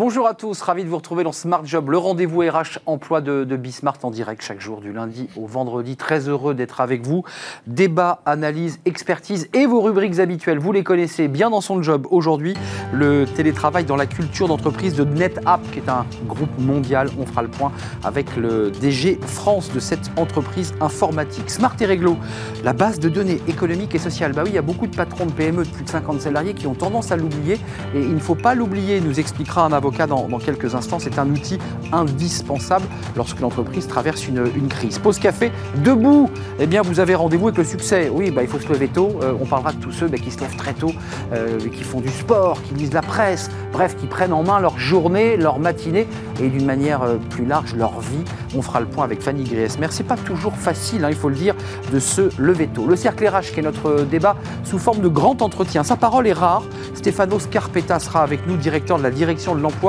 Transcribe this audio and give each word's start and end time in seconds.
Bonjour 0.00 0.26
à 0.26 0.32
tous, 0.32 0.62
ravi 0.62 0.82
de 0.82 0.88
vous 0.88 0.96
retrouver 0.96 1.24
dans 1.24 1.32
Smart 1.32 1.60
Job, 1.62 1.90
le 1.90 1.98
rendez-vous 1.98 2.40
RH 2.40 2.78
emploi 2.86 3.20
de, 3.20 3.44
Bismart 3.44 3.98
en 4.02 4.10
direct 4.10 4.40
chaque 4.40 4.58
jour 4.58 4.80
du 4.80 4.94
lundi 4.94 5.28
au 5.36 5.44
vendredi. 5.44 5.98
Très 5.98 6.26
heureux 6.26 6.54
d'être 6.54 6.80
avec 6.80 7.06
vous. 7.06 7.22
Débat, 7.66 8.22
analyse, 8.24 8.80
expertise 8.86 9.50
et 9.52 9.66
vos 9.66 9.82
rubriques 9.82 10.18
habituelles, 10.18 10.58
vous 10.58 10.72
les 10.72 10.84
connaissez 10.84 11.28
bien 11.28 11.50
dans 11.50 11.60
son 11.60 11.82
job. 11.82 12.06
Aujourd'hui, 12.10 12.54
le 12.94 13.26
télétravail 13.26 13.84
dans 13.84 13.96
la 13.96 14.06
culture 14.06 14.48
d'entreprise 14.48 14.94
de 14.94 15.04
NetApp, 15.04 15.60
qui 15.70 15.80
est 15.80 15.90
un 15.90 16.06
groupe 16.26 16.58
mondial. 16.58 17.10
On 17.20 17.26
fera 17.26 17.42
le 17.42 17.48
point 17.48 17.70
avec 18.02 18.36
le 18.36 18.70
DG 18.70 19.20
France 19.20 19.70
de 19.70 19.80
cette 19.80 20.10
entreprise 20.16 20.72
informatique. 20.80 21.50
Smart 21.50 21.76
et 21.78 21.84
Réglo, 21.84 22.16
la 22.64 22.72
base 22.72 23.00
de 23.00 23.10
données 23.10 23.42
économiques 23.48 23.94
et 23.94 23.98
sociales. 23.98 24.32
Bah 24.32 24.44
oui, 24.44 24.52
il 24.52 24.54
y 24.54 24.58
a 24.58 24.62
beaucoup 24.62 24.86
de 24.86 24.96
patrons 24.96 25.26
de 25.26 25.32
PME 25.32 25.64
de 25.64 25.68
plus 25.68 25.84
de 25.84 25.90
50 25.90 26.22
salariés 26.22 26.54
qui 26.54 26.66
ont 26.66 26.74
tendance 26.74 27.12
à 27.12 27.18
l'oublier 27.18 27.58
et 27.94 28.00
il 28.00 28.14
ne 28.14 28.18
faut 28.18 28.34
pas 28.34 28.54
l'oublier, 28.54 29.02
nous 29.02 29.20
expliquera 29.20 29.66
un 29.66 29.72
avocat 29.74 29.89
dans, 30.06 30.28
dans 30.28 30.38
quelques 30.38 30.74
instants. 30.74 30.98
C'est 30.98 31.18
un 31.18 31.28
outil 31.28 31.58
indispensable 31.92 32.86
lorsque 33.16 33.40
l'entreprise 33.40 33.86
traverse 33.86 34.26
une, 34.28 34.68
crise. 34.68 34.98
Pause 34.98 35.18
café, 35.18 35.50
debout 35.84 36.30
Eh 36.58 36.66
bien, 36.66 36.82
vous 36.82 37.00
avez 37.00 37.14
rendez-vous 37.14 37.48
avec 37.48 37.58
le 37.58 37.64
succès. 37.64 38.10
Oui, 38.12 38.30
bah, 38.30 38.42
il 38.42 38.48
faut 38.48 38.58
se 38.58 38.68
lever 38.68 38.88
tôt. 38.88 39.18
Euh, 39.22 39.32
on 39.40 39.46
parlera 39.46 39.72
de 39.72 39.78
tous 39.78 39.92
ceux 39.92 40.08
bah, 40.08 40.18
qui 40.18 40.30
se 40.30 40.40
lèvent 40.40 40.56
très 40.56 40.72
tôt, 40.72 40.92
euh, 41.32 41.58
qui 41.72 41.82
font 41.82 42.00
du 42.00 42.08
sport, 42.08 42.60
qui 42.62 42.74
lisent 42.74 42.92
la 42.92 43.02
presse, 43.02 43.50
bref, 43.72 43.96
qui 43.96 44.06
prennent 44.06 44.32
en 44.32 44.42
main 44.42 44.60
leur 44.60 44.78
journée, 44.78 45.36
leur 45.36 45.58
matinée 45.58 46.06
et 46.40 46.48
d'une 46.48 46.64
manière 46.64 47.02
euh, 47.02 47.16
plus 47.30 47.44
large 47.44 47.74
leur 47.74 48.00
vie. 48.00 48.24
On 48.56 48.62
fera 48.62 48.80
le 48.80 48.86
point 48.86 49.04
avec 49.04 49.22
Fanny 49.22 49.44
Griesmer. 49.44 49.88
C'est 49.90 50.06
pas 50.06 50.16
toujours 50.16 50.54
facile, 50.54 51.04
hein, 51.04 51.10
il 51.10 51.16
faut 51.16 51.28
le 51.28 51.34
dire, 51.34 51.54
de 51.92 51.98
se 51.98 52.30
lever 52.40 52.66
tôt. 52.66 52.86
Le 52.86 52.96
cercle 52.96 53.26
RH, 53.26 53.52
qui 53.52 53.60
est 53.60 53.62
notre 53.62 54.02
débat 54.02 54.36
sous 54.64 54.78
forme 54.78 55.00
de 55.00 55.08
grand 55.08 55.42
entretien. 55.42 55.82
Sa 55.82 55.96
parole 55.96 56.26
est 56.26 56.32
rare. 56.32 56.62
Stefano 56.94 57.38
Scarpetta 57.38 57.98
sera 57.98 58.22
avec 58.22 58.46
nous, 58.46 58.56
directeur 58.56 58.98
de 58.98 59.02
la 59.02 59.10
direction 59.10 59.54
de 59.54 59.60
l'emploi, 59.60 59.79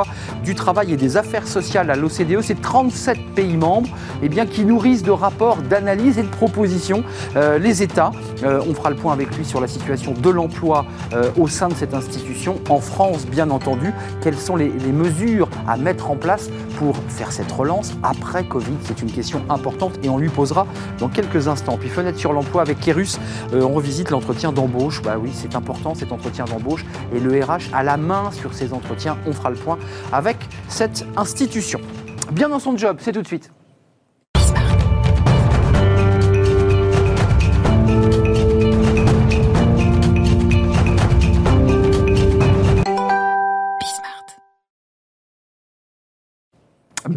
du 0.44 0.56
travail 0.56 0.94
et 0.94 0.98
des 0.98 1.18
affaires 1.18 1.48
sociales 1.48 1.90
à 1.92 1.96
l'OCDE. 1.96 2.42
C'est 2.42 2.62
37 2.62 3.18
pays 3.36 3.58
membres 3.58 3.90
eh 4.24 4.30
bien, 4.30 4.46
qui 4.46 4.66
nourrissent 4.66 5.04
de 5.04 5.12
rapports, 5.12 5.58
d'analyses 5.58 6.18
et 6.18 6.24
de 6.24 6.30
propositions 6.30 7.04
euh, 7.36 7.58
les 7.58 7.84
États. 7.84 8.12
Euh, 8.44 8.62
on 8.68 8.74
fera 8.74 8.90
le 8.90 8.96
point 8.96 9.14
avec 9.14 9.36
lui 9.36 9.46
sur 9.46 9.62
la 9.62 9.68
situation 9.68 10.14
de 10.14 10.30
l'emploi 10.30 10.86
euh, 11.14 11.30
au 11.38 11.48
sein 11.48 11.68
de 11.68 11.74
cette 11.74 11.94
institution, 11.94 12.60
en 12.70 12.80
France 12.80 13.26
bien 13.26 13.50
entendu. 13.50 13.94
Quelles 14.22 14.38
sont 14.38 14.56
les, 14.56 14.72
mesures 14.92 15.50
à 15.68 15.78
mettre 15.78 16.12
en 16.12 16.16
place 16.16 16.50
pour 16.78 16.96
faire 17.08 17.32
cette 17.32 17.52
relance 17.52 17.94
après 18.04 18.44
Covid? 18.44 18.76
C'est 18.84 19.02
une 19.02 19.12
question 19.12 19.42
importante 19.50 19.94
et 20.04 20.10
on 20.10 20.18
lui 20.18 20.30
posera 20.30 20.68
dans 21.00 21.08
quelques 21.08 21.48
instants. 21.48 21.78
Puis 21.80 21.90
fenêtre 21.90 22.20
sur 22.20 22.34
l'emploi 22.34 22.62
avec 22.62 22.80
Kérus, 22.80 23.20
on 23.54 23.70
revisite 23.70 24.10
l'entretien 24.10 24.52
d'embauche. 24.52 25.02
Bah 25.02 25.16
oui, 25.22 25.32
c'est 25.34 25.56
important 25.56 25.96
cet 25.96 26.12
entretien 26.12 26.46
d'embauche 26.46 26.86
et 27.16 27.20
le 27.20 27.44
RH 27.44 27.74
a 27.74 27.84
la 27.84 27.98
main 27.98 28.32
sur 28.32 28.54
ces 28.54 28.74
entretiens. 28.74 29.18
On 29.26 29.32
fera 29.32 29.50
le 29.50 29.56
point 29.56 29.71
avec 30.12 30.38
cette 30.68 31.06
institution. 31.18 31.80
Bien 32.32 32.50
dans 32.50 32.60
son 32.60 32.78
job, 32.78 32.98
c'est 33.00 33.12
tout 33.12 33.22
de 33.22 33.28
suite. 33.28 33.52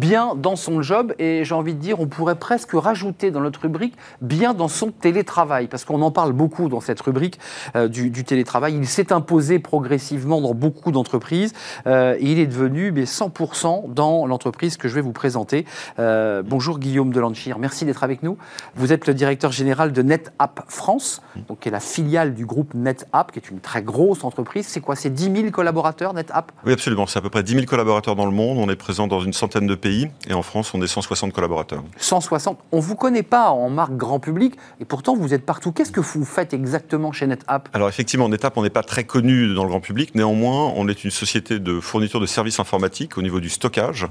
Bien 0.05 0.35
dans 0.35 0.55
son 0.55 0.83
job 0.83 1.15
et 1.17 1.43
j'ai 1.45 1.55
envie 1.55 1.73
de 1.73 1.79
dire, 1.79 1.99
on 1.99 2.05
pourrait 2.05 2.35
presque 2.35 2.73
rajouter 2.73 3.31
dans 3.31 3.39
notre 3.39 3.61
rubrique 3.61 3.95
bien 4.21 4.53
dans 4.53 4.67
son 4.67 4.91
télétravail 4.91 5.65
parce 5.67 5.83
qu'on 5.83 5.99
en 6.03 6.11
parle 6.11 6.31
beaucoup 6.31 6.69
dans 6.69 6.79
cette 6.79 7.01
rubrique 7.01 7.39
euh, 7.75 7.87
du, 7.87 8.23
télétravail. 8.23 8.75
Il 8.75 8.85
s'est 8.85 9.11
imposé 9.11 9.57
progressivement 9.57 10.41
dans 10.41 10.53
beaucoup 10.53 10.91
d'entreprises 10.91 11.53
euh, 11.87 12.17
et 12.19 12.31
il 12.31 12.37
est 12.37 12.45
devenu 12.45 12.91
mais 12.91 13.05
100% 13.05 13.93
dans 13.93 14.27
l'entreprise 14.27 14.77
que 14.77 14.87
je 14.87 14.93
vais 14.93 15.01
vous 15.01 15.11
présenter. 15.11 15.65
Euh, 15.97 16.43
bonjour 16.45 16.77
Guillaume 16.77 17.11
Delanchir, 17.11 17.57
merci 17.57 17.83
d'être 17.85 18.03
avec 18.03 18.21
nous. 18.21 18.37
Vous 18.75 18.93
êtes 18.93 19.07
le 19.07 19.15
directeur 19.15 19.51
général 19.51 19.91
de 19.91 20.03
NetApp 20.03 20.65
France, 20.67 21.23
donc 21.47 21.61
qui 21.61 21.69
est 21.69 21.71
la 21.71 21.79
filiale 21.79 22.35
du 22.35 22.45
groupe 22.45 22.75
NetApp, 22.75 23.31
qui 23.31 23.39
est 23.39 23.49
une 23.49 23.59
très 23.59 23.81
grosse 23.81 24.23
entreprise. 24.23 24.67
C'est 24.67 24.81
quoi? 24.81 24.95
C'est 24.95 25.09
10 25.09 25.35
000 25.35 25.49
collaborateurs 25.49 26.13
NetApp? 26.13 26.51
Oui, 26.63 26.73
absolument. 26.73 27.07
C'est 27.07 27.17
à 27.17 27.23
peu 27.23 27.31
près 27.31 27.41
10 27.41 27.53
000 27.53 27.65
collaborateurs 27.65 28.15
dans 28.15 28.27
le 28.27 28.31
monde. 28.31 28.59
On 28.59 28.69
est 28.69 28.75
présent 28.75 29.07
dans 29.07 29.21
une 29.21 29.33
centaine 29.33 29.65
de 29.65 29.73
pays 29.73 29.94
et 30.27 30.33
en 30.33 30.41
France, 30.41 30.73
on 30.73 30.81
est 30.81 30.87
160 30.87 31.33
collaborateurs. 31.33 31.83
160 31.97 32.59
On 32.71 32.77
ne 32.77 32.81
vous 32.81 32.95
connaît 32.95 33.23
pas 33.23 33.49
en 33.49 33.69
marque 33.69 33.95
grand 33.95 34.19
public 34.19 34.55
et 34.79 34.85
pourtant 34.85 35.15
vous 35.15 35.33
êtes 35.33 35.45
partout. 35.45 35.71
Qu'est-ce 35.71 35.91
que 35.91 35.99
vous 35.99 36.25
faites 36.25 36.53
exactement 36.53 37.11
chez 37.11 37.27
NetApp? 37.27 37.69
Alors 37.73 37.89
effectivement, 37.89 38.29
NetApp, 38.29 38.57
on 38.57 38.63
n'est 38.63 38.69
pas 38.69 38.83
très 38.83 39.03
connu 39.03 39.53
dans 39.53 39.63
le 39.63 39.69
grand 39.69 39.79
public. 39.79 40.15
Néanmoins, 40.15 40.73
on 40.75 40.87
est 40.87 41.03
une 41.03 41.11
société 41.11 41.59
de 41.59 41.79
fourniture 41.79 42.19
de 42.19 42.25
services 42.25 42.59
informatiques 42.59 43.17
au 43.17 43.21
niveau 43.21 43.39
du 43.39 43.49
stockage. 43.49 44.07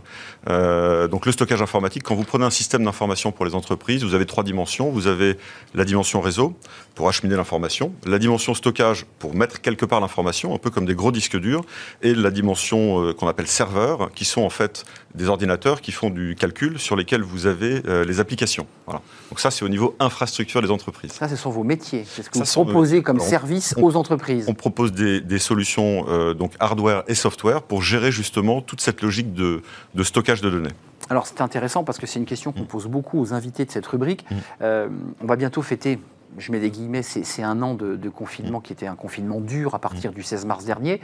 Euh, 0.48 1.08
donc 1.08 1.26
le 1.26 1.32
stockage 1.32 1.62
informatique, 1.62 2.02
quand 2.02 2.14
vous 2.14 2.24
prenez 2.24 2.44
un 2.44 2.50
système 2.50 2.84
d'information 2.84 3.32
pour 3.32 3.44
les 3.44 3.54
entreprises, 3.54 4.04
vous 4.04 4.14
avez 4.14 4.26
trois 4.26 4.44
dimensions. 4.44 4.90
Vous 4.90 5.06
avez 5.06 5.38
la 5.74 5.84
dimension 5.84 6.20
réseau 6.20 6.56
pour 6.94 7.08
acheminer 7.08 7.36
l'information, 7.36 7.92
la 8.06 8.18
dimension 8.18 8.54
stockage 8.54 9.04
pour 9.18 9.34
mettre 9.34 9.60
quelque 9.60 9.84
part 9.84 10.00
l'information, 10.00 10.54
un 10.54 10.58
peu 10.58 10.70
comme 10.70 10.86
des 10.86 10.94
gros 10.94 11.12
disques 11.12 11.38
durs, 11.38 11.62
et 12.02 12.14
la 12.14 12.30
dimension 12.30 13.02
euh, 13.02 13.12
qu'on 13.12 13.28
appelle 13.28 13.46
serveur, 13.46 14.12
qui 14.12 14.24
sont 14.24 14.42
en 14.42 14.50
fait 14.50 14.84
des 15.14 15.28
ordinateurs 15.28 15.80
qui 15.80 15.92
font 15.92 16.10
du 16.10 16.36
calcul 16.36 16.78
sur 16.78 16.96
lesquels 16.96 17.22
vous 17.22 17.46
avez 17.46 17.82
euh, 17.86 18.04
les 18.04 18.20
applications. 18.20 18.66
Voilà. 18.86 19.00
Donc 19.30 19.40
ça, 19.40 19.50
c'est 19.50 19.64
au 19.64 19.68
niveau 19.68 19.96
infrastructure 19.98 20.62
des 20.62 20.70
entreprises. 20.70 21.12
Ça, 21.12 21.28
ce 21.28 21.36
sont 21.36 21.50
vos 21.50 21.64
métiers. 21.64 22.04
C'est 22.06 22.22
ce 22.22 22.30
que 22.30 22.38
ça, 22.38 22.44
vous 22.60 22.64
proposez 22.64 23.02
comme 23.02 23.20
on, 23.20 23.24
service 23.24 23.74
on, 23.76 23.84
aux 23.84 23.96
entreprises. 23.96 24.46
On 24.48 24.54
propose 24.54 24.92
des, 24.92 25.20
des 25.20 25.38
solutions 25.38 26.06
euh, 26.08 26.34
donc 26.34 26.52
hardware 26.60 27.04
et 27.08 27.14
software 27.14 27.62
pour 27.62 27.82
gérer 27.82 28.12
justement 28.12 28.60
toute 28.60 28.80
cette 28.80 29.02
logique 29.02 29.32
de, 29.34 29.62
de 29.94 30.02
stockage 30.02 30.40
de 30.40 30.50
données. 30.50 30.72
Alors 31.10 31.26
c'est 31.26 31.40
intéressant 31.40 31.84
parce 31.84 31.98
que 31.98 32.06
c'est 32.06 32.18
une 32.18 32.24
question 32.24 32.52
qu'on 32.52 32.64
pose 32.64 32.86
beaucoup 32.86 33.20
aux 33.20 33.34
invités 33.34 33.64
de 33.64 33.70
cette 33.70 33.86
rubrique. 33.86 34.24
Mmh. 34.30 34.34
Euh, 34.62 34.88
on 35.20 35.26
va 35.26 35.36
bientôt 35.36 35.60
fêter 35.60 35.98
je 36.38 36.52
mets 36.52 36.60
des 36.60 36.70
guillemets, 36.70 37.02
c'est 37.02 37.42
un 37.42 37.62
an 37.62 37.74
de, 37.74 37.96
de, 37.96 38.08
confinement 38.08 38.60
qui 38.60 38.72
était 38.72 38.86
un 38.86 38.96
confinement 38.96 39.40
dur 39.40 39.74
à 39.74 39.78
partir 39.78 40.12
du 40.12 40.22
16 40.22 40.46
mars 40.46 40.64
dernier. 40.64 41.00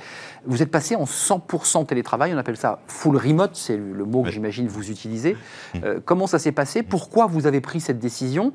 Vous 0.47 0.63
êtes 0.63 0.71
passé 0.71 0.97
en 0.97 1.05
100% 1.05 1.87
télétravail, 1.87 2.33
on 2.35 2.39
appelle 2.39 2.57
ça 2.57 2.81
full 2.87 3.17
remote, 3.17 3.55
c'est 3.55 3.77
le 3.77 4.05
mot 4.05 4.23
que 4.23 4.31
j'imagine 4.31 4.69
vous 4.69 4.91
utilisez. 4.91 5.37
Euh, 5.85 6.01
comment 6.05 6.27
ça 6.27 6.39
s'est 6.39 6.53
passé? 6.53 6.83
Pourquoi 6.83 7.27
vous 7.27 7.47
avez 7.47 7.61
pris 7.61 7.81
cette 7.81 7.99
décision? 7.99 8.53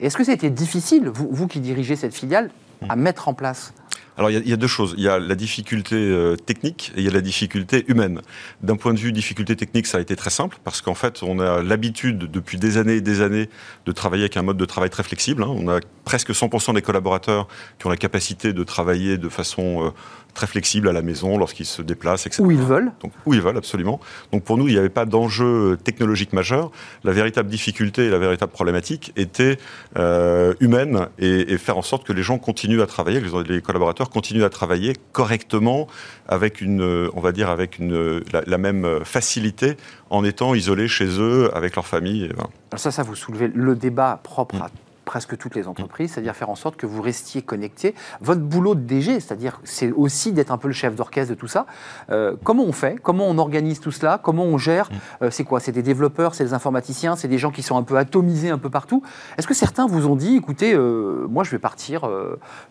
Est-ce 0.00 0.16
que 0.16 0.24
ça 0.24 0.32
a 0.32 0.34
été 0.34 0.50
difficile, 0.50 1.08
vous, 1.08 1.28
vous 1.30 1.46
qui 1.46 1.60
dirigez 1.60 1.96
cette 1.96 2.14
filiale, 2.14 2.50
à 2.88 2.96
mettre 2.96 3.28
en 3.28 3.34
place 3.34 3.72
alors 4.18 4.30
il 4.30 4.34
y, 4.34 4.36
a, 4.36 4.40
il 4.40 4.48
y, 4.48 4.52
a 4.52 4.56
deux 4.56 4.66
choses. 4.66 4.94
Il 4.98 5.04
y 5.04 5.08
a 5.08 5.20
la 5.20 5.36
difficulté 5.36 5.94
euh, 5.94 6.34
technique 6.34 6.92
et 6.96 7.00
il 7.00 7.04
y 7.04 7.08
a 7.08 7.12
la 7.12 7.20
difficulté 7.20 7.84
humaine. 7.86 8.20
D'un 8.62 8.74
point 8.74 8.92
de 8.92 8.98
vue 8.98 9.12
difficulté 9.12 9.54
technique, 9.54 9.86
ça 9.86 9.98
a 9.98 10.00
été 10.00 10.16
très 10.16 10.30
simple 10.30 10.58
parce 10.64 10.82
qu'en 10.82 10.94
fait, 10.94 11.22
on 11.22 11.38
a 11.38 11.62
l'habitude 11.62 12.18
depuis 12.18 12.58
des 12.58 12.78
années 12.78 12.96
et 12.96 13.00
des 13.00 13.20
années 13.20 13.48
de 13.86 13.92
travailler 13.92 14.24
avec 14.24 14.36
un 14.36 14.42
mode 14.42 14.56
de 14.56 14.64
travail 14.64 14.90
très 14.90 15.04
flexible. 15.04 15.44
Hein. 15.44 15.50
On 15.50 15.68
a 15.68 15.78
presque 16.04 16.30
100% 16.30 16.74
des 16.74 16.82
collaborateurs 16.82 17.46
qui 17.78 17.86
ont 17.86 17.90
la 17.90 17.96
capacité 17.96 18.52
de 18.52 18.64
travailler 18.64 19.18
de 19.18 19.28
façon 19.28 19.86
euh, 19.86 19.90
très 20.34 20.46
flexible 20.46 20.88
à 20.88 20.92
la 20.92 21.02
maison 21.02 21.36
lorsqu'ils 21.36 21.66
se 21.66 21.82
déplacent, 21.82 22.26
etc. 22.26 22.42
Où 22.42 22.50
ils 22.50 22.58
veulent. 22.58 22.92
Donc, 23.02 23.12
où 23.26 23.34
ils 23.34 23.40
veulent, 23.40 23.56
absolument. 23.56 24.00
Donc 24.32 24.44
pour 24.44 24.56
nous, 24.56 24.68
il 24.68 24.72
n'y 24.72 24.78
avait 24.78 24.88
pas 24.88 25.04
d'enjeu 25.04 25.76
technologique 25.82 26.32
majeur. 26.32 26.70
La 27.04 27.12
véritable 27.12 27.48
difficulté 27.48 28.06
et 28.06 28.10
la 28.10 28.18
véritable 28.18 28.52
problématique 28.52 29.12
était 29.16 29.58
euh, 29.96 30.54
humaine 30.60 31.08
et, 31.18 31.52
et, 31.52 31.58
faire 31.58 31.76
en 31.76 31.82
sorte 31.82 32.06
que 32.06 32.12
les 32.12 32.22
gens 32.22 32.38
continuent 32.38 32.82
à 32.82 32.86
travailler, 32.86 33.20
les, 33.20 33.54
les 33.54 33.62
collaborateurs 33.62 34.07
continuent 34.08 34.44
à 34.44 34.50
travailler 34.50 34.94
correctement 35.12 35.86
avec 36.28 36.60
une, 36.60 37.10
on 37.14 37.20
va 37.20 37.32
dire, 37.32 37.48
avec 37.48 37.78
une, 37.78 38.22
la, 38.32 38.42
la 38.46 38.58
même 38.58 39.04
facilité 39.04 39.76
en 40.10 40.24
étant 40.24 40.54
isolés 40.54 40.88
chez 40.88 41.20
eux 41.20 41.54
avec 41.56 41.76
leur 41.76 41.86
famille. 41.86 42.24
Et, 42.24 42.32
voilà. 42.32 42.50
Alors 42.70 42.80
ça, 42.80 42.90
ça 42.90 43.02
vous 43.02 43.14
soulevez 43.14 43.48
le 43.48 43.74
débat 43.74 44.20
propre 44.22 44.56
à 44.56 44.70
presque 45.08 45.38
toutes 45.38 45.54
les 45.54 45.68
entreprises, 45.68 46.12
c'est-à-dire 46.12 46.36
faire 46.36 46.50
en 46.50 46.54
sorte 46.54 46.76
que 46.76 46.84
vous 46.84 47.00
restiez 47.00 47.40
connecté. 47.40 47.94
Votre 48.20 48.42
boulot 48.42 48.74
de 48.74 48.80
DG, 48.80 49.20
c'est-à-dire 49.20 49.58
c'est 49.64 49.90
aussi 49.90 50.32
d'être 50.32 50.52
un 50.52 50.58
peu 50.58 50.68
le 50.68 50.74
chef 50.74 50.94
d'orchestre 50.94 51.32
de 51.32 51.34
tout 51.34 51.48
ça. 51.48 51.64
Euh, 52.10 52.36
comment 52.44 52.62
on 52.62 52.72
fait? 52.72 52.98
Comment 53.02 53.26
on 53.26 53.38
organise 53.38 53.80
tout 53.80 53.90
cela? 53.90 54.20
Comment 54.22 54.44
on 54.44 54.58
gère? 54.58 54.90
Euh, 55.22 55.30
C'est 55.30 55.44
quoi? 55.44 55.60
C'est 55.60 55.72
des 55.72 55.82
développeurs, 55.82 56.34
c'est 56.34 56.44
des 56.44 56.52
informaticiens, 56.52 57.16
c'est 57.16 57.26
des 57.26 57.38
gens 57.38 57.50
qui 57.50 57.62
sont 57.62 57.78
un 57.78 57.82
peu 57.84 57.96
atomisés 57.96 58.50
un 58.50 58.58
peu 58.58 58.68
partout. 58.68 59.02
Est-ce 59.38 59.46
que 59.46 59.54
certains 59.54 59.86
vous 59.86 60.06
ont 60.06 60.14
dit, 60.14 60.36
écoutez, 60.36 60.74
euh, 60.74 61.26
moi 61.30 61.42
je 61.42 61.52
vais 61.52 61.58
partir, 61.58 62.06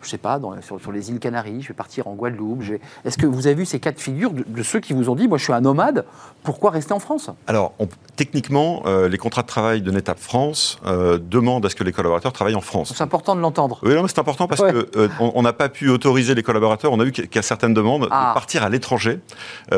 je 0.01 0.07
sais 0.07 0.19
pas, 0.19 0.37
dans, 0.37 0.61
sur, 0.61 0.79
sur, 0.79 0.91
les 0.91 1.09
îles 1.09 1.19
Canaries, 1.19 1.63
je 1.63 1.69
vais 1.69 1.73
partir 1.73 2.07
en 2.07 2.13
Guadeloupe. 2.13 2.61
Est-ce 3.03 3.17
que 3.17 3.25
vous 3.25 3.47
avez 3.47 3.55
vu 3.55 3.65
ces 3.65 3.79
cas 3.79 3.91
de 3.91 3.99
figure 3.99 4.31
de, 4.31 4.43
de, 4.47 4.63
ceux 4.63 4.79
qui 4.79 4.93
vous 4.93 5.09
ont 5.09 5.15
dit, 5.15 5.27
moi 5.27 5.39
je 5.39 5.43
suis 5.45 5.53
un 5.53 5.61
nomade, 5.61 6.05
pourquoi 6.43 6.69
rester 6.69 6.93
en 6.93 6.99
France? 6.99 7.31
Alors, 7.47 7.73
on, 7.79 7.87
techniquement, 8.15 8.83
les 8.85 9.17
contrats 9.17 9.41
de 9.41 9.47
travail 9.47 9.81
de 9.81 9.89
NetApp 9.89 10.19
France 10.19 10.79
demandent 10.85 11.65
à 11.65 11.69
ce 11.69 11.75
que 11.75 11.83
les 11.83 11.91
collaborateurs 11.91 12.26
collaborateurs 12.27 12.33
travaillent 12.33 12.55
en 12.55 12.61
France. 12.61 12.93
C'est 12.95 13.03
important 13.03 13.35
de 13.35 13.41
l'entendre. 13.41 13.79
Oui, 13.83 13.93
c'est 14.07 14.19
important 14.19 14.47
parce 14.47 14.61
qu'on 14.61 15.41
n'a 15.41 15.53
pas 15.53 15.69
pu 15.69 15.89
autoriser 15.89 16.35
les 16.35 16.43
collaborateurs, 16.43 16.91
on 16.91 16.99
a 16.99 17.05
eu 17.05 17.11
qu'à 17.11 17.41
certaines 17.41 17.73
demandes 17.73 18.07
ah. 18.11 18.29
de 18.29 18.33
partir 18.33 18.63
à 18.63 18.69
l'étranger 18.69 19.19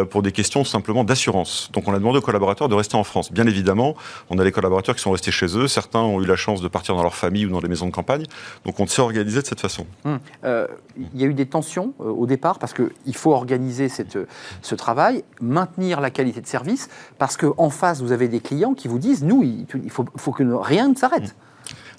pour 0.10 0.22
des 0.22 0.32
questions 0.32 0.64
simplement 0.64 1.04
d'assurance. 1.04 1.70
Donc 1.74 1.88
on 1.88 1.94
a 1.94 2.00
demandé 2.00 2.20
aux 2.20 2.24
collaborateurs 2.24 2.70
de 2.70 2.76
rester 2.76 2.96
en 2.96 3.04
France. 3.04 3.32
Bien 3.32 3.48
évidemment, 3.48 3.96
on 4.30 4.40
a 4.40 4.44
les 4.44 4.52
collaborateurs 4.52 4.96
qui 4.96 5.02
sont 5.02 5.12
restés 5.12 5.32
chez 5.32 5.58
eux, 5.58 5.68
certains 5.68 6.00
ont 6.00 6.22
eu 6.22 6.26
la 6.26 6.36
chance 6.36 6.62
de 6.62 6.68
partir 6.68 6.96
dans 6.96 7.04
leur 7.04 7.16
famille 7.16 7.46
ou 7.46 7.50
dans 7.50 7.60
les 7.60 7.70
maisons 7.70 7.86
de 7.86 7.92
campagne, 7.92 8.26
donc 8.66 8.80
on 8.80 8.88
s'est 8.88 9.02
organisé 9.02 9.42
de 9.42 9.46
cette 9.46 9.62
façon. 9.62 9.86
Hum. 10.06 10.20
Il 10.44 11.20
y 11.20 11.24
a 11.24 11.28
eu 11.28 11.34
des 11.34 11.46
tensions 11.46 11.94
au 12.00 12.26
départ 12.26 12.60
parce 12.60 12.74
qu'il 12.74 13.16
faut 13.16 13.34
organiser 13.34 13.90
cette, 13.90 14.18
ce 14.62 14.76
travail, 14.76 15.24
maintenir 15.42 16.02
la 16.02 16.10
qualité 16.10 16.42
de 16.42 16.48
service, 16.48 16.90
parce 17.18 17.38
qu'en 17.38 17.70
face, 17.70 18.02
vous 18.02 18.12
avez 18.12 18.28
des 18.28 18.42
clients 18.42 18.74
qui 18.74 18.88
vous 18.88 19.00
disent, 19.00 19.24
nous, 19.24 19.44
il 19.44 19.90
faut, 19.90 20.06
faut 20.18 20.32
que 20.32 20.44
rien 20.44 20.90
ne 20.90 20.96
s'arrête. 20.96 21.36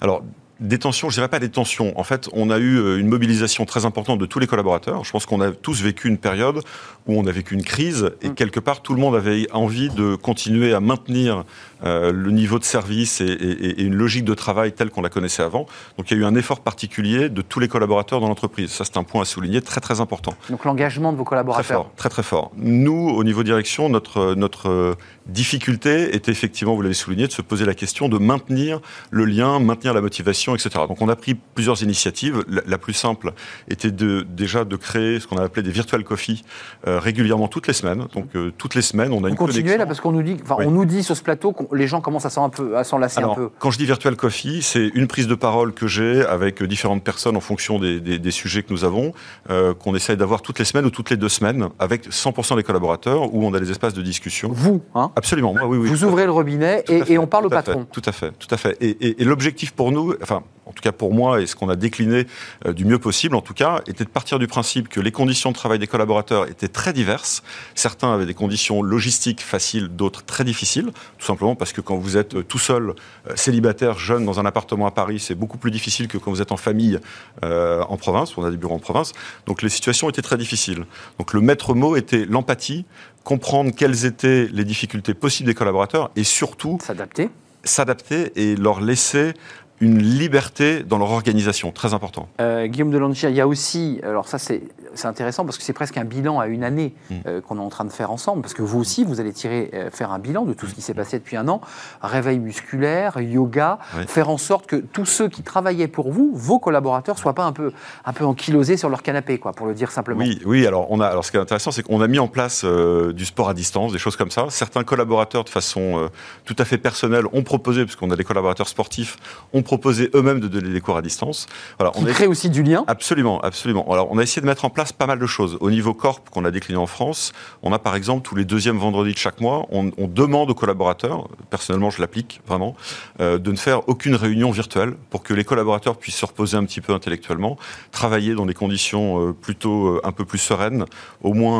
Alors, 0.01 0.23
des 0.61 0.77
tensions, 0.77 1.09
je 1.09 1.15
dirais 1.15 1.27
pas 1.27 1.39
des 1.39 1.49
tensions. 1.49 1.99
En 1.99 2.03
fait, 2.03 2.29
on 2.33 2.51
a 2.51 2.59
eu 2.59 2.77
euh, 2.77 2.99
une 2.99 3.07
mobilisation 3.07 3.65
très 3.65 3.85
importante 3.85 4.19
de 4.19 4.27
tous 4.27 4.37
les 4.37 4.45
collaborateurs. 4.45 5.03
Je 5.03 5.11
pense 5.11 5.25
qu'on 5.25 5.41
a 5.41 5.51
tous 5.51 5.81
vécu 5.81 6.07
une 6.07 6.19
période 6.19 6.61
où 7.07 7.19
on 7.19 7.25
a 7.25 7.31
vécu 7.31 7.55
une 7.55 7.63
crise 7.63 8.11
et 8.21 8.29
mm. 8.29 8.35
quelque 8.35 8.59
part 8.59 8.81
tout 8.81 8.93
le 8.93 9.01
monde 9.01 9.15
avait 9.15 9.47
envie 9.51 9.89
de 9.89 10.15
continuer 10.15 10.73
à 10.73 10.79
maintenir 10.79 11.45
euh, 11.83 12.11
le 12.11 12.29
niveau 12.29 12.59
de 12.59 12.63
service 12.63 13.21
et, 13.21 13.81
une 13.81 13.95
logique 13.95 14.23
de 14.23 14.35
travail 14.35 14.71
telle 14.73 14.91
qu'on 14.91 15.01
la 15.01 15.09
connaissait 15.09 15.41
avant. 15.41 15.65
Donc 15.97 16.11
il 16.11 16.17
y 16.17 16.19
a 16.19 16.23
eu 16.23 16.25
un 16.25 16.35
effort 16.35 16.59
particulier 16.59 17.29
de 17.29 17.41
tous 17.41 17.59
les 17.59 17.67
collaborateurs 17.67 18.21
dans 18.21 18.27
l'entreprise. 18.27 18.69
Ça 18.69 18.85
c'est 18.85 18.97
un 18.97 19.03
point 19.03 19.23
à 19.23 19.25
souligner 19.25 19.61
très 19.61 19.81
très 19.81 19.99
important. 19.99 20.35
Donc 20.51 20.63
l'engagement 20.65 21.11
de 21.11 21.17
vos 21.17 21.23
collaborateurs. 21.23 21.65
Très 21.65 21.73
fort, 21.73 21.91
très 21.95 22.09
très 22.09 22.23
fort. 22.23 22.51
Nous, 22.55 23.09
au 23.09 23.23
niveau 23.23 23.41
direction, 23.41 23.89
notre 23.89 24.35
notre 24.35 24.95
difficulté 25.27 26.15
était 26.15 26.31
effectivement, 26.31 26.75
vous 26.75 26.81
l'avez 26.81 26.93
souligné, 26.93 27.27
de 27.27 27.31
se 27.31 27.41
poser 27.41 27.65
la 27.65 27.73
question 27.73 28.09
de 28.09 28.17
maintenir 28.17 28.79
le 29.09 29.25
lien, 29.25 29.59
maintenir 29.59 29.93
la 29.93 30.01
motivation, 30.01 30.55
etc. 30.55 30.69
Donc 30.87 31.01
on 31.01 31.09
a 31.09 31.15
pris 31.15 31.35
plusieurs 31.35 31.83
initiatives. 31.83 32.43
La, 32.47 32.77
plus 32.77 32.93
simple 32.93 33.33
était 33.69 33.91
de, 33.91 34.25
déjà 34.27 34.65
de 34.65 34.75
créer 34.75 35.19
ce 35.19 35.27
qu'on 35.27 35.37
a 35.37 35.43
appelé 35.43 35.61
des 35.61 35.71
virtual 35.71 36.03
coffee 36.03 36.43
euh, 36.87 36.99
régulièrement 36.99 37.47
toutes 37.47 37.67
les 37.67 37.73
semaines. 37.73 38.05
Donc 38.13 38.35
euh, 38.35 38.51
toutes 38.57 38.75
les 38.75 38.81
semaines, 38.81 39.11
on 39.13 39.23
a 39.23 39.29
une 39.29 39.35
continuez 39.35 39.77
là 39.77 39.85
parce 39.85 39.99
qu'on 40.01 40.11
nous 40.11 40.23
dit, 40.23 40.37
enfin, 40.43 40.57
on 40.59 40.71
nous 40.71 40.85
dit 40.85 41.03
sur 41.03 41.15
ce 41.15 41.23
plateau 41.23 41.53
que 41.53 41.75
les 41.75 41.87
gens 41.87 42.01
commencent 42.01 42.25
à 42.25 42.29
s'en 42.29 42.45
un 42.45 42.49
peu, 42.49 42.77
à 42.77 42.83
s'en 42.83 42.97
lasser 42.97 43.21
un 43.21 43.35
peu. 43.35 43.49
Quand 43.59 43.71
je 43.71 43.77
dis 43.77 43.85
virtual 43.85 44.15
coffee, 44.15 44.61
c'est 44.61 44.91
une 44.95 45.07
prise 45.07 45.27
de 45.27 45.35
parole 45.35 45.73
que 45.73 45.87
j'ai 45.87 46.25
avec 46.25 46.63
différentes 46.63 47.03
personnes 47.03 47.37
en 47.37 47.41
fonction 47.41 47.79
des, 47.79 47.99
des, 47.99 48.31
sujets 48.31 48.63
que 48.63 48.71
nous 48.73 48.83
avons, 48.83 49.13
euh, 49.49 49.73
qu'on 49.73 49.93
essaye 49.95 50.17
d'avoir 50.17 50.41
toutes 50.41 50.59
les 50.59 50.65
semaines 50.65 50.85
ou 50.85 50.89
toutes 50.89 51.09
les 51.09 51.17
deux 51.17 51.29
semaines 51.29 51.69
avec 51.79 52.09
100% 52.09 52.55
des 52.55 52.63
collaborateurs 52.63 53.33
où 53.33 53.45
on 53.45 53.53
a 53.53 53.59
des 53.59 53.71
espaces 53.71 53.93
de 53.93 54.01
discussion. 54.01 54.49
Vous, 54.51 54.81
hein 54.95 55.10
Absolument. 55.15 55.53
Moi, 55.53 55.67
oui, 55.67 55.77
oui, 55.77 55.89
Vous 55.89 56.03
ouvrez 56.03 56.25
le 56.25 56.31
robinet 56.31 56.83
et, 56.87 57.13
et, 57.13 57.17
on 57.17 57.27
parle 57.27 57.45
au 57.45 57.49
patron. 57.49 57.85
tout 57.91 58.01
à 58.05 58.11
fait, 58.11 58.31
tout 58.37 58.47
à 58.51 58.57
fait. 58.57 58.77
Et, 58.81 59.21
et 59.21 59.23
l'objectif 59.23 59.71
pour 59.71 59.91
nous, 59.91 60.13
enfin, 60.21 60.43
en 60.71 60.73
tout 60.73 60.81
cas 60.81 60.93
pour 60.93 61.13
moi, 61.13 61.41
et 61.41 61.47
ce 61.47 61.55
qu'on 61.55 61.67
a 61.67 61.75
décliné 61.75 62.27
euh, 62.65 62.71
du 62.71 62.85
mieux 62.85 62.97
possible, 62.97 63.35
en 63.35 63.41
tout 63.41 63.53
cas, 63.53 63.81
était 63.87 64.05
de 64.05 64.09
partir 64.09 64.39
du 64.39 64.47
principe 64.47 64.87
que 64.87 65.01
les 65.01 65.11
conditions 65.11 65.51
de 65.51 65.55
travail 65.55 65.79
des 65.79 65.87
collaborateurs 65.87 66.47
étaient 66.47 66.69
très 66.69 66.93
diverses. 66.93 67.43
Certains 67.75 68.13
avaient 68.13 68.25
des 68.25 68.33
conditions 68.33 68.81
logistiques 68.81 69.41
faciles, 69.41 69.89
d'autres 69.89 70.23
très 70.23 70.45
difficiles, 70.45 70.91
tout 71.17 71.25
simplement 71.25 71.55
parce 71.55 71.73
que 71.73 71.81
quand 71.81 71.97
vous 71.97 72.15
êtes 72.15 72.35
euh, 72.35 72.43
tout 72.43 72.57
seul, 72.57 72.93
euh, 73.29 73.35
célibataire, 73.35 73.99
jeune, 73.99 74.25
dans 74.25 74.39
un 74.39 74.45
appartement 74.45 74.87
à 74.87 74.91
Paris, 74.91 75.19
c'est 75.19 75.35
beaucoup 75.35 75.57
plus 75.57 75.71
difficile 75.71 76.07
que 76.07 76.17
quand 76.17 76.31
vous 76.31 76.41
êtes 76.41 76.51
en 76.51 76.57
famille 76.57 76.99
en 77.41 77.97
province, 77.97 78.37
on 78.37 78.43
a 78.43 78.51
des 78.51 78.57
bureaux 78.57 78.75
en 78.75 78.79
province. 78.79 79.13
Donc 79.45 79.61
les 79.61 79.69
situations 79.69 80.09
étaient 80.09 80.21
très 80.21 80.37
difficiles. 80.37 80.85
Donc 81.17 81.33
le 81.33 81.41
maître 81.41 81.73
mot 81.73 81.95
était 81.95 82.25
l'empathie, 82.25 82.85
comprendre 83.23 83.71
quelles 83.75 84.05
étaient 84.05 84.47
les 84.51 84.65
difficultés 84.65 85.13
possibles 85.13 85.47
des 85.47 85.55
collaborateurs 85.55 86.11
et 86.15 86.23
surtout 86.23 86.77
s'adapter 86.81 87.29
s'adapter 87.63 88.31
et 88.35 88.55
leur 88.55 88.81
laisser 88.81 89.33
une 89.81 90.01
liberté 90.01 90.83
dans 90.83 90.99
leur 90.99 91.11
organisation, 91.11 91.71
très 91.71 91.93
important. 91.93 92.29
Euh, 92.39 92.67
Guillaume 92.67 92.91
Delangia, 92.91 93.29
il 93.29 93.35
y 93.35 93.41
a 93.41 93.47
aussi, 93.47 93.99
alors 94.03 94.27
ça 94.27 94.37
c'est 94.37 94.61
intéressant 95.03 95.45
parce 95.45 95.57
que 95.57 95.63
c'est 95.63 95.73
presque 95.73 95.97
un 95.97 96.05
bilan 96.05 96.39
à 96.39 96.47
une 96.47 96.63
année 96.63 96.93
mm. 97.09 97.15
euh, 97.25 97.41
qu'on 97.41 97.57
est 97.57 97.61
en 97.61 97.69
train 97.69 97.85
de 97.85 97.91
faire 97.91 98.11
ensemble, 98.11 98.41
parce 98.41 98.53
que 98.53 98.61
vous 98.61 98.79
aussi, 98.79 99.03
vous 99.03 99.19
allez 99.19 99.33
tirer, 99.33 99.71
euh, 99.73 99.89
faire 99.89 100.11
un 100.11 100.19
bilan 100.19 100.45
de 100.45 100.53
tout 100.53 100.67
ce 100.67 100.75
qui 100.75 100.81
s'est 100.81 100.93
passé 100.93 101.17
depuis 101.17 101.37
un 101.37 101.47
an, 101.47 101.61
réveil 102.01 102.39
musculaire, 102.39 103.19
yoga, 103.19 103.79
faire 104.07 104.29
en 104.29 104.37
sorte 104.37 104.67
que 104.67 104.75
tous 104.75 105.05
ceux 105.05 105.29
qui 105.29 105.41
travaillaient 105.43 105.87
pour 105.87 106.11
vous, 106.11 106.31
vos 106.33 106.59
collaborateurs, 106.59 107.17
soient 107.17 107.33
pas 107.33 107.45
un 107.45 107.51
peu, 107.51 107.71
un 108.05 108.13
peu 108.13 108.25
ankylosés 108.25 108.77
sur 108.77 108.89
leur 108.89 109.01
canapé, 109.01 109.39
quoi, 109.39 109.53
pour 109.53 109.65
le 109.65 109.73
dire 109.73 109.91
simplement. 109.91 110.19
Oui, 110.19 110.39
oui 110.45 110.67
alors, 110.67 110.87
on 110.91 110.99
a, 110.99 111.07
alors 111.07 111.25
ce 111.25 111.31
qui 111.31 111.37
est 111.37 111.41
intéressant, 111.41 111.71
c'est 111.71 111.83
qu'on 111.83 112.01
a 112.01 112.07
mis 112.07 112.19
en 112.19 112.27
place 112.27 112.63
du 112.65 113.25
sport 113.25 113.49
à 113.49 113.53
distance, 113.53 113.91
des 113.91 113.99
choses 113.99 114.15
comme 114.15 114.31
ça. 114.31 114.45
Certains 114.49 114.83
collaborateurs, 114.83 115.43
de 115.43 115.49
façon 115.49 116.09
tout 116.45 116.55
à 116.59 116.65
fait 116.65 116.77
personnelle, 116.77 117.25
ont 117.33 117.43
proposé, 117.43 117.85
parce 117.85 117.95
qu'on 117.95 118.11
a 118.11 118.15
des 118.15 118.23
collaborateurs 118.23 118.67
sportifs, 118.67 119.17
ont 119.53 119.63
proposer 119.71 120.09
eux-mêmes 120.15 120.41
de 120.41 120.49
donner 120.49 120.73
des 120.73 120.81
cours 120.81 120.97
à 120.97 121.01
distance. 121.01 121.47
Voilà, 121.79 121.93
on 121.95 122.03
crée 122.03 122.27
aussi 122.27 122.49
du 122.49 122.61
lien 122.61 122.83
Absolument, 122.87 123.39
absolument. 123.39 123.89
Alors, 123.89 124.09
on 124.11 124.17
a 124.17 124.23
essayé 124.23 124.41
de 124.41 124.45
mettre 124.45 124.65
en 124.65 124.69
place 124.69 124.80
pas 124.91 125.05
mal 125.05 125.19
de 125.19 125.25
choses. 125.25 125.57
Au 125.59 125.69
niveau 125.69 125.93
corp 125.93 126.29
qu'on 126.29 126.45
a 126.45 126.51
décliné 126.51 126.77
en 126.77 126.87
France, 126.87 127.33
on 127.61 127.71
a 127.73 127.79
par 127.79 127.95
exemple 127.95 128.27
tous 128.27 128.35
les 128.35 128.45
deuxièmes 128.45 128.77
vendredis 128.77 129.13
de 129.13 129.17
chaque 129.17 129.39
mois, 129.39 129.67
on, 129.69 129.91
demande 130.07 130.49
aux 130.49 130.55
collaborateurs, 130.55 131.27
personnellement 131.49 131.89
je 131.89 132.01
l'applique 132.01 132.41
vraiment, 132.47 132.75
euh, 133.19 133.37
de 133.37 133.51
ne 133.51 133.57
faire 133.57 133.87
aucune 133.87 134.15
réunion 134.15 134.51
virtuelle 134.51 134.93
pour 135.09 135.23
que 135.23 135.33
les 135.33 135.43
collaborateurs 135.43 135.97
puissent 135.97 136.17
se 136.17 136.25
reposer 136.25 136.57
un 136.57 136.65
petit 136.65 136.81
peu 136.81 136.93
intellectuellement, 136.93 137.57
travailler 137.91 138.33
dans 138.33 138.45
des 138.45 138.53
conditions 138.53 139.29
euh, 139.29 139.33
plutôt 139.33 139.87
euh, 139.87 140.01
un 140.03 140.11
peu 140.11 140.25
plus 140.25 140.39
sereines, 140.39 140.85
au 141.21 141.33
moins 141.33 141.51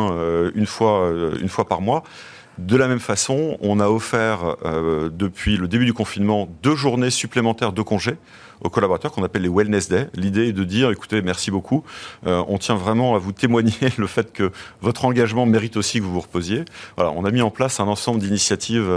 une, 0.55 0.65
fois, 0.65 1.11
une 1.39 1.49
fois 1.49 1.67
par 1.67 1.81
mois. 1.81 2.03
De 2.57 2.75
la 2.75 2.87
même 2.87 2.99
façon, 2.99 3.57
on 3.61 3.79
a 3.79 3.87
offert 3.87 4.55
depuis 5.11 5.57
le 5.57 5.67
début 5.67 5.85
du 5.85 5.93
confinement 5.93 6.49
deux 6.63 6.75
journées 6.75 7.09
supplémentaires 7.09 7.73
de 7.73 7.81
congés 7.81 8.17
aux 8.61 8.69
collaborateurs 8.69 9.11
qu'on 9.11 9.23
appelle 9.23 9.43
les 9.43 9.49
Wellness 9.49 9.89
Day. 9.89 10.07
L'idée 10.15 10.49
est 10.49 10.53
de 10.53 10.63
dire, 10.63 10.91
écoutez, 10.91 11.21
merci 11.21 11.51
beaucoup, 11.51 11.83
euh, 12.27 12.43
on 12.47 12.57
tient 12.57 12.75
vraiment 12.75 13.15
à 13.15 13.19
vous 13.19 13.31
témoigner 13.31 13.73
le 13.97 14.07
fait 14.07 14.31
que 14.31 14.51
votre 14.81 15.05
engagement 15.05 15.45
mérite 15.45 15.77
aussi 15.77 15.99
que 15.99 16.03
vous 16.03 16.13
vous 16.13 16.21
reposiez. 16.21 16.65
Voilà, 16.97 17.11
on 17.15 17.25
a 17.25 17.31
mis 17.31 17.41
en 17.41 17.51
place 17.51 17.79
un 17.79 17.87
ensemble 17.87 18.19
d'initiatives. 18.19 18.89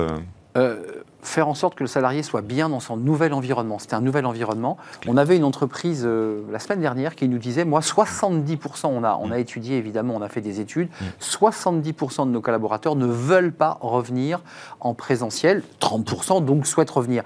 Euh, 0.57 0.77
faire 1.25 1.49
en 1.49 1.55
sorte 1.55 1.75
que 1.75 1.83
le 1.83 1.89
salarié 1.89 2.23
soit 2.23 2.43
bien 2.43 2.69
dans 2.69 2.81
son 2.81 2.97
nouvel 2.97 3.33
environnement. 3.33 3.79
C'était 3.79 3.95
un 3.95 4.01
nouvel 4.01 4.27
environnement. 4.27 4.77
On 5.09 5.17
avait 5.17 5.37
une 5.37 5.45
entreprise 5.45 6.03
euh, 6.05 6.43
la 6.51 6.59
semaine 6.59 6.81
dernière 6.81 7.15
qui 7.15 7.29
nous 7.29 7.39
disait, 7.39 7.65
moi, 7.65 7.81
70%, 7.81 8.87
on 8.87 9.05
a, 9.05 9.19
on 9.21 9.31
a 9.31 9.37
mm. 9.37 9.41
étudié 9.41 9.77
évidemment, 9.79 10.15
on 10.17 10.23
a 10.23 10.29
fait 10.29 10.41
des 10.41 10.61
études, 10.61 10.89
70% 11.21 12.23
mm. 12.23 12.27
de 12.27 12.33
nos 12.33 12.41
collaborateurs 12.41 12.97
ne 12.97 13.07
veulent 13.07 13.53
pas 13.53 13.79
revenir 13.81 14.41
en 14.81 14.95
présentiel, 14.95 15.63
30% 15.81 16.45
donc 16.45 16.67
souhaitent 16.67 16.91
revenir. 16.91 17.23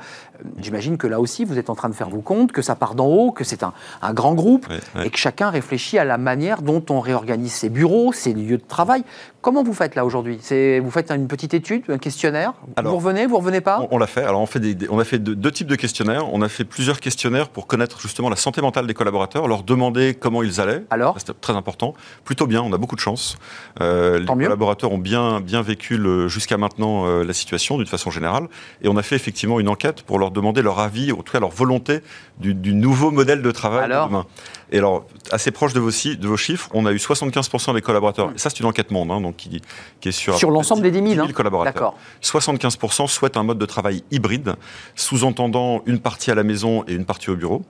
J'imagine 0.61 0.97
que 0.97 1.07
là 1.07 1.21
aussi, 1.21 1.45
vous 1.45 1.59
êtes 1.59 1.71
en 1.71 1.75
train 1.75 1.89
de 1.89 1.95
faire 1.95 2.09
vous 2.09 2.21
compte 2.21 2.53
que 2.53 2.63
ça 2.63 2.75
part 2.75 2.95
d'en 2.95 3.07
haut, 3.07 3.33
que 3.33 3.45
c'est 3.45 3.63
un, 3.63 3.73
un, 4.03 4.13
grand 4.13 4.35
groupe 4.35 4.67
et 5.05 5.11
que 5.11 5.19
chacun 5.19 5.51
réfléchit 5.51 5.99
à 5.99 6.05
la 6.05 6.19
manière 6.19 6.63
dont 6.63 6.85
on 6.91 7.01
réorganise 7.01 7.53
ses 7.53 7.69
bureaux, 7.69 8.13
ses 8.13 8.33
lieux 8.33 8.59
de 8.59 8.67
travail. 8.67 9.05
Comment 9.41 9.63
vous 9.63 9.73
faites 9.73 9.95
là 9.95 10.05
aujourd'hui? 10.05 10.41
Vous 10.83 10.91
faites 10.91 11.11
une 11.13 11.29
petite 11.29 11.55
étude, 11.55 11.85
un 11.89 11.99
questionnaire? 11.99 12.55
Vous 12.83 12.97
revenez, 12.97 13.27
vous 13.27 13.39
revenez 13.39 13.61
pas? 13.61 13.87
on, 13.91 13.97
l'a 13.97 14.09
fait. 14.09 14.25
Alors 14.25 14.41
on, 14.41 14.47
fait 14.47 14.61
on 14.91 14.99
a 14.99 15.05
fait 15.05 15.19
deux, 15.19 15.51
types 15.53 15.69
de 15.69 15.77
questionnaires. 15.77 16.33
On 16.33 16.43
a 16.43 16.49
fait 16.49 16.65
plusieurs 16.65 16.99
questionnaires 16.99 17.49
pour 17.49 17.69
connaître 17.69 18.01
justement 18.01 18.29
la 18.29 18.37
santé 18.37 18.61
mentale 18.61 18.87
des 18.87 18.95
collaborateurs, 18.95 19.47
leur 19.47 19.63
demander 19.63 20.15
comment 20.15 20.43
ils 20.43 20.61
allaient. 20.61 20.85
Alors 20.91 21.19
C'était 21.19 21.35
très 21.35 21.53
important. 21.53 21.95
Plutôt 22.25 22.49
bien, 22.49 22.63
on 22.63 22.73
a 22.73 22.79
beaucoup 22.79 22.97
de 22.97 23.01
chance. 23.01 23.39
Euh, 23.81 24.19
les 24.19 24.27
collaborateurs 24.27 24.93
ont 24.93 24.99
bien, 24.99 25.41
bien 25.41 25.63
vécu 25.63 25.99
jusqu'à 26.27 26.57
maintenant 26.57 27.07
euh, 27.07 27.23
la 27.23 27.33
situation 27.33 27.79
d'une 27.79 27.87
façon 27.87 28.11
générale. 28.11 28.49
Et 28.83 28.89
on 28.89 28.97
a 28.97 29.03
fait 29.03 29.17
effectivement 29.17 29.61
une 29.61 29.69
enquête 29.69 30.03
pour 30.03 30.19
leur 30.19 30.28
demander 30.31 30.63
leur 30.63 30.79
avis, 30.79 31.13
en 31.13 31.17
tout 31.17 31.33
cas 31.33 31.41
leur 31.41 31.51
volonté 31.51 32.01
du, 32.39 32.75
nouveau 32.75 33.11
modèle 33.11 33.43
de 33.43 33.51
travail 33.51 33.85
alors 33.85 34.09
demain. 34.09 34.27
Et 34.71 34.79
alors, 34.79 35.07
assez 35.31 35.51
proche 35.51 35.73
de 35.73 35.81
vos, 35.81 35.91
de 35.91 36.29
vos 36.29 36.37
chiffres, 36.37 36.69
on 36.75 36.85
a 36.87 36.93
eu 36.93 36.97
75% 36.97 37.75
des 37.75 37.81
collaborateurs, 37.81 38.33
ça 38.37 38.51
c'est 38.51 38.61
une 38.61 38.67
enquête 38.67 38.91
monde, 38.91 39.11
hein, 39.11 39.21
donc 39.21 39.37
qui, 39.37 39.63
qui, 40.01 40.09
est 40.09 40.13
sur... 40.13 40.37
Sur 40.37 40.51
l'ensemble 40.51 40.83
des 40.83 40.91
10 40.91 40.99
000, 40.99 41.09
10 41.11 41.15
000 41.17 41.29
collaborateurs. 41.33 41.95
75% 42.23 43.09
souhaitent 43.09 43.37
un 43.37 43.43
mode 43.43 43.59
de 43.59 43.67
travail 43.67 44.05
hybride, 44.11 44.57
sous-entendant 44.95 45.83
une 45.87 46.01
partie 46.01 46.31
à 46.31 46.35
la 46.35 46.43
maison 46.43 46.85
et 46.87 46.95
une 46.95 47.05
partie 47.07 47.31
au 47.31 47.37
bureau. 47.37 47.63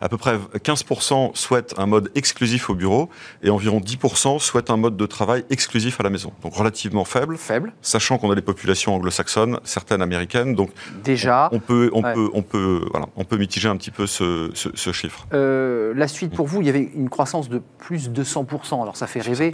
À 0.00 0.08
peu 0.08 0.16
près 0.16 0.36
15% 0.36 1.34
souhaitent 1.34 1.74
un 1.78 1.86
mode 1.86 2.10
exclusif 2.14 2.70
au 2.70 2.74
bureau, 2.74 3.10
et 3.42 3.50
environ 3.50 3.80
10% 3.80 4.38
souhaitent 4.38 4.70
un 4.70 4.76
mode 4.76 4.96
de 4.96 5.06
travail 5.06 5.44
exclusif 5.50 6.00
à 6.00 6.02
la 6.02 6.10
maison. 6.10 6.32
Donc 6.42 6.54
relativement 6.54 7.04
faible. 7.04 7.36
Faible. 7.36 7.72
Sachant 7.82 8.18
qu'on 8.18 8.30
a 8.30 8.34
des 8.34 8.42
populations 8.42 8.94
anglo-saxonnes, 8.94 9.60
certaines 9.64 10.02
américaines, 10.02 10.54
donc... 10.54 10.70
Déjà. 11.04 11.48
On, 11.52 11.58
peut, 11.58 11.90
on, 11.92 12.02
peut, 12.02 12.30
on, 12.32 12.42
peut, 12.42 12.86
voilà, 12.90 13.06
on 13.16 13.24
peut 13.24 13.36
mitiger 13.36 13.68
un 13.68 13.76
petit 13.76 13.90
peu 13.90 14.06
ce, 14.06 14.50
ce, 14.54 14.92
chiffre. 14.92 15.26
Euh, 15.32 15.92
la 15.94 16.08
suite 16.08 16.32
pour 16.32 16.45
vous, 16.46 16.60
il 16.62 16.66
y 16.66 16.70
avait 16.70 16.82
une 16.94 17.10
croissance 17.10 17.48
de 17.48 17.60
plus 17.78 18.10
de 18.10 18.24
100%. 18.24 18.80
Alors 18.82 18.96
ça 18.96 19.06
fait 19.06 19.20
rêver. 19.20 19.52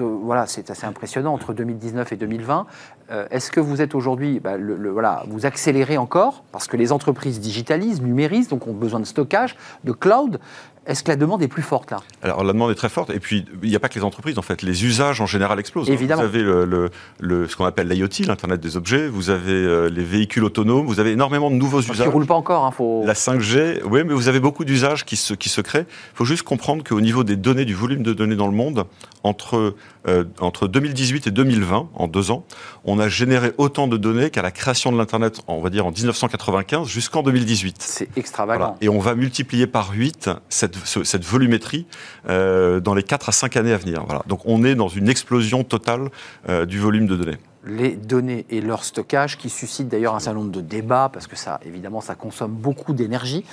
voilà, 0.00 0.46
c'est 0.46 0.70
assez 0.70 0.86
impressionnant 0.86 1.32
entre 1.32 1.54
2019 1.54 2.12
et 2.12 2.16
2020. 2.16 2.66
Euh, 3.10 3.26
est-ce 3.30 3.50
que 3.50 3.60
vous 3.60 3.82
êtes 3.82 3.94
aujourd'hui, 3.94 4.40
bah, 4.40 4.56
le, 4.56 4.90
voilà, 4.90 5.24
vous 5.28 5.46
accélérez 5.46 5.98
encore 5.98 6.44
parce 6.52 6.66
que 6.66 6.76
les 6.76 6.92
entreprises 6.92 7.40
digitalisent, 7.40 8.00
numérisent, 8.00 8.48
donc 8.48 8.66
ont 8.66 8.72
besoin 8.72 9.00
de 9.00 9.04
stockage, 9.04 9.56
de 9.84 9.92
cloud. 9.92 10.40
Est-ce 10.86 11.02
que 11.02 11.08
la 11.08 11.16
demande 11.16 11.42
est 11.42 11.48
plus 11.48 11.62
forte 11.62 11.90
là? 11.90 11.98
Alors 12.22 12.44
la 12.44 12.52
demande 12.52 12.70
est 12.70 12.74
très 12.74 12.90
forte, 12.90 13.08
et 13.08 13.18
puis 13.18 13.46
il 13.62 13.70
n'y 13.70 13.76
a 13.76 13.80
pas 13.80 13.88
que 13.88 13.94
les 13.94 14.04
entreprises 14.04 14.38
en 14.38 14.42
fait, 14.42 14.60
les 14.60 14.84
usages 14.84 15.20
en 15.20 15.26
général 15.26 15.58
explosent. 15.58 15.88
Évidemment. 15.88 16.22
Vous 16.22 16.28
avez 16.28 16.42
le, 16.42 16.90
le, 17.20 17.48
ce 17.48 17.56
qu'on 17.56 17.64
appelle 17.64 17.88
l'IoT, 17.88 18.26
l'Internet 18.26 18.60
des 18.60 18.76
objets, 18.76 19.08
vous 19.08 19.30
avez 19.30 19.52
euh, 19.52 19.88
les 19.88 20.04
véhicules 20.04 20.44
autonomes, 20.44 20.84
vous 20.84 21.00
avez 21.00 21.12
énormément 21.12 21.50
de 21.50 21.56
nouveaux 21.56 21.80
usages. 21.80 21.96
Qui 21.96 22.02
ne 22.02 22.08
roulent 22.08 22.26
pas 22.26 22.34
encore, 22.34 22.66
hein, 22.66 22.70
faut... 22.70 23.02
La 23.06 23.14
5G, 23.14 23.80
oui, 23.84 24.02
mais 24.04 24.12
vous 24.12 24.28
avez 24.28 24.40
beaucoup 24.40 24.66
d'usages 24.66 25.06
qui 25.06 25.16
se, 25.16 25.32
qui 25.32 25.48
se 25.48 25.62
créent. 25.62 25.86
Il 25.88 26.16
faut 26.16 26.26
juste 26.26 26.42
comprendre 26.42 26.84
qu'au 26.84 27.00
niveau 27.00 27.24
des 27.24 27.36
données, 27.36 27.64
du 27.64 27.74
volume 27.74 28.02
de 28.02 28.12
données 28.12 28.36
dans 28.36 28.48
le 28.48 28.54
monde, 28.54 28.84
entre, 29.22 29.74
euh, 30.06 30.24
entre 30.38 30.68
2018 30.68 31.26
et 31.26 31.30
2020, 31.30 31.88
en 31.94 32.08
deux 32.08 32.30
ans, 32.30 32.44
on 32.84 32.93
a 32.98 33.08
généré 33.08 33.52
autant 33.58 33.88
de 33.88 33.96
données 33.96 34.30
qu'à 34.30 34.42
la 34.42 34.50
création 34.50 34.92
de 34.92 34.98
l'Internet, 34.98 35.40
on 35.48 35.60
va 35.60 35.70
dire 35.70 35.86
en 35.86 35.90
1995 35.90 36.88
jusqu'en 36.88 37.22
2018. 37.22 37.76
C'est 37.80 38.08
extravagant. 38.16 38.76
Et 38.80 38.88
on 38.88 38.98
va 38.98 39.14
multiplier 39.14 39.66
par 39.66 39.92
8 39.92 40.30
cette, 40.48 40.76
cette 40.84 41.24
volumétrie 41.24 41.86
euh, 42.28 42.80
dans 42.80 42.94
les 42.94 43.02
4 43.02 43.28
à 43.28 43.32
5 43.32 43.56
années 43.56 43.72
à 43.72 43.76
venir. 43.76 44.04
Voilà. 44.06 44.22
Donc 44.26 44.40
on 44.44 44.64
est 44.64 44.74
dans 44.74 44.88
une 44.88 45.08
explosion 45.08 45.64
totale 45.64 46.10
euh, 46.48 46.66
du 46.66 46.78
volume 46.78 47.06
de 47.06 47.16
données 47.16 47.38
les 47.66 47.96
données 47.96 48.44
et 48.50 48.60
leur 48.60 48.84
stockage, 48.84 49.38
qui 49.38 49.48
suscitent 49.48 49.88
d'ailleurs 49.88 50.14
un 50.14 50.20
certain 50.20 50.38
nombre 50.38 50.52
de 50.52 50.60
débats, 50.60 51.08
parce 51.12 51.26
que 51.26 51.36
ça, 51.36 51.60
évidemment, 51.64 52.00
ça 52.00 52.14
consomme 52.14 52.52
beaucoup 52.52 52.92
d'énergie. 52.92 53.44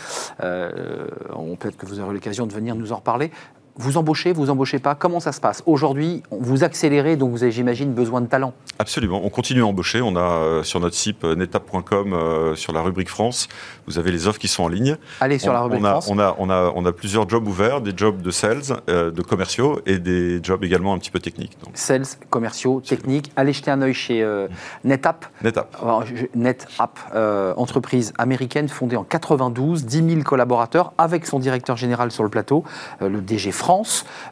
Euh, 0.44 1.08
Peut-être 1.60 1.78
que 1.78 1.86
vous 1.86 2.00
aurez 2.00 2.14
l'occasion 2.14 2.48
de 2.48 2.54
venir 2.54 2.76
nous 2.76 2.92
en 2.92 2.98
reparler. 2.98 3.32
Vous 3.82 3.98
embauchez, 3.98 4.32
vous 4.32 4.52
embauchez 4.52 4.78
pas 4.78 4.94
Comment 4.94 5.20
ça 5.20 5.32
se 5.32 5.42
passe 5.42 5.64
Aujourd'hui, 5.66 6.22
vous 6.30 6.64
accélérez, 6.64 7.16
donc 7.16 7.32
vous 7.32 7.42
avez, 7.42 7.52
j'imagine, 7.52 7.94
besoin 7.94 8.22
de 8.22 8.28
talent. 8.28 8.54
Absolument. 8.78 9.22
On 9.24 9.30
continue 9.30 9.64
à 9.64 9.66
embaucher. 9.66 10.02
On 10.02 10.16
a 10.16 10.20
euh, 10.20 10.64
sur 10.64 10.80
notre 10.80 10.96
site 10.96 11.24
euh, 11.24 11.34
netap.com, 11.34 12.14
euh, 12.14 12.56
sur 12.56 12.74
la 12.74 12.82
rubrique 12.84 13.10
France, 13.10 13.48
vous 13.88 13.98
avez 13.98 14.12
les 14.12 14.28
offres 14.28 14.38
qui 14.38 14.48
sont 14.48 14.62
en 14.62 14.68
ligne. 14.68 14.98
Allez 15.20 15.40
sur 15.40 15.52
la 15.52 15.62
rubrique 15.62 15.82
on 15.82 15.86
a, 15.86 15.92
France. 15.94 16.10
On 16.12 16.20
a, 16.20 16.36
on, 16.38 16.52
a, 16.52 16.72
on 16.76 16.86
a 16.86 16.92
plusieurs 16.92 17.28
jobs 17.28 17.48
ouverts, 17.48 17.82
des 17.82 17.94
jobs 17.96 18.22
de 18.22 18.30
sales, 18.30 18.62
de 18.88 19.22
commerciaux 19.24 19.82
et 19.88 19.98
des 19.98 20.40
jobs 20.44 20.64
également 20.64 20.94
un 20.94 21.00
petit 21.00 21.10
peu 21.10 21.20
techniques. 21.20 21.58
Donc. 21.66 21.72
Sales, 21.74 22.06
commerciaux, 22.30 22.82
techniques. 22.82 23.32
Allez 23.36 23.54
jeter 23.54 23.72
un 23.72 23.82
œil 23.82 23.96
chez 23.96 24.24
NetApp. 24.84 25.26
NetApp. 25.44 25.76
NetApp, 26.36 27.00
entreprise 27.58 28.14
américaine 28.20 28.70
fondée 28.70 28.96
en 28.96 29.04
92, 29.04 29.86
10 29.86 30.10
000 30.10 30.22
collaborateurs, 30.22 30.94
avec 31.00 31.26
son 31.26 31.40
directeur 31.40 31.78
général 31.78 32.12
sur 32.12 32.22
le 32.24 32.30
plateau, 32.30 32.64
le 33.00 33.22
DG 33.22 33.52
France, 33.52 33.71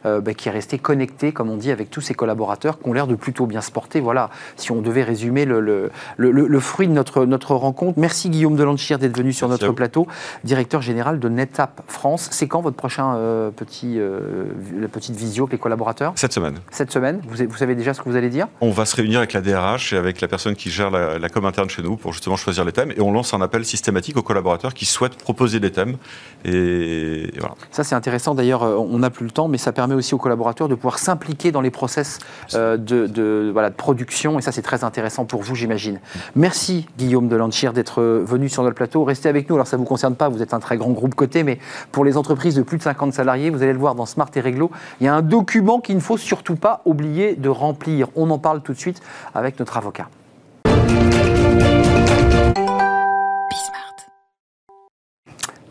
euh, 0.04 0.20
bah, 0.20 0.34
qui 0.34 0.48
est 0.48 0.52
resté 0.52 0.78
connecté, 0.78 1.32
comme 1.32 1.50
on 1.50 1.56
dit, 1.56 1.70
avec 1.70 1.90
tous 1.90 2.00
ses 2.00 2.14
collaborateurs 2.14 2.78
qui 2.78 2.88
ont 2.88 2.92
l'air 2.92 3.06
de 3.06 3.14
plutôt 3.14 3.46
bien 3.46 3.60
se 3.60 3.70
porter. 3.70 4.00
Voilà, 4.00 4.30
si 4.56 4.72
on 4.72 4.80
devait 4.80 5.02
résumer 5.02 5.44
le, 5.44 5.60
le, 5.60 5.90
le, 6.16 6.60
fruit 6.60 6.88
de 6.88 6.92
notre, 6.92 7.24
notre 7.24 7.54
rencontre. 7.54 7.98
Merci 7.98 8.30
Guillaume 8.30 8.56
Delanchir 8.56 8.98
d'être 8.98 9.16
venu 9.16 9.32
sur 9.32 9.48
notre 9.48 9.72
plateau, 9.72 10.06
directeur 10.44 10.82
général 10.82 11.18
de 11.18 11.28
NetApp 11.28 11.82
France. 11.86 12.28
C'est 12.32 12.48
quand 12.48 12.60
votre 12.60 12.76
prochain 12.76 13.14
euh, 13.16 13.50
petit, 13.50 13.98
euh, 13.98 14.46
la 14.78 14.88
petite 14.88 15.16
visio 15.16 15.44
avec 15.44 15.52
les 15.52 15.58
collaborateurs? 15.58 16.12
Cette 16.16 16.32
semaine. 16.32 16.58
Cette 16.70 16.90
semaine 16.90 17.20
vous, 17.26 17.44
vous, 17.48 17.56
savez 17.56 17.74
déjà 17.74 17.94
ce 17.94 18.00
que 18.00 18.08
vous 18.08 18.16
allez 18.16 18.30
dire? 18.30 18.46
On 18.60 18.70
va 18.70 18.84
se 18.84 18.96
réunir 18.96 19.18
avec 19.18 19.32
la 19.32 19.40
DRH 19.40 19.92
et 19.92 19.96
avec 19.96 20.20
la 20.20 20.28
personne 20.28 20.54
qui 20.54 20.70
gère 20.70 20.90
la, 20.90 21.28
com 21.28 21.44
interne 21.44 21.70
chez 21.70 21.82
nous 21.82 21.96
pour 21.96 22.12
justement 22.12 22.36
choisir 22.36 22.64
les 22.64 22.72
thèmes 22.72 22.92
et 22.92 23.00
on 23.00 23.12
lance 23.12 23.34
un 23.34 23.40
appel 23.40 23.64
systématique 23.64 24.16
aux 24.16 24.22
collaborateurs 24.22 24.74
qui 24.74 24.84
souhaitent 24.84 25.16
proposer 25.16 25.60
des 25.60 25.70
thèmes. 25.70 25.96
Et, 26.44 27.30
voilà. 27.38 27.54
Ça 27.70 27.84
c'est 27.84 27.94
intéressant 27.94 28.34
d'ailleurs, 28.34 28.62
on 28.62 29.02
a 29.02 29.10
le 29.24 29.30
temps, 29.30 29.48
mais 29.48 29.58
ça 29.58 29.72
permet 29.72 29.94
aussi 29.94 30.14
aux 30.14 30.18
collaborateurs 30.18 30.68
de 30.68 30.74
pouvoir 30.74 30.98
s'impliquer 30.98 31.52
dans 31.52 31.60
les 31.60 31.70
process 31.70 32.18
euh, 32.54 32.76
de, 32.76 33.50
voilà, 33.52 33.70
de 33.70 33.74
production, 33.74 34.38
et 34.38 34.42
ça 34.42 34.52
c'est 34.52 34.62
très 34.62 34.84
intéressant 34.84 35.24
pour 35.24 35.42
vous, 35.42 35.54
j'imagine. 35.54 36.00
Merci 36.36 36.86
Guillaume 36.98 37.28
de 37.28 37.36
Lanchir 37.36 37.72
d'être 37.72 38.02
venu 38.02 38.48
sur 38.48 38.62
notre 38.62 38.76
plateau. 38.76 39.04
Restez 39.04 39.28
avec 39.28 39.48
nous, 39.48 39.56
alors 39.56 39.66
ça 39.66 39.76
ne 39.76 39.82
vous 39.82 39.88
concerne 39.88 40.14
pas, 40.14 40.28
vous 40.28 40.42
êtes 40.42 40.54
un 40.54 40.60
très 40.60 40.76
grand 40.76 40.90
groupe 40.90 41.14
côté, 41.14 41.42
mais 41.42 41.58
pour 41.92 42.04
les 42.04 42.16
entreprises 42.16 42.54
de 42.54 42.62
plus 42.62 42.78
de 42.78 42.82
50 42.82 43.12
salariés, 43.12 43.50
vous 43.50 43.62
allez 43.62 43.72
le 43.72 43.78
voir 43.78 43.94
dans 43.94 44.06
Smart 44.06 44.30
et 44.34 44.40
Réglo, 44.40 44.70
il 45.00 45.04
y 45.04 45.08
a 45.08 45.14
un 45.14 45.22
document 45.22 45.80
qu'il 45.80 45.96
ne 45.96 46.00
faut 46.00 46.16
surtout 46.16 46.56
pas 46.56 46.82
oublier 46.84 47.34
de 47.34 47.48
remplir. 47.48 48.08
On 48.16 48.30
en 48.30 48.38
parle 48.38 48.62
tout 48.62 48.72
de 48.72 48.78
suite 48.78 49.00
avec 49.34 49.58
notre 49.58 49.76
avocat. 49.76 50.08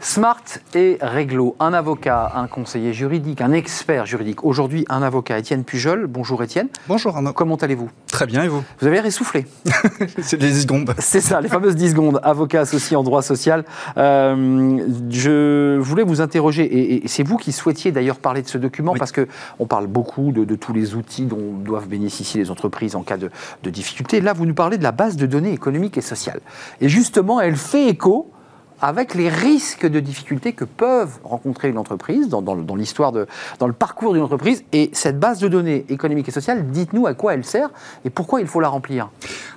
Smart 0.09 0.41
et 0.73 0.97
Réglo, 1.01 1.55
un 1.59 1.71
avocat, 1.71 2.31
un 2.33 2.47
conseiller 2.47 2.93
juridique, 2.93 3.41
un 3.41 3.51
expert 3.51 4.07
juridique. 4.07 4.43
Aujourd'hui, 4.43 4.83
un 4.89 5.03
avocat, 5.03 5.37
Étienne 5.37 5.63
Pujol. 5.63 6.07
Bonjour 6.07 6.41
Étienne. 6.41 6.67
Bonjour 6.87 7.15
Arnaud. 7.15 7.31
Comment 7.31 7.57
allez-vous? 7.57 7.91
Très 8.07 8.25
bien, 8.25 8.41
et 8.41 8.47
vous? 8.47 8.63
Vous 8.79 8.87
avez 8.87 8.97
essoufflé. 9.05 9.45
C'est 10.23 10.41
les 10.41 10.49
10 10.49 10.61
secondes. 10.63 10.95
C'est 10.97 11.21
ça, 11.21 11.39
les 11.41 11.47
fameuses 11.47 11.75
10 11.75 11.91
secondes. 11.91 12.19
Avocat 12.23 12.61
associé 12.61 12.97
en 12.97 13.03
droit 13.03 13.21
social. 13.21 13.65
Euh, 13.97 14.79
je 15.11 15.77
voulais 15.77 16.01
vous 16.01 16.21
interroger, 16.21 17.03
et, 17.03 17.07
c'est 17.07 17.21
vous 17.21 17.37
qui 17.37 17.51
souhaitiez 17.51 17.91
d'ailleurs 17.91 18.17
parler 18.17 18.41
de 18.41 18.47
ce 18.47 18.57
document, 18.57 18.95
parce 18.97 19.11
qu'on 19.11 19.67
parle 19.67 19.85
beaucoup 19.85 20.31
de, 20.31 20.55
tous 20.55 20.73
les 20.73 20.95
outils 20.95 21.27
dont 21.27 21.53
doivent 21.53 21.87
bénéficier 21.87 22.41
les 22.41 22.49
entreprises 22.49 22.95
en 22.95 23.03
cas 23.03 23.17
de, 23.17 23.29
de 23.61 23.69
difficulté. 23.69 24.21
Là, 24.21 24.33
vous 24.33 24.47
nous 24.47 24.55
parlez 24.55 24.79
de 24.79 24.83
la 24.83 24.91
base 24.91 25.17
de 25.17 25.27
données 25.27 25.53
économiques 25.53 25.99
et 25.99 26.01
sociales. 26.01 26.39
Et 26.81 26.89
justement, 26.89 27.39
elle 27.39 27.57
fait 27.57 27.89
écho 27.89 28.31
avec 28.81 29.15
les 29.15 29.29
risques 29.29 29.85
de 29.85 29.99
difficultés 29.99 30.53
que 30.53 30.65
peuvent 30.65 31.19
rencontrer 31.23 31.69
une 31.69 31.77
entreprise 31.77 32.29
dans, 32.29 32.75
l'histoire, 32.75 33.11
de, 33.11 33.27
dans 33.59 33.67
le 33.67 33.73
parcours 33.73 34.13
d'une 34.13 34.23
entreprise. 34.23 34.63
Et 34.73 34.89
cette 34.93 35.19
base 35.19 35.39
de 35.39 35.47
données 35.47 35.85
économique 35.89 36.27
et 36.29 36.31
sociale, 36.31 36.67
dites-nous 36.71 37.07
à 37.07 37.13
quoi 37.13 37.33
elle 37.33 37.43
sert 37.43 37.69
et 38.05 38.09
pourquoi 38.09 38.41
il 38.41 38.47
faut 38.47 38.59
la 38.59 38.69
remplir. 38.69 39.09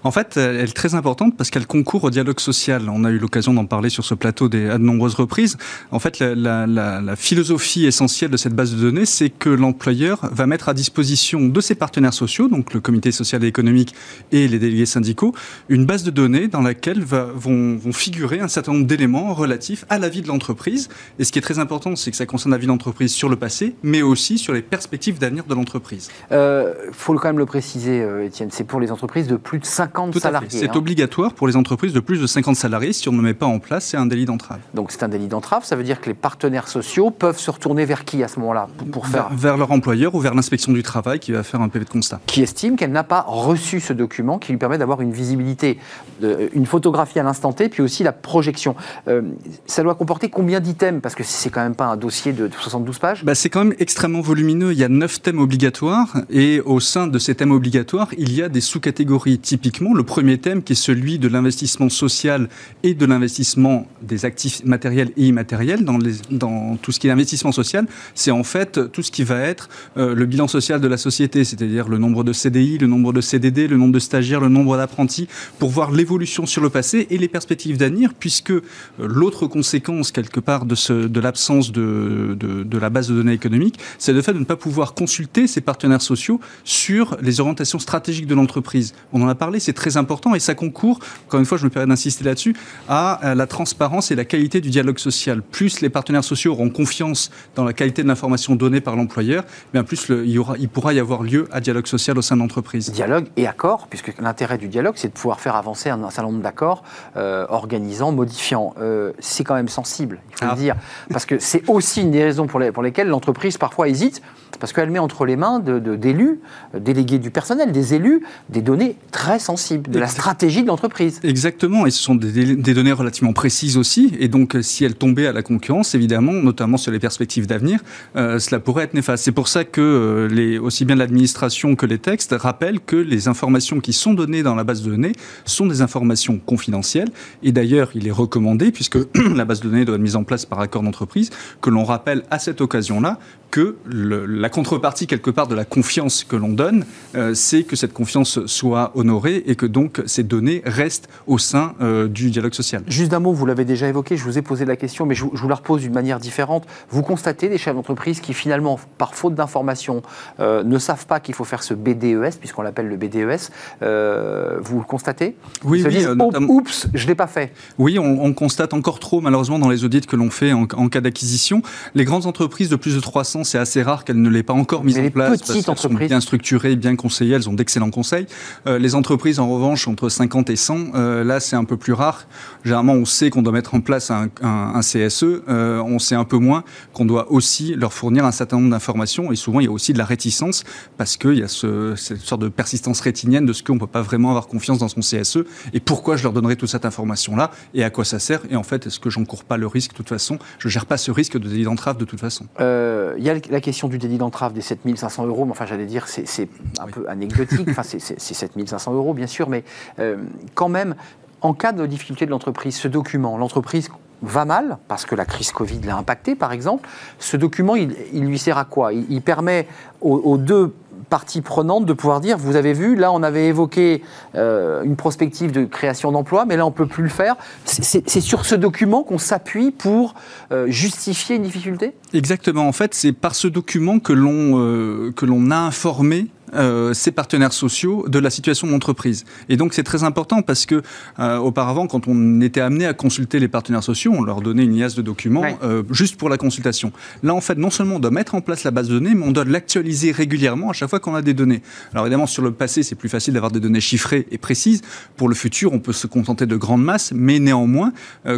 En 0.04 0.10
fait, 0.10 0.36
elle 0.36 0.56
est 0.56 0.76
très 0.76 0.94
importante 0.94 1.36
parce 1.36 1.50
qu'elle 1.50 1.66
concourt 1.66 2.04
au 2.04 2.10
dialogue 2.10 2.40
social. 2.40 2.88
On 2.88 3.04
a 3.04 3.10
eu 3.10 3.18
l'occasion 3.18 3.54
d'en 3.54 3.66
parler 3.66 3.88
sur 3.88 4.04
ce 4.04 4.14
plateau 4.14 4.46
à 4.46 4.48
de 4.48 4.78
nombreuses 4.78 5.14
reprises. 5.14 5.56
En 5.90 5.98
fait, 5.98 6.18
la, 6.18 7.16
philosophie 7.16 7.86
essentielle 7.86 8.30
de 8.30 8.36
cette 8.36 8.54
base 8.54 8.74
de 8.74 8.80
données, 8.80 9.06
c'est 9.06 9.30
que 9.30 9.48
l'employeur 9.48 10.28
va 10.32 10.46
mettre 10.46 10.68
à 10.68 10.74
disposition 10.74 11.46
de 11.46 11.60
ses 11.60 11.74
partenaires 11.74 12.14
sociaux, 12.14 12.48
donc 12.48 12.74
le 12.74 12.80
comité 12.80 13.12
social 13.12 13.44
et 13.44 13.46
économique 13.46 13.94
et 14.32 14.48
les 14.48 14.58
délégués 14.58 14.86
syndicaux, 14.86 15.34
une 15.68 15.86
base 15.86 16.02
de 16.02 16.10
données 16.10 16.48
dans 16.48 16.62
laquelle 16.62 17.02
vont 17.04 17.78
figurer 17.92 18.40
un 18.40 18.48
certain 18.48 18.72
nombre 18.72 18.86
d'éléments 18.86 19.11
relatifs 19.34 19.84
à 19.88 19.98
la 19.98 20.08
vie 20.08 20.22
de 20.22 20.28
l'entreprise. 20.28 20.88
Et 21.18 21.24
ce 21.24 21.32
qui 21.32 21.38
est 21.38 21.42
très 21.42 21.58
important, 21.58 21.96
c'est 21.96 22.10
que 22.10 22.16
ça 22.16 22.26
concerne 22.26 22.52
la 22.52 22.58
vie 22.58 22.66
de 22.66 22.72
l'entreprise 22.72 23.12
sur 23.12 23.28
le 23.28 23.36
passé, 23.36 23.74
mais 23.82 24.02
aussi 24.02 24.38
sur 24.38 24.52
les 24.52 24.62
perspectives 24.62 25.18
d'avenir 25.18 25.44
de 25.44 25.54
l'entreprise. 25.54 26.08
Il 26.30 26.34
euh, 26.36 26.90
faut 26.92 27.14
quand 27.14 27.28
même 27.28 27.38
le 27.38 27.46
préciser, 27.46 28.00
euh, 28.02 28.26
Étienne, 28.26 28.48
c'est 28.50 28.64
pour 28.64 28.80
les 28.80 28.90
entreprises 28.90 29.26
de 29.26 29.36
plus 29.36 29.58
de 29.58 29.66
50 29.66 30.18
salariés. 30.18 30.48
C'est 30.50 30.70
hein. 30.70 30.76
obligatoire 30.76 31.34
pour 31.34 31.46
les 31.46 31.56
entreprises 31.56 31.92
de 31.92 32.00
plus 32.00 32.20
de 32.20 32.26
50 32.26 32.56
salariés. 32.56 32.92
Si 32.92 33.08
on 33.08 33.12
ne 33.12 33.18
le 33.18 33.22
met 33.22 33.34
pas 33.34 33.46
en 33.46 33.58
place, 33.58 33.86
c'est 33.86 33.96
un 33.96 34.06
délit 34.06 34.24
d'entrave. 34.24 34.60
Donc 34.74 34.92
c'est 34.92 35.02
un 35.02 35.08
délit 35.08 35.28
d'entrave, 35.28 35.64
ça 35.64 35.76
veut 35.76 35.84
dire 35.84 36.00
que 36.00 36.06
les 36.06 36.14
partenaires 36.14 36.68
sociaux 36.68 37.10
peuvent 37.10 37.38
se 37.38 37.50
retourner 37.50 37.84
vers 37.84 38.04
qui 38.04 38.22
à 38.22 38.28
ce 38.28 38.40
moment-là 38.40 38.68
pour, 38.90 39.06
faire... 39.06 39.28
Vers, 39.32 39.56
leur 39.56 39.70
employeur 39.70 40.14
ou 40.14 40.20
vers 40.20 40.34
l'inspection 40.34 40.72
du 40.72 40.82
travail 40.82 41.18
qui 41.18 41.32
va 41.32 41.42
faire 41.42 41.60
un 41.60 41.68
PV 41.68 41.84
de 41.84 41.90
constat. 41.90 42.20
Qui 42.26 42.42
estime 42.42 42.76
qu'elle 42.76 42.92
n'a 42.92 43.04
pas 43.04 43.24
reçu 43.26 43.80
ce 43.80 43.92
document 43.92 44.38
qui 44.38 44.52
lui 44.52 44.58
permet 44.58 44.78
d'avoir 44.78 45.00
une 45.00 45.12
visibilité, 45.12 45.78
une 46.20 46.66
photographie 46.66 47.18
à 47.18 47.22
l'instant 47.22 47.52
T, 47.52 47.68
puis 47.68 47.82
aussi 47.82 48.02
la 48.02 48.12
projection. 48.12 48.74
Euh, 49.08 49.22
ça 49.66 49.82
doit 49.82 49.94
comporter 49.94 50.28
combien 50.28 50.60
d'items? 50.60 51.00
Parce 51.02 51.14
que 51.14 51.24
c'est 51.24 51.50
quand 51.50 51.62
même 51.62 51.74
pas 51.74 51.86
un 51.86 51.96
dossier 51.96 52.32
de 52.32 52.48
72 52.60 52.98
pages. 52.98 53.24
Bah, 53.24 53.34
c'est 53.34 53.48
quand 53.48 53.64
même 53.64 53.74
extrêmement 53.78 54.20
volumineux. 54.20 54.72
Il 54.72 54.78
y 54.78 54.84
a 54.84 54.88
9 54.88 55.22
thèmes 55.22 55.38
obligatoires 55.38 56.16
et 56.30 56.60
au 56.60 56.80
sein 56.80 57.06
de 57.06 57.18
ces 57.18 57.34
thèmes 57.34 57.50
obligatoires, 57.50 58.08
il 58.16 58.32
y 58.32 58.42
a 58.42 58.48
des 58.48 58.60
sous-catégories. 58.60 59.38
Typiquement, 59.38 59.94
le 59.94 60.04
premier 60.04 60.38
thème 60.38 60.62
qui 60.62 60.74
est 60.74 60.76
celui 60.76 61.18
de 61.18 61.28
l'investissement 61.28 61.88
social 61.88 62.48
et 62.82 62.94
de 62.94 63.06
l'investissement 63.06 63.86
des 64.02 64.24
actifs 64.24 64.64
matériels 64.64 65.10
et 65.16 65.26
immatériels 65.26 65.84
dans, 65.84 65.98
les, 65.98 66.14
dans 66.30 66.76
tout 66.76 66.92
ce 66.92 67.00
qui 67.00 67.08
est 67.08 67.10
investissement 67.10 67.52
social, 67.52 67.86
c'est 68.14 68.30
en 68.30 68.44
fait 68.44 68.92
tout 68.92 69.02
ce 69.02 69.10
qui 69.10 69.24
va 69.24 69.40
être 69.40 69.68
euh, 69.96 70.14
le 70.14 70.26
bilan 70.26 70.46
social 70.46 70.80
de 70.80 70.88
la 70.88 70.96
société, 70.96 71.44
c'est-à-dire 71.44 71.88
le 71.88 71.98
nombre 71.98 72.24
de 72.24 72.32
CDI, 72.32 72.78
le 72.78 72.86
nombre 72.86 73.12
de 73.12 73.20
CDD, 73.20 73.66
le 73.66 73.76
nombre 73.76 73.92
de 73.92 73.98
stagiaires, 73.98 74.40
le 74.40 74.48
nombre 74.48 74.76
d'apprentis, 74.76 75.28
pour 75.58 75.70
voir 75.70 75.90
l'évolution 75.90 76.46
sur 76.46 76.62
le 76.62 76.70
passé 76.70 77.06
et 77.10 77.18
les 77.18 77.28
perspectives 77.28 77.76
d'avenir, 77.76 78.12
puisque 78.18 78.52
l'autre 78.98 79.46
conséquence, 79.46 80.12
quelque 80.12 80.40
part, 80.40 80.64
de, 80.64 80.74
ce, 80.74 80.92
de 80.92 81.20
l'absence 81.20 81.72
de, 81.72 82.36
la 82.78 82.90
base 82.90 83.08
de 83.08 83.14
données 83.14 83.32
économiques, 83.32 83.78
c'est 83.98 84.12
le 84.12 84.22
fait 84.22 84.32
de 84.32 84.38
ne 84.38 84.44
pas 84.44 84.56
pouvoir 84.56 84.94
consulter 84.94 85.46
ses 85.46 85.60
partenaires 85.60 86.02
sociaux 86.02 86.40
sur 86.64 87.16
les 87.20 87.40
orientations 87.40 87.78
stratégiques 87.78 88.26
de 88.26 88.34
l'entreprise. 88.34 88.94
On 89.12 89.22
en 89.22 89.28
a 89.28 89.34
parlé, 89.34 89.60
c'est 89.60 89.72
très 89.72 89.96
important 89.96 90.34
et 90.34 90.40
ça 90.40 90.54
concourt, 90.54 90.98
encore 91.26 91.40
une 91.40 91.46
fois, 91.46 91.58
je 91.58 91.64
me 91.64 91.70
permets 91.70 91.88
d'insister 91.88 92.24
là-dessus, 92.24 92.54
à 92.88 93.34
la 93.34 93.46
transparence 93.46 94.10
et 94.10 94.14
la 94.14 94.24
qualité 94.24 94.60
du 94.60 94.70
dialogue 94.70 94.98
social. 94.98 95.42
Plus 95.42 95.80
les 95.80 95.88
partenaires 95.88 96.24
sociaux 96.24 96.52
auront 96.52 96.70
confiance 96.70 97.30
dans 97.54 97.64
la 97.64 97.72
qualité 97.72 98.02
de 98.02 98.08
l'information 98.08 98.54
donnée 98.54 98.80
par 98.80 98.96
l'employeur, 98.96 99.44
bien 99.72 99.84
plus 99.84 100.06
il, 100.08 100.30
y 100.30 100.38
aura, 100.38 100.56
il 100.58 100.68
pourra 100.68 100.92
y 100.92 100.98
avoir 100.98 101.22
lieu 101.22 101.48
à 101.52 101.60
dialogue 101.60 101.86
social 101.86 102.18
au 102.18 102.22
sein 102.22 102.36
de 102.36 102.40
l'entreprise. 102.40 102.90
Dialogue 102.90 103.26
et 103.36 103.46
accord, 103.46 103.86
puisque 103.88 104.12
l'intérêt 104.18 104.58
du 104.58 104.68
dialogue, 104.68 104.94
c'est 104.96 105.08
de 105.08 105.12
pouvoir 105.12 105.40
faire 105.40 105.56
avancer 105.56 105.90
un, 105.90 105.98
certain 106.10 106.24
nombre 106.24 106.42
d'accords 106.42 106.82
euh, 107.16 107.46
organisant, 107.48 108.12
modifiant. 108.12 108.74
Euh, 108.82 109.12
c'est 109.18 109.44
quand 109.44 109.54
même 109.54 109.68
sensible, 109.68 110.20
il 110.30 110.36
faut 110.36 110.44
le 110.46 110.50
ah. 110.52 110.56
dire. 110.56 110.76
Parce 111.10 111.26
que 111.26 111.38
c'est 111.38 111.68
aussi 111.68 112.02
une 112.02 112.10
des 112.10 112.24
raisons 112.24 112.46
pour, 112.46 112.60
pour 112.72 112.82
lesquelles 112.82 113.08
l'entreprise 113.08 113.58
parfois 113.58 113.88
hésite 113.88 114.22
parce 114.58 114.72
qu'elle 114.72 114.90
met 114.90 114.98
entre 114.98 115.24
les 115.24 115.36
mains 115.36 115.60
d'élus, 115.60 116.40
de, 116.74 116.78
délégués 116.78 117.18
du 117.18 117.30
personnel, 117.30 117.72
des 117.72 117.94
élus, 117.94 118.22
des 118.48 118.62
données 118.62 118.96
très 119.10 119.38
sensibles, 119.38 119.90
de 119.90 119.98
la 119.98 120.06
stratégie 120.06 120.62
de 120.62 120.68
l'entreprise. 120.68 121.20
Exactement, 121.22 121.86
et 121.86 121.90
ce 121.90 122.02
sont 122.02 122.14
des, 122.14 122.54
données 122.74 122.92
relativement 122.92 123.32
précises 123.32 123.76
aussi, 123.76 124.12
et 124.18 124.28
donc 124.28 124.56
euh, 124.56 124.62
si 124.62 124.84
elles 124.84 124.94
tombaient 124.94 125.26
à 125.26 125.32
la 125.32 125.42
concurrence, 125.42 125.94
évidemment, 125.94 126.32
notamment 126.32 126.76
sur 126.76 126.92
les 126.92 126.98
perspectives 126.98 127.46
d'avenir, 127.46 127.80
euh, 128.16 128.38
cela 128.38 128.60
pourrait 128.60 128.84
être 128.84 128.94
néfaste. 128.94 129.24
C'est 129.24 129.32
pour 129.32 129.48
ça 129.48 129.64
que 129.64 129.80
euh, 129.80 130.28
les, 130.28 130.58
aussi 130.58 130.84
bien 130.84 130.96
l'administration 130.96 131.76
que 131.76 131.86
les 131.86 131.98
textes 131.98 132.34
rappellent 132.36 132.80
que 132.80 132.96
les 132.96 133.28
informations 133.28 133.80
qui 133.80 133.92
sont 133.92 134.14
données 134.14 134.42
dans 134.42 134.54
la 134.54 134.64
base 134.64 134.82
de 134.82 134.90
données 134.90 135.12
sont 135.44 135.66
des 135.66 135.82
informations 135.82 136.38
confidentielles, 136.38 137.10
et 137.42 137.52
d'ailleurs, 137.52 137.90
il 137.94 138.06
est 138.06 138.12
recommandé, 138.12 138.71
puisque 138.72 138.98
la 139.34 139.44
base 139.44 139.60
de 139.60 139.68
données 139.68 139.84
doit 139.84 139.96
être 139.96 140.00
mise 140.00 140.16
en 140.16 140.24
place 140.24 140.46
par 140.46 140.60
accord 140.60 140.82
d'entreprise, 140.82 141.30
que 141.60 141.70
l'on 141.70 141.84
rappelle 141.84 142.24
à 142.30 142.38
cette 142.38 142.60
occasion-là 142.60 143.18
que 143.52 143.76
la 143.86 144.48
contrepartie 144.48 145.06
quelque 145.06 145.30
part 145.30 145.46
de 145.46 145.54
la 145.54 145.66
confiance 145.66 146.24
que 146.24 146.36
l'on 146.36 146.48
donne, 146.48 146.86
euh, 147.14 147.34
c'est 147.34 147.64
que 147.64 147.76
cette 147.76 147.92
confiance 147.92 148.44
soit 148.46 148.92
honorée 148.94 149.44
et 149.46 149.56
que 149.56 149.66
donc 149.66 150.02
ces 150.06 150.22
données 150.22 150.62
restent 150.64 151.08
au 151.26 151.36
sein 151.36 151.74
euh, 151.82 152.08
du 152.08 152.30
dialogue 152.30 152.54
social. 152.54 152.82
Juste 152.86 153.10
d'un 153.10 153.20
mot, 153.20 153.34
vous 153.34 153.44
l'avez 153.44 153.66
déjà 153.66 153.86
évoqué, 153.88 154.16
je 154.16 154.24
vous 154.24 154.38
ai 154.38 154.42
posé 154.42 154.64
la 154.64 154.76
question, 154.76 155.04
mais 155.04 155.14
je, 155.14 155.24
vous 155.24 155.48
la 155.48 155.56
repose 155.56 155.82
d'une 155.82 155.92
manière 155.92 156.18
différente. 156.18 156.66
Vous 156.88 157.02
constatez 157.02 157.50
des 157.50 157.58
chefs 157.58 157.74
d'entreprise 157.74 158.20
qui 158.20 158.32
finalement, 158.32 158.80
par 158.96 159.14
faute 159.14 159.34
d'information, 159.34 160.00
euh, 160.40 160.64
ne 160.64 160.78
savent 160.78 161.04
pas 161.04 161.20
qu'il 161.20 161.34
faut 161.34 161.44
faire 161.44 161.62
ce 161.62 161.74
BDES, 161.74 162.38
puisqu'on 162.40 162.62
l'appelle 162.62 162.88
le 162.88 162.96
BDES. 162.96 163.50
vous 163.82 164.78
le 164.78 164.86
constatez? 164.88 165.36
Oui, 165.62 165.84
oui. 165.86 166.06
Oups, 166.48 166.88
je 166.94 167.04
ne 167.04 167.08
l'ai 167.08 167.14
pas 167.14 167.26
fait. 167.26 167.52
Oui, 167.76 167.98
on, 167.98 168.32
constate 168.32 168.61
encore 168.72 168.98
trop, 168.98 169.20
malheureusement, 169.20 169.58
dans 169.58 169.68
les 169.68 169.84
audits 169.84 170.00
que 170.02 170.16
l'on 170.16 170.30
fait 170.30 170.52
en, 170.52 170.66
en 170.74 170.88
cas 170.88 171.00
d'acquisition. 171.00 171.62
Les 171.94 172.04
grandes 172.04 172.26
entreprises 172.26 172.68
de 172.68 172.76
plus 172.76 172.94
de 172.94 173.00
300 173.00 173.22
c'est 173.44 173.58
assez 173.58 173.82
rare 173.82 174.04
qu'elle 174.04 174.20
ne 174.20 174.28
l'ait 174.28 174.42
pas 174.42 174.52
encore 174.52 174.84
mise 174.84 174.98
en 174.98 175.10
place. 175.10 175.40
Petites 175.40 175.66
parce 175.66 175.82
sont 175.82 175.94
bien 175.94 176.20
structurées, 176.20 176.76
bien 176.76 176.96
conseillées, 176.96 177.34
elles 177.34 177.48
ont 177.48 177.54
d'excellents 177.54 177.90
conseils. 177.90 178.26
Euh, 178.66 178.78
les 178.78 178.94
entreprises, 178.94 179.38
en 179.38 179.48
revanche, 179.48 179.88
entre 179.88 180.08
50 180.08 180.50
et 180.50 180.56
100, 180.56 180.94
euh, 180.94 181.24
là, 181.24 181.40
c'est 181.40 181.56
un 181.56 181.64
peu 181.64 181.76
plus 181.76 181.92
rare. 181.92 182.26
Généralement, 182.64 182.94
on 182.94 183.04
sait 183.04 183.30
qu'on 183.30 183.42
doit 183.42 183.52
mettre 183.52 183.74
en 183.74 183.80
place 183.80 184.10
un, 184.10 184.80
CSE. 184.80 185.24
Euh, 185.24 185.82
on 185.84 185.98
sait 185.98 186.14
un 186.14 186.24
peu 186.24 186.38
moins 186.38 186.64
qu'on 186.92 187.04
doit 187.04 187.30
aussi 187.30 187.74
leur 187.74 187.92
fournir 187.92 188.24
un 188.24 188.32
certain 188.32 188.56
nombre 188.58 188.70
d'informations. 188.70 189.32
Et 189.32 189.36
souvent, 189.36 189.60
il 189.60 189.64
y 189.64 189.68
a 189.68 189.72
aussi 189.72 189.92
de 189.92 189.98
la 189.98 190.04
réticence 190.04 190.64
parce 190.98 191.16
qu'il 191.16 191.38
y 191.38 191.42
a 191.42 191.48
ce, 191.48 191.94
cette 191.96 192.20
sorte 192.20 192.42
de 192.42 192.48
persistance 192.48 193.00
rétinienne 193.00 193.46
de 193.46 193.52
ce 193.52 193.62
qu'on 193.62 193.74
ne 193.74 193.80
peut 193.80 193.86
pas 193.86 194.02
vraiment 194.02 194.30
avoir 194.30 194.46
confiance 194.46 194.78
dans 194.78 194.88
son 194.88 195.00
CSE. 195.00 195.38
Et 195.72 195.80
pourquoi 195.80 196.16
je 196.16 196.24
leur 196.24 196.32
donnerai 196.32 196.56
toute 196.56 196.68
cette 196.68 196.84
information-là 196.84 197.50
et 197.74 197.84
à 197.84 197.90
quoi 197.90 198.04
ça 198.04 198.18
sert 198.18 198.40
Et 198.52 198.56
en 198.56 198.62
fait, 198.62 198.86
est-ce 198.86 199.00
que 199.00 199.08
j'encours 199.08 199.44
pas 199.44 199.56
le 199.56 199.66
risque 199.66 199.92
de 199.92 199.96
toute 199.96 200.10
façon? 200.10 200.38
Je 200.58 200.68
gère 200.68 200.84
pas 200.84 200.98
ce 200.98 201.10
risque 201.10 201.38
de 201.38 201.48
délit 201.48 201.64
d'entrave 201.64 201.96
de 201.96 202.04
toute 202.04 202.20
façon. 202.20 202.46
Il 202.58 203.24
y 203.24 203.30
a 203.30 203.34
la 203.50 203.60
question 203.60 203.88
du 203.88 203.98
délit 203.98 204.18
d'entrave 204.18 204.52
des 204.52 204.60
7500 204.60 205.26
euros, 205.26 205.46
mais 205.46 205.52
enfin, 205.52 205.66
j'allais 205.66 205.86
dire, 205.86 206.06
c'est 206.06 206.48
un 206.78 206.86
peu 206.86 207.08
anecdotique. 207.08 207.66
enfin, 207.70 207.82
c'est 207.82 208.18
7500 208.18 208.92
euros, 208.92 209.14
bien 209.14 209.26
sûr, 209.26 209.48
mais 209.48 209.64
euh, 209.98 210.16
quand 210.54 210.68
même, 210.68 210.94
en 211.40 211.54
cas 211.54 211.72
de 211.72 211.86
difficulté 211.86 212.26
de 212.26 212.30
l'entreprise, 212.30 212.76
ce 212.76 212.88
document, 212.88 213.38
l'entreprise 213.38 213.88
va 214.22 214.44
mal, 214.44 214.78
parce 214.86 215.04
que 215.04 215.14
la 215.14 215.24
crise 215.24 215.50
Covid 215.50 215.80
l'a 215.80 215.96
impacté, 215.96 216.34
par 216.34 216.52
exemple, 216.52 216.88
ce 217.18 217.36
document, 217.36 217.74
il, 217.74 217.94
lui 218.12 218.38
sert 218.38 218.58
à 218.58 218.64
quoi? 218.64 218.92
Il, 218.92 219.22
permet 219.22 219.66
aux 220.00 220.36
deux 220.38 220.74
partie 221.12 221.42
prenante 221.42 221.84
de 221.84 221.92
pouvoir 221.92 222.22
dire, 222.22 222.38
vous 222.38 222.56
avez 222.56 222.72
vu, 222.72 222.96
là 222.96 223.12
on 223.12 223.22
avait 223.22 223.48
évoqué 223.48 224.02
euh, 224.34 224.82
une 224.82 224.96
prospective 224.96 225.52
de 225.52 225.66
création 225.66 226.10
d'emplois, 226.10 226.46
mais 226.46 226.56
là 226.56 226.64
on 226.64 226.70
peut 226.70 226.86
plus 226.86 227.02
le 227.02 227.10
faire. 227.10 227.36
C'est 227.66 228.22
sur 228.22 228.46
ce 228.46 228.54
document 228.54 229.02
qu'on 229.02 229.18
s'appuie 229.18 229.72
pour 229.72 230.14
euh, 230.52 230.70
justifier 230.70 231.36
une 231.36 231.42
difficulté? 231.42 231.92
Exactement. 232.14 232.66
En 232.66 232.72
fait, 232.72 232.94
c'est 232.94 233.12
par 233.12 233.34
ce 233.34 233.46
document 233.46 233.98
que 233.98 234.14
l'on 234.14 234.58
euh, 234.58 235.12
que 235.14 235.26
l'on 235.26 235.50
a 235.50 235.58
informé 235.58 236.28
euh, 236.54 236.92
ses 236.92 237.12
partenaires 237.12 237.52
sociaux 237.52 238.04
de 238.08 238.18
la 238.18 238.28
situation 238.28 238.66
de 238.66 238.72
l'entreprise. 238.72 239.24
Et 239.48 239.56
donc 239.56 239.72
c'est 239.72 239.82
très 239.82 240.04
important 240.04 240.42
parce 240.42 240.66
que 240.66 240.82
euh, 241.18 241.38
auparavant, 241.38 241.86
quand 241.86 242.08
on 242.08 242.40
était 242.42 242.60
amené 242.60 242.84
à 242.86 242.92
consulter 242.92 243.38
les 243.38 243.48
partenaires 243.48 243.82
sociaux, 243.82 244.12
on 244.14 244.22
leur 244.22 244.42
donnait 244.42 244.64
une 244.64 244.78
liasse 244.78 244.94
de 244.94 245.00
documents 245.00 245.44
euh, 245.62 245.82
juste 245.90 246.16
pour 246.16 246.28
la 246.28 246.36
consultation. 246.36 246.92
Là, 247.22 247.34
en 247.34 247.40
fait, 247.40 247.56
non 247.56 247.70
seulement 247.70 247.96
on 247.96 248.00
doit 248.00 248.10
mettre 248.10 248.34
en 248.34 248.42
place 248.42 248.64
la 248.64 248.70
base 248.70 248.88
de 248.88 248.98
données, 248.98 249.14
mais 249.14 249.24
on 249.24 249.32
doit 249.32 249.44
l'actualiser 249.44 250.12
régulièrement 250.12 250.68
à 250.68 250.72
chaque 250.74 250.90
fois 250.90 251.00
qu'on 251.00 251.14
a 251.14 251.22
des 251.22 251.34
données. 251.34 251.62
Alors 251.92 252.04
évidemment, 252.04 252.26
sur 252.26 252.42
le 252.42 252.52
passé, 252.52 252.82
c'est 252.82 252.96
plus 252.96 253.08
facile 253.08 253.32
d'avoir 253.32 253.50
des 253.50 253.60
données 253.60 253.80
chiffrées 253.80 254.26
et 254.30 254.36
précises. 254.36 254.82
Pour 255.16 255.30
le 255.30 255.34
futur, 255.34 255.72
on 255.72 255.78
peut 255.78 255.92
se 255.92 256.06
contenter 256.06 256.44
de 256.44 256.56
grandes 256.56 256.84
masses, 256.84 257.12
mais 257.14 257.38
néanmoins, 257.38 257.92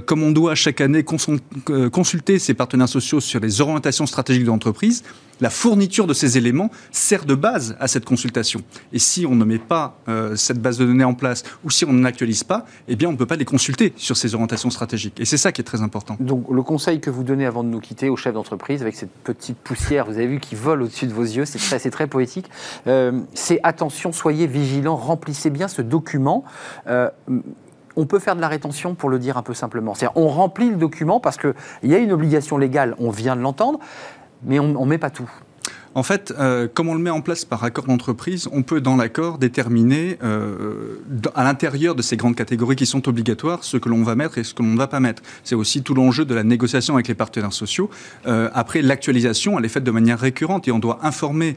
comme 0.06 0.23
on 0.23 0.30
doit 0.30 0.54
chaque 0.54 0.80
année 0.80 1.02
consulter 1.04 2.38
ses 2.38 2.54
partenaires 2.54 2.88
sociaux 2.88 3.21
sur 3.21 3.40
les 3.40 3.61
orientations 3.61 4.06
stratégiques 4.06 4.44
de 4.44 4.49
l'entreprise, 4.49 5.02
la 5.40 5.50
fourniture 5.50 6.06
de 6.06 6.14
ces 6.14 6.38
éléments 6.38 6.70
sert 6.90 7.24
de 7.24 7.34
base 7.34 7.76
à 7.80 7.88
cette 7.88 8.04
consultation. 8.04 8.60
Et 8.92 8.98
si 8.98 9.26
on 9.26 9.34
ne 9.34 9.44
met 9.44 9.58
pas 9.58 9.98
euh, 10.08 10.36
cette 10.36 10.60
base 10.60 10.78
de 10.78 10.86
données 10.86 11.04
en 11.04 11.14
place 11.14 11.42
ou 11.64 11.70
si 11.70 11.84
on 11.84 11.92
n'actualise 11.92 12.44
pas, 12.44 12.66
eh 12.88 12.96
bien 12.96 13.08
on 13.08 13.12
ne 13.12 13.16
peut 13.16 13.26
pas 13.26 13.36
les 13.36 13.44
consulter 13.44 13.92
sur 13.96 14.16
ces 14.16 14.34
orientations 14.34 14.70
stratégiques. 14.70 15.20
Et 15.20 15.24
c'est 15.24 15.36
ça 15.36 15.52
qui 15.52 15.60
est 15.60 15.64
très 15.64 15.82
important. 15.82 16.16
Donc 16.20 16.46
le 16.50 16.62
conseil 16.62 17.00
que 17.00 17.10
vous 17.10 17.24
donnez 17.24 17.46
avant 17.46 17.64
de 17.64 17.68
nous 17.68 17.80
quitter 17.80 18.08
aux 18.08 18.16
chefs 18.16 18.34
d'entreprise, 18.34 18.82
avec 18.82 18.94
cette 18.94 19.12
petite 19.12 19.58
poussière, 19.58 20.06
vous 20.06 20.16
avez 20.16 20.26
vu, 20.26 20.40
qui 20.40 20.54
vole 20.54 20.82
au-dessus 20.82 21.06
de 21.06 21.12
vos 21.12 21.22
yeux, 21.22 21.44
c'est 21.44 21.58
très, 21.58 21.90
très 21.90 22.06
poétique, 22.06 22.50
euh, 22.87 23.20
c'est 23.35 23.61
attention, 23.62 24.12
soyez 24.12 24.46
vigilants, 24.46 24.96
remplissez 24.96 25.50
bien 25.50 25.68
ce 25.68 25.82
document. 25.82 26.44
Euh, 26.87 27.11
on 27.96 28.06
peut 28.06 28.18
faire 28.18 28.35
de 28.35 28.40
la 28.40 28.48
rétention 28.48 28.94
pour 28.94 29.09
le 29.09 29.18
dire 29.18 29.37
un 29.37 29.42
peu 29.42 29.54
simplement. 29.54 29.94
C'est-à-dire, 29.94 30.20
on 30.20 30.28
remplit 30.28 30.70
le 30.70 30.76
document 30.76 31.20
parce 31.20 31.37
qu'il 31.37 31.54
y 31.85 31.94
a 31.94 31.98
une 31.98 32.12
obligation 32.12 32.59
légale, 32.59 32.94
on 32.98 33.11
vient 33.11 33.37
de 33.37 33.40
l'entendre, 33.40 33.78
mais 34.44 34.59
on 34.59 34.68
ne 34.68 34.85
met 34.87 34.98
pas 34.98 35.11
tout. 35.11 35.30
En 35.94 36.02
fait, 36.02 36.35
euh, 36.38 36.66
comme 36.72 36.88
on 36.88 36.94
le 36.94 37.00
met 37.00 37.11
en 37.11 37.20
place 37.20 37.44
par 37.44 37.62
accord 37.62 37.85
d'entreprise, 37.85 38.48
on 38.52 38.62
peut 38.62 38.80
dans 38.80 38.96
l'accord 38.96 39.38
déterminer 39.38 40.18
euh, 40.24 41.00
à 41.35 41.44
l'intérieur 41.44 41.94
de 41.94 42.02
ces 42.02 42.16
grandes 42.16 42.35
catégories 42.35 42.74
qui 42.74 42.87
sont 42.87 43.09
obligatoires 43.09 43.62
ce 43.62 43.76
que 43.76 43.88
l'on 43.88 44.02
va 44.02 44.16
mettre 44.16 44.38
et 44.38 44.44
ce 44.44 44.54
que 44.54 44.62
l'on 44.62 44.70
ne 44.70 44.76
va 44.76 44.88
pas 44.88 44.98
mettre. 44.98 45.22
C'est 45.44 45.54
aussi 45.54 45.83
tout 45.83 45.94
l'enjeu 45.94 46.24
de 46.24 46.35
la 46.35 46.42
négociation 46.42 46.94
avec 46.94 47.07
les 47.07 47.14
partenaires 47.14 47.52
sociaux. 47.52 47.90
Euh, 48.26 48.50
après, 48.54 48.83
l'actualisation, 48.83 49.57
elle 49.59 49.64
est 49.64 49.68
faite 49.68 49.85
de 49.85 49.90
manière 49.92 50.18
récurrente 50.18 50.66
et 50.66 50.72
on 50.72 50.78
doit 50.78 50.98
informer 51.02 51.57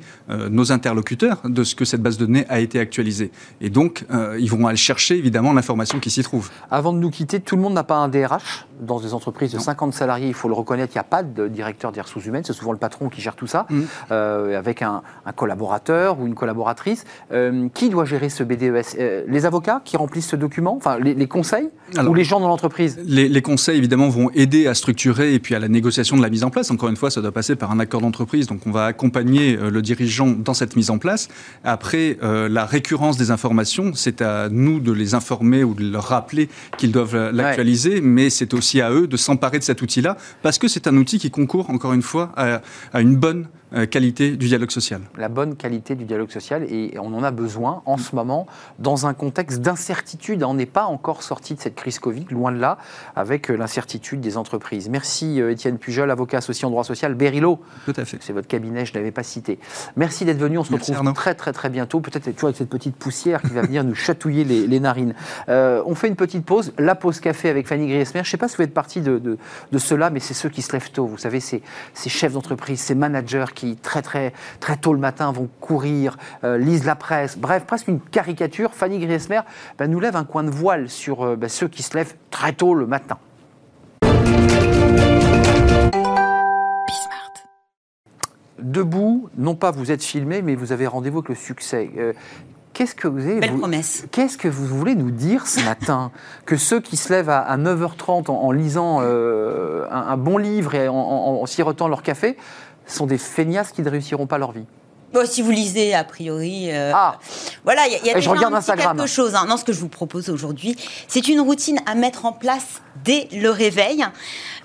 nos 0.49 0.71
interlocuteurs 0.71 1.41
de 1.45 1.63
ce 1.63 1.75
que 1.75 1.85
cette 1.85 2.01
base 2.01 2.17
de 2.17 2.25
données 2.25 2.45
a 2.49 2.59
été 2.59 2.79
actualisée. 2.79 3.31
Et 3.61 3.69
donc, 3.69 4.05
ils 4.39 4.49
vont 4.49 4.67
aller 4.67 4.77
chercher 4.77 5.17
évidemment 5.17 5.53
l'information 5.53 5.99
qui 5.99 6.09
s'y 6.09 6.21
trouve. 6.21 6.49
Avant 6.69 6.93
de 6.93 6.99
nous 6.99 7.09
quitter, 7.09 7.39
tout 7.39 7.55
le 7.55 7.61
monde 7.61 7.73
n'a 7.73 7.83
pas 7.83 7.95
un 7.95 8.09
DRH 8.09 8.67
dans 8.81 8.99
des 8.99 9.13
entreprises 9.13 9.51
de 9.51 9.59
50 9.59 9.93
salariés. 9.93 10.27
Il 10.27 10.33
faut 10.33 10.47
le 10.47 10.53
reconnaître, 10.53 10.93
il 10.93 10.97
n'y 10.97 11.01
a 11.01 11.03
pas 11.03 11.23
de 11.23 11.47
directeur 11.47 11.91
des 11.91 12.01
ressources 12.01 12.25
humaines. 12.25 12.43
C'est 12.45 12.53
souvent 12.53 12.71
le 12.71 12.77
patron 12.77 13.09
qui 13.09 13.21
gère 13.21 13.35
tout 13.35 13.47
ça. 13.47 13.65
Mmh. 13.69 13.81
Euh, 14.27 14.57
avec 14.57 14.81
un, 14.81 15.01
collaborateur 15.35 16.19
ou 16.19 16.25
une 16.25 16.35
collaboratrice. 16.35 17.03
Euh, 17.31 17.67
qui 17.73 17.89
doit 17.89 18.05
gérer 18.05 18.29
ce 18.29 18.43
BDES 18.43 18.97
euh, 18.99 19.23
Les 19.27 19.45
avocats 19.45 19.81
qui 19.83 19.97
remplissent 19.97 20.29
ce 20.29 20.35
document 20.35 20.75
Enfin, 20.75 20.97
les, 20.99 21.27
conseils 21.27 21.69
Ou 21.97 22.13
les 22.13 22.23
gens 22.23 22.39
dans 22.39 22.47
l'entreprise? 22.47 22.99
les, 23.05 23.41
conseils, 23.41 23.77
évidemment, 23.77 24.09
vont 24.09 24.29
aider 24.31 24.67
à 24.67 24.73
structurer 24.73 25.33
et 25.33 25.39
puis 25.39 25.53
à 25.53 25.59
la 25.59 25.67
négociation 25.67 26.17
de 26.17 26.21
la 26.21 26.29
mise 26.29 26.43
en 26.43 26.49
place. 26.49 26.71
Encore 26.71 26.89
une 26.89 26.95
fois, 26.95 27.11
ça 27.11 27.21
doit 27.21 27.31
passer 27.31 27.55
par 27.55 27.71
un 27.71 27.79
accord 27.79 28.01
d'entreprise. 28.01 28.47
Donc, 28.47 28.61
on 28.65 28.71
va 28.71 28.85
accompagner 28.85 29.57
le 29.57 29.81
dirigeant 29.81 30.27
dans 30.27 30.53
cette 30.53 30.75
mise 30.75 30.89
en 30.89 30.97
place. 30.97 31.27
Après, 31.63 32.17
la 32.21 32.65
récurrence 32.65 33.17
des 33.17 33.31
informations, 33.31 33.91
c'est 33.93 34.21
à 34.21 34.49
nous 34.49 34.79
de 34.79 34.91
les 34.91 35.13
informer 35.13 35.63
ou 35.63 35.73
de 35.73 35.83
leur 35.83 36.05
rappeler 36.05 36.49
qu'ils 36.77 36.91
doivent 36.91 37.31
l'actualiser. 37.31 38.01
Mais 38.01 38.29
c'est 38.29 38.53
aussi 38.53 38.81
à 38.81 38.91
eux 38.91 39.07
de 39.07 39.17
s'emparer 39.17 39.59
de 39.59 39.63
cet 39.63 39.81
outil-là 39.81 40.17
parce 40.41 40.57
que 40.57 40.67
c'est 40.67 40.87
un 40.87 40.97
outil 40.97 41.19
qui 41.19 41.31
concourt, 41.31 41.69
encore 41.69 41.93
une 41.93 42.01
fois, 42.01 42.31
à, 42.35 42.61
à 42.93 43.01
une 43.01 43.15
bonne 43.15 43.47
qualité 43.91 44.37
du 44.37 44.47
dialogue 44.47 44.71
social. 44.71 45.01
La 45.17 45.29
bonne 45.29 45.55
qualité 45.55 45.95
du 45.95 46.05
dialogue 46.05 46.31
social, 46.31 46.63
et 46.63 46.95
on 46.99 47.13
en 47.13 47.23
a 47.23 47.31
besoin 47.31 47.81
en 47.85 47.97
ce 47.97 48.15
moment, 48.15 48.47
dans 48.79 49.07
un 49.07 49.13
contexte 49.13 49.61
d'incertitude. 49.61 50.43
On 50.43 50.53
n'est 50.53 50.65
pas 50.65 50.85
encore 50.85 51.23
sorti 51.23 51.55
de 51.55 51.59
cette 51.59 51.75
crise 51.75 51.99
Covid, 51.99 52.25
loin 52.31 52.51
de 52.51 52.59
là, 52.59 52.77
avec 53.15 53.49
euh, 53.49 53.57
l'incertitude 53.57 54.21
des 54.21 54.37
entreprises. 54.37 54.89
Merci 54.89 55.41
euh, 55.41 55.51
Étienne 55.51 55.77
Pujol, 55.77 56.09
avocat 56.11 56.37
associé 56.37 56.65
en 56.65 56.69
droit 56.69 56.83
social, 56.83 57.13
Berilo. 57.15 57.59
Tout 57.85 57.93
à 57.97 58.05
fait. 58.05 58.17
C'est 58.21 58.33
votre 58.33 58.47
cabinet, 58.47 58.85
je 58.85 58.93
ne 58.93 58.99
l'avais 58.99 59.11
pas 59.11 59.23
cité. 59.23 59.59
Merci 59.95 60.25
d'être 60.25 60.37
venu, 60.37 60.57
on 60.57 60.63
se 60.63 60.71
retrouve 60.71 61.13
très 61.13 61.35
très 61.35 61.53
très 61.53 61.69
bientôt, 61.69 61.99
peut-être 61.99 62.31
toujours 62.31 62.47
avec 62.47 62.57
cette 62.57 62.69
petite 62.69 62.95
poussière 62.95 63.41
qui 63.41 63.53
va 63.53 63.61
venir 63.61 63.83
nous 63.83 63.95
chatouiller 63.95 64.43
les, 64.43 64.79
narines. 64.79 65.13
on 65.47 65.95
fait 65.95 66.07
une 66.07 66.15
petite 66.15 66.45
pause, 66.45 66.73
la 66.77 66.95
pause 66.95 67.19
café 67.19 67.49
avec 67.49 67.67
Fanny 67.67 67.87
Griesmer. 67.87 68.21
Je 68.23 68.27
ne 68.27 68.31
sais 68.31 68.37
pas 68.37 68.47
si 68.47 68.57
vous 68.57 68.63
êtes 68.63 68.73
partie 68.73 69.01
de, 69.01 69.17
de, 69.17 69.37
de 69.71 69.77
cela, 69.77 70.09
mais 70.09 70.19
c'est 70.19 70.33
ceux 70.33 70.49
qui 70.49 70.61
se 70.61 70.71
lèvent 70.73 70.91
tôt. 70.91 71.07
Vous 71.07 71.17
savez, 71.17 71.39
ces 71.39 71.61
chefs 71.93 72.33
d'entreprise, 72.33 72.79
ces 72.79 72.95
managers 72.95 73.45
qui 73.57 73.75
très 73.75 74.01
très 74.03 74.33
très 74.59 74.77
tôt 74.77 74.93
le 74.93 74.99
matin 74.99 75.31
vont 75.31 75.49
courir, 75.59 76.15
euh, 76.43 76.57
lisent 76.59 76.85
la 76.85 76.95
presse, 76.95 77.37
bref, 77.37 77.65
presque 77.65 77.87
une 77.87 77.99
caricature. 77.99 78.73
Fanny 78.73 78.99
Griesmer 78.99 79.41
ben, 79.79 79.89
nous 79.89 79.99
lève 79.99 80.15
un 80.15 80.23
coin 80.25 80.43
de 80.43 80.51
voile 80.51 80.89
sur 80.89 81.23
euh, 81.25 81.35
ben, 81.35 81.49
ceux 81.49 81.67
qui 81.67 81.81
se 81.83 81.97
lèvent 81.97 82.15
très 82.29 82.53
tôt 82.53 82.75
le 82.75 82.85
matin. 82.85 83.17
Debout, 88.59 89.29
non 89.37 89.53
pas 89.55 89.69
vous 89.71 89.91
êtes 89.91 90.03
filmé, 90.03 90.41
mais 90.41 90.55
vous 90.55 90.71
avez 90.71 90.87
rendez-vous 90.87 91.19
avec 91.19 91.29
le 91.29 91.35
succès. 91.35 91.91
Euh, 91.97 92.13
Qu'est-ce 92.73 92.93
que 92.95 93.07
vous 93.07 93.19
avez, 93.25 93.39
Belle 93.39 93.51
vous- 93.51 93.57
promesse. 93.59 94.05
Qu'est-ce 94.11 94.37
que 94.37 94.47
vous 94.47 94.65
voulez 94.67 94.93
nous 94.93 95.09
dire 95.09 95.47
ce 95.47 95.63
matin 95.65 96.11
Que 96.45 96.57
ceux 96.57 96.79
qui 96.79 96.95
se 96.95 97.11
lèvent 97.11 97.29
à, 97.29 97.39
à 97.39 97.57
9h30 97.57 98.29
en, 98.29 98.35
en 98.35 98.51
lisant 98.51 98.99
euh, 99.01 99.87
un, 99.89 100.01
un 100.09 100.17
bon 100.17 100.37
livre 100.37 100.75
et 100.75 100.87
en, 100.87 100.93
en- 100.95 101.41
en 101.41 101.45
sirotant 101.47 101.87
leur 101.87 102.03
café 102.03 102.37
sont 102.87 103.05
des 103.05 103.17
feignasses 103.17 103.71
qui 103.71 103.81
ne 103.81 103.89
réussiront 103.89 104.27
pas 104.27 104.37
leur 104.37 104.51
vie 104.51 104.65
Bon, 105.13 105.25
si 105.25 105.41
vous 105.41 105.51
lisez, 105.51 105.93
a 105.95 106.03
priori. 106.03 106.67
euh, 106.69 106.91
Ah 106.93 107.17
Voilà, 107.63 107.87
il 107.87 107.93
y 107.93 107.95
a, 107.95 108.13
y 108.13 108.15
a 108.15 108.19
je 108.19 108.29
regarde 108.29 108.53
un 108.53 108.59
petit 108.59 108.71
Instagram. 108.71 108.97
quelque 108.97 109.07
chose. 109.09 109.35
hein. 109.35 109.45
Non, 109.47 109.55
ce 109.55 109.63
que 109.63 109.71
je 109.71 109.79
vous 109.79 109.87
propose 109.87 110.29
aujourd'hui, 110.29 110.75
c'est 111.07 111.29
une 111.29 111.39
routine 111.39 111.79
à 111.85 111.95
mettre 111.95 112.25
en 112.25 112.33
place 112.33 112.81
dès 113.05 113.29
le 113.31 113.49
réveil. 113.49 114.05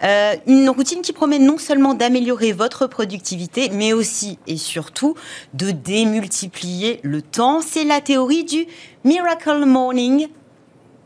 Euh, 0.02 0.34
une 0.48 0.68
routine 0.68 1.00
qui 1.00 1.12
promet 1.12 1.38
non 1.38 1.58
seulement 1.58 1.94
d'améliorer 1.94 2.50
votre 2.52 2.88
productivité, 2.88 3.70
mais 3.72 3.92
aussi 3.92 4.40
et 4.48 4.56
surtout 4.56 5.14
de 5.54 5.70
démultiplier 5.70 6.98
le 7.04 7.22
temps. 7.22 7.60
C'est 7.62 7.84
la 7.84 8.00
théorie 8.00 8.42
du 8.42 8.66
Miracle 9.04 9.64
Morning. 9.64 10.26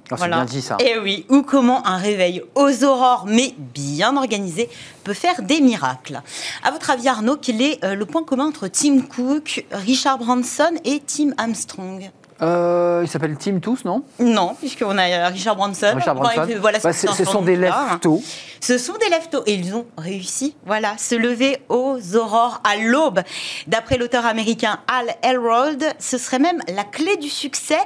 C'est 0.09 0.17
Voilà. 0.17 0.37
bien 0.37 0.45
dit 0.45 0.63
ça. 0.63 0.77
Et 0.81 0.99
oui, 0.99 1.27
ou 1.29 1.43
comment 1.43 1.87
un 1.87 1.97
réveil 1.97 2.43
aux 2.55 2.85
aurores, 2.85 3.25
mais 3.27 3.55
bien 3.75 4.17
organisé, 4.17 4.69
peut 5.05 5.15
faire 5.15 5.43
des 5.43 5.61
miracles. 5.61 6.21
À 6.63 6.71
votre 6.71 6.91
avis, 6.91 7.09
Arnaud, 7.09 7.37
quel 7.41 7.61
est 7.61 7.83
euh, 7.85 7.95
le 7.95 8.07
point 8.07 8.23
commun 8.25 8.47
entre 8.47 8.69
Tim 8.69 9.01
Cook, 9.03 9.65
Richard 9.73 10.19
Branson 10.19 10.73
et 10.85 11.01
Tim 11.07 11.31
Armstrong? 11.39 12.11
Euh, 12.43 13.01
ils 13.03 13.09
s'appellent 13.09 13.37
Team 13.37 13.61
tous, 13.61 13.85
non? 13.85 14.03
Non, 14.19 14.55
puisqu'on 14.59 14.97
a 14.99 15.29
Richard 15.29 15.57
Branson. 15.57 15.93
Richard 15.95 16.15
Branson. 16.15 16.47
Voilà, 16.61 16.79
Bah, 16.81 16.93
ce 16.93 17.25
sont 17.25 17.43
des 17.43 17.57
là, 17.57 17.75
hein. 17.79 17.85
lèvres 17.89 18.01
tôt. 18.01 18.23
Ce 18.61 18.79
sont 18.79 18.95
des 18.95 19.09
lève-tôt 19.11 19.43
et 19.47 19.55
ils 19.55 19.75
ont 19.75 19.87
réussi, 19.97 20.57
voilà, 20.65 20.97
se 20.99 21.15
lever 21.15 21.59
aux 21.69 21.99
aurores 22.17 22.61
à 22.65 22.77
l'aube. 22.77 23.21
D'après 23.67 23.97
l'auteur 23.97 24.27
américain 24.27 24.81
Al 24.89 25.15
Elrod, 25.23 25.85
ce 25.99 26.19
serait 26.19 26.39
même 26.39 26.61
la 26.75 26.83
clé 26.85 27.17
du 27.17 27.29
succès. 27.29 27.79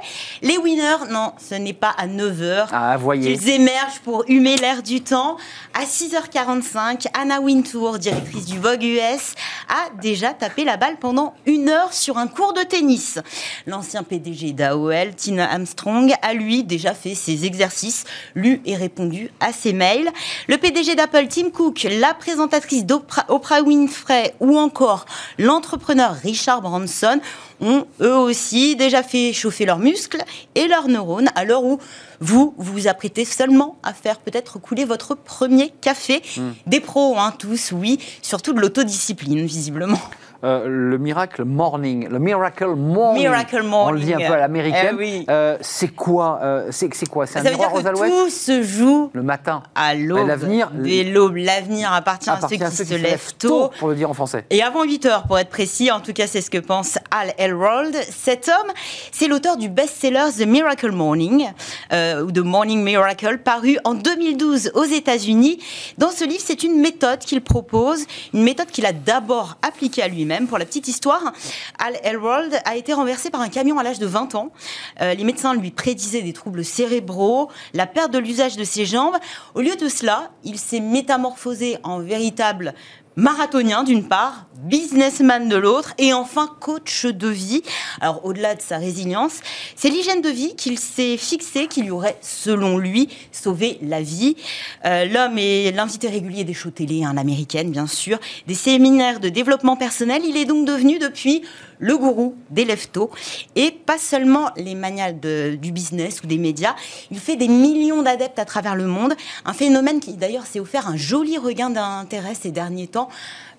Les 0.43 0.57
winners, 0.59 1.09
non, 1.11 1.33
ce 1.39 1.57
n'est 1.57 1.73
pas 1.75 1.93
à 1.99 2.07
9h. 2.07 2.69
Ah, 2.73 2.97
voyez. 2.97 3.35
Qu'ils 3.37 3.51
émergent 3.51 4.01
pour 4.05 4.25
humer 4.29 4.57
l'air 4.57 4.83
du 4.83 5.03
temps. 5.03 5.37
À 5.75 5.85
6h45, 5.85 7.07
Anna 7.21 7.41
Wintour, 7.41 7.99
directrice 7.99 8.47
du 8.47 8.59
Vogue 8.59 8.83
US, 8.83 9.35
a 9.69 10.01
déjà 10.01 10.33
tapé 10.33 10.65
la 10.65 10.77
balle 10.77 10.97
pendant 10.99 11.35
une 11.47 11.69
heure 11.69 11.93
sur 11.93 12.17
un 12.17 12.27
cours 12.27 12.53
de 12.55 12.63
tennis. 12.63 13.19
L'ancien 13.67 14.03
PDG 14.03 14.39
d'AOL, 14.53 15.14
Tina 15.14 15.50
Armstrong, 15.50 16.12
a 16.22 16.35
lui 16.35 16.64
déjà 16.64 16.94
fait 16.94 17.14
ses 17.14 17.44
exercices, 17.44 18.05
lu 18.35 18.61
et 18.64 18.76
répondu 18.76 19.31
à 19.40 19.53
ses 19.53 19.72
mails. 19.72 20.09
Le 20.48 20.57
PDG 20.57 20.94
d'Apple, 20.94 21.26
Tim 21.29 21.50
Cook, 21.50 21.87
la 22.00 22.14
présentatrice 22.14 22.85
d'Oprah 22.85 23.26
Oprah 23.29 23.62
Winfrey 23.62 24.35
ou 24.40 24.59
encore 24.59 25.07
l'entrepreneur 25.38 26.14
Richard 26.14 26.62
Branson 26.62 27.20
ont 27.61 27.87
eux 28.00 28.16
aussi 28.16 28.74
déjà 28.76 29.03
fait 29.03 29.33
chauffer 29.33 29.66
leurs 29.66 29.79
muscles 29.79 30.22
et 30.55 30.66
leurs 30.66 30.88
neurones 30.88 31.29
à 31.35 31.44
l'heure 31.44 31.64
où 31.64 31.79
vous 32.20 32.55
vous 32.57 32.72
vous 32.72 32.88
apprêtez 32.88 33.24
seulement 33.24 33.79
à 33.83 33.92
faire 33.92 34.18
peut-être 34.18 34.59
couler 34.59 34.85
votre 34.85 35.14
premier 35.14 35.72
café. 35.81 36.22
Des 36.66 36.81
pros, 36.81 37.16
hein, 37.18 37.35
tous, 37.38 37.72
oui, 37.72 37.98
surtout 38.22 38.53
de 38.53 38.61
l'autodiscipline, 38.61 39.44
visiblement. 39.44 40.00
Euh, 40.42 40.64
le 40.66 40.96
Miracle 40.96 41.44
Morning. 41.44 42.09
Le 42.09 42.18
Miracle 42.18 42.68
Morning. 42.74 43.22
Miracle 43.22 43.62
On 43.70 43.90
le 43.92 44.00
dit 44.00 44.07
un 44.14 44.16
Morning. 44.16 44.26
peu 44.29 44.33
à 44.35 44.38
l'américaine. 44.38 44.90
Eh 44.94 44.96
oui. 44.96 45.24
Euh, 45.29 45.59
c'est 45.61 45.88
quoi 45.94 46.40
euh, 46.42 46.68
C'est 46.70 46.88
quoi? 47.09 47.26
C'est 47.26 47.40
un 47.40 47.42
Ça 47.42 47.50
veut 47.50 47.57
dire 47.57 47.66
miroir 47.66 47.81
aux 47.81 47.83
que 47.83 47.88
alouettes? 47.88 48.11
tout 48.11 48.31
se 48.31 48.62
joue 48.62 49.11
Le 49.12 49.22
matin. 49.22 49.62
à 49.74 49.94
l'aube. 49.94 50.26
l'avenir- 50.26 50.70
l'avenir 50.74 51.92
appartient, 51.92 52.31
à 52.31 52.40
ceux 52.40 52.48
qui 52.85 52.87
se 52.87 52.94
lèvent 52.94 53.35
tôt. 53.38 53.70
pour 53.79 53.88
le 53.88 53.94
dire 53.96 54.09
en 54.09 54.14
français. 54.14 54.46
Et 54.48 54.62
avant 54.62 54.83
8 54.85 55.05
heures, 55.07 55.24
pour 55.24 55.38
être 55.38 55.50
précis, 55.50 55.90
en 55.90 56.00
tout 56.00 56.14
cas, 56.14 56.26
c'est 56.26 56.40
ce 56.40 56.50
que 56.50 56.57
pense 56.59 56.98
Al 57.11 57.35
Elrold. 57.37 57.94
Cet 58.09 58.48
homme, 58.48 58.72
c'est 59.12 59.29
l'auteur 59.29 59.59
du 59.59 59.68
best-seller 59.68 60.29
The 60.38 60.46
Miracle 60.46 60.92
Morning, 60.92 61.48
euh, 61.92 62.24
ou 62.24 62.33
The 62.33 62.38
Morning 62.38 62.83
Miracle, 62.83 63.38
paru 63.38 63.76
en 63.85 63.92
2012 63.94 64.72
aux 64.74 64.85
États-Unis. 64.85 65.59
Dans 65.98 66.11
ce 66.11 66.24
livre, 66.24 66.42
c'est 66.42 66.62
une 66.62 66.81
méthode 66.81 67.18
qu'il 67.18 67.42
propose, 67.42 68.07
une 68.33 68.42
méthode 68.42 68.68
qu'il 68.68 68.87
a 68.87 68.92
d'abord 68.92 69.59
appliquée 69.66 70.03
à 70.03 70.09
lui-même. 70.09 70.30
Pour 70.49 70.59
la 70.59 70.64
petite 70.64 70.87
histoire, 70.87 71.33
Al 71.79 71.99
Elrold 72.05 72.57
a 72.64 72.77
été 72.77 72.93
renversé 72.93 73.31
par 73.31 73.40
un 73.40 73.49
camion 73.49 73.81
à 73.81 73.83
l'âge 73.83 73.99
de 73.99 74.07
20 74.07 74.37
ans. 74.37 74.53
Euh, 75.01 75.12
les 75.14 75.25
médecins 75.25 75.55
lui 75.55 75.73
prédisaient 75.73 76.23
des 76.23 76.33
troubles 76.33 76.64
cérébraux, 76.64 77.51
la 77.75 77.87
perte 77.87 78.12
de 78.12 78.19
l'usage 78.19 78.57
de 78.57 78.62
ses 78.62 78.87
jambes. 78.87 79.16
Au 79.57 79.61
lieu 79.61 79.75
de 79.75 79.88
cela, 79.88 80.31
il 80.45 80.57
s'est 80.57 80.79
métamorphosé 80.79 81.79
en 81.83 81.99
véritable 81.99 82.75
marathonien 83.16 83.83
d'une 83.83 84.07
part, 84.07 84.46
businessman 84.62 85.49
de 85.49 85.57
l'autre 85.57 85.94
et 85.99 86.12
enfin 86.12 86.49
coach 86.61 87.07
de 87.07 87.29
vie. 87.29 87.62
Alors 88.01 88.25
au-delà 88.25 88.55
de 88.55 88.62
sa 88.62 88.79
résilience, 88.79 89.40
c'est 89.77 89.88
l'hygiène 89.88 90.23
de 90.23 90.29
vie 90.29 90.55
qu'il 90.57 90.79
s'est 90.79 91.16
fixé 91.16 91.66
qui 91.66 91.83
lui 91.83 91.90
aurait, 91.90 92.18
selon 92.20 92.79
lui, 92.79 93.09
sauvé 93.33 93.79
la 93.83 94.03
vie. 94.03 94.37
Euh, 94.85 95.07
L'homme 95.07 95.38
est 95.38 95.73
l'invité 95.73 96.09
régulier 96.09 96.44
des 96.44 96.55
shows 96.55 96.70
télé, 96.70 97.05
hein, 97.05 97.12
l'américaine 97.14 97.70
bien 97.70 97.87
sûr, 97.87 98.18
des 98.46 98.55
séminaires 98.55 99.20
de 99.20 99.29
développement 99.29 99.77
personnel. 99.77 100.23
Il 100.25 100.37
est 100.37 100.44
donc 100.44 100.66
devenu 100.66 100.99
depuis 100.99 101.42
le 101.81 101.97
gourou 101.97 102.37
des 102.51 102.64
leftos 102.64 103.11
et 103.57 103.71
pas 103.73 103.99
seulement 103.99 104.51
les 104.57 104.75
manias 104.77 105.12
de- 105.12 105.57
du 105.61 105.73
business 105.73 106.23
ou 106.23 106.27
des 106.27 106.38
médias. 106.38 106.77
Il 107.11 107.19
fait 107.19 107.37
des 107.37 107.49
millions 107.49 108.03
d'adeptes 108.03 108.38
à 108.38 108.45
travers 108.45 108.77
le 108.77 108.87
monde, 108.87 109.14
un 109.45 109.53
phénomène 109.55 109.99
qui 109.99 110.12
d'ailleurs 110.12 110.47
s'est 110.47 110.61
offert 110.61 110.87
un 110.87 110.97
joli 110.97 111.38
regain 111.38 111.71
d'intérêt 111.71 112.35
ces 112.35 112.51
derniers 112.53 112.87
temps 112.87 113.09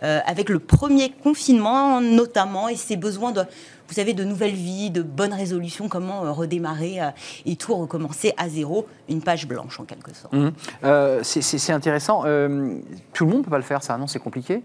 euh, 0.04 0.20
avec 0.26 0.50
le 0.50 0.60
premier 0.60 1.10
confinement 1.24 2.00
notamment 2.02 2.70
et 2.70 2.76
ses 2.76 2.96
besoins 2.96 3.32
de 3.32 3.42
vous 3.92 3.96
savez, 3.96 4.14
de 4.14 4.24
nouvelles 4.24 4.54
vies, 4.54 4.90
de 4.90 5.02
bonnes 5.02 5.34
résolutions, 5.34 5.90
comment 5.90 6.24
euh, 6.24 6.32
redémarrer 6.32 7.02
euh, 7.02 7.10
et 7.46 7.58
tout 7.58 7.76
recommencer 7.76 8.34
à 8.38 8.48
zéro, 8.48 8.88
une 9.10 9.22
page 9.22 9.48
blanche 9.48 9.82
en 9.82 9.84
quelque 9.84 10.16
sorte. 10.16 10.32
Mhm. 10.34 10.54
Euh, 10.86 11.20
c'est- 11.24 11.72
intéressant. 11.74 12.24
Euh, 12.26 12.76
tout 13.14 13.26
le 13.26 13.32
monde 13.32 13.40
ne 13.40 13.44
peut 13.46 13.52
pas 13.52 13.58
le 13.58 13.64
faire, 13.64 13.84
ça, 13.84 13.98
non 13.98 14.08
C'est 14.08 14.20
compliqué. 14.20 14.62